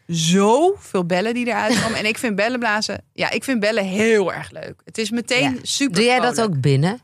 zoveel 0.06 1.06
bellen 1.06 1.34
die 1.34 1.46
eruit 1.46 1.82
komen. 1.82 1.98
en 1.98 2.06
ik 2.06 2.18
vind 2.18 2.34
bellenblazen, 2.36 3.04
ja, 3.12 3.30
ik 3.30 3.44
vind 3.44 3.60
bellen 3.60 3.84
heel 3.84 4.32
erg 4.32 4.50
leuk. 4.50 4.80
Het 4.84 4.98
is 4.98 5.10
meteen 5.10 5.54
Ja. 5.54 5.58
super 5.62 5.94
Doe 5.94 6.04
jij 6.04 6.20
dat 6.20 6.40
ook 6.40 6.60
binnen? 6.60 7.00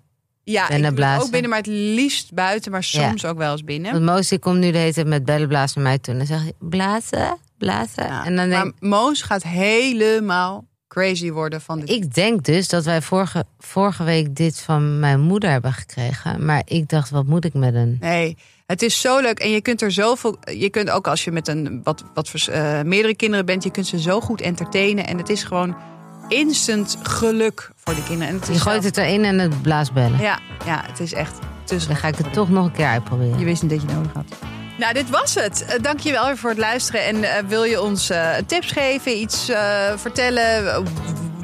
Ja, 0.50 0.68
ik 0.68 0.96
doe 0.96 1.18
ook 1.20 1.30
binnen, 1.30 1.50
maar 1.50 1.58
het 1.58 1.66
liefst 1.66 2.34
buiten, 2.34 2.72
maar 2.72 2.84
soms 2.84 3.24
ook 3.24 3.38
wel 3.38 3.52
eens 3.52 3.64
binnen. 3.64 3.92
Want 3.92 4.04
Moos 4.04 4.28
die 4.28 4.38
komt 4.38 4.58
nu 4.58 4.70
de 4.70 4.78
hele 4.78 4.92
tijd 4.92 5.06
met 5.06 5.24
bellenblazen 5.24 5.82
naar 5.82 5.90
mij 5.90 5.98
toe. 5.98 6.12
En 6.12 6.18
dan 6.18 6.26
zeg 6.26 6.44
je, 6.44 6.54
blazen, 6.58 7.38
blazen. 7.58 8.04
Ja, 8.04 8.24
en 8.24 8.36
dan 8.36 8.48
denk 8.48 8.64
maar 8.64 8.90
Moos 8.90 9.22
gaat 9.22 9.42
helemaal 9.42 10.64
crazy 10.88 11.30
worden 11.30 11.60
van 11.60 11.80
dit. 11.80 11.90
ik 11.90 12.14
denk 12.14 12.44
dus 12.44 12.68
dat 12.68 12.84
wij 12.84 13.02
vorige, 13.02 13.44
vorige 13.58 14.04
week 14.04 14.36
dit 14.36 14.60
van 14.60 15.00
mijn 15.00 15.20
moeder 15.20 15.50
hebben 15.50 15.72
gekregen. 15.72 16.44
Maar 16.44 16.62
ik 16.64 16.88
dacht, 16.88 17.10
wat 17.10 17.26
moet 17.26 17.44
ik 17.44 17.54
met 17.54 17.74
een... 17.74 17.96
Nee, 18.00 18.36
het 18.66 18.82
is 18.82 19.00
zo 19.00 19.20
leuk. 19.20 19.38
En 19.38 19.50
je 19.50 19.60
kunt 19.60 19.82
er 19.82 19.92
zoveel. 19.92 20.38
Je 20.52 20.70
kunt 20.70 20.90
ook 20.90 21.08
als 21.08 21.24
je 21.24 21.32
met 21.32 21.48
een 21.48 21.80
wat, 21.82 22.04
wat 22.14 22.46
eh, 22.48 22.82
meerdere 22.82 23.16
kinderen 23.16 23.46
bent, 23.46 23.62
je 23.64 23.70
kunt 23.70 23.86
ze 23.86 24.00
zo 24.00 24.20
goed 24.20 24.40
entertainen. 24.40 25.06
En 25.06 25.18
het 25.18 25.28
is 25.28 25.42
gewoon 25.44 25.76
instant 26.28 26.96
geluk 27.02 27.70
voor 27.84 27.94
de 27.94 28.02
kinderen. 28.02 28.28
En 28.34 28.38
het 28.40 28.46
Je 28.46 28.52
gooit 28.58 28.82
zelf- 28.82 28.84
het 28.84 28.96
erin 28.96 29.24
en 29.24 29.38
het 29.38 29.62
blaast 29.62 29.92
bellen. 29.92 30.18
Ja, 30.20 30.38
ja, 30.64 30.82
het 30.86 31.00
is 31.00 31.12
echt. 31.12 31.38
tussen. 31.64 31.90
Dan 31.90 32.00
ga 32.00 32.08
ik 32.08 32.16
het 32.16 32.32
toch 32.32 32.48
nog 32.48 32.64
een 32.64 32.72
keer 32.72 32.86
uitproberen. 32.86 33.38
Je 33.38 33.44
wist 33.44 33.62
niet 33.62 33.70
dat 33.70 33.80
je 33.80 33.86
nodig 33.94 34.12
had. 34.12 34.24
Nou, 34.78 34.92
dit 34.94 35.10
was 35.10 35.34
het. 35.34 35.64
Uh, 35.68 35.82
Dank 35.82 36.00
je 36.00 36.10
wel 36.12 36.26
weer 36.26 36.36
voor 36.36 36.50
het 36.50 36.58
luisteren. 36.58 37.04
En 37.04 37.24
eh, 37.24 37.42
wil 37.48 37.64
je 37.64 37.82
ons 37.82 38.10
eh, 38.10 38.28
tips 38.46 38.70
geven, 38.72 39.16
iets 39.18 39.48
eh, 39.48 39.92
vertellen, 39.96 40.72
eh, 40.74 40.78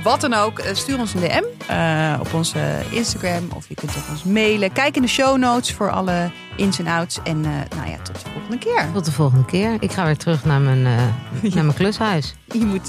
wat 0.02 0.20
dan 0.20 0.34
ook, 0.34 0.58
eh, 0.58 0.74
stuur 0.74 0.98
ons 0.98 1.14
een 1.14 1.20
DM 1.20 1.42
eh, 1.66 2.16
op 2.20 2.34
onze 2.34 2.58
Instagram 2.90 3.48
of 3.54 3.68
je 3.68 3.74
kunt 3.74 3.90
ook 3.96 4.10
ons 4.10 4.24
mailen. 4.24 4.72
Kijk 4.72 4.96
in 4.96 5.02
de 5.02 5.08
show 5.08 5.38
notes 5.38 5.72
voor 5.72 5.90
alle 5.90 6.30
ins 6.56 6.78
en 6.78 6.86
outs. 6.86 7.18
En 7.24 7.44
eh, 7.44 7.76
nou 7.76 7.90
ja, 7.90 7.96
tot 8.02 8.14
de 8.14 8.30
volgende 8.30 8.58
keer. 8.58 8.86
Tot 8.92 9.04
de 9.04 9.12
volgende 9.12 9.44
keer. 9.44 9.76
Ik 9.80 9.92
ga 9.92 10.04
weer 10.04 10.16
terug 10.16 10.44
naar 10.44 10.60
mijn, 10.60 10.82
naar 11.54 11.64
mijn 11.64 11.74
klushuis. 11.74 12.34
Je 12.44 12.64
moet 12.64 12.86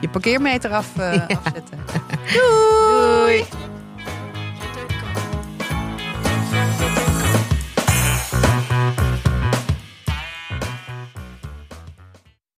je 0.00 0.08
parkeermeter 0.10 0.70
af, 0.70 0.86
afzetten. 0.98 1.78
Doei. 2.32 3.44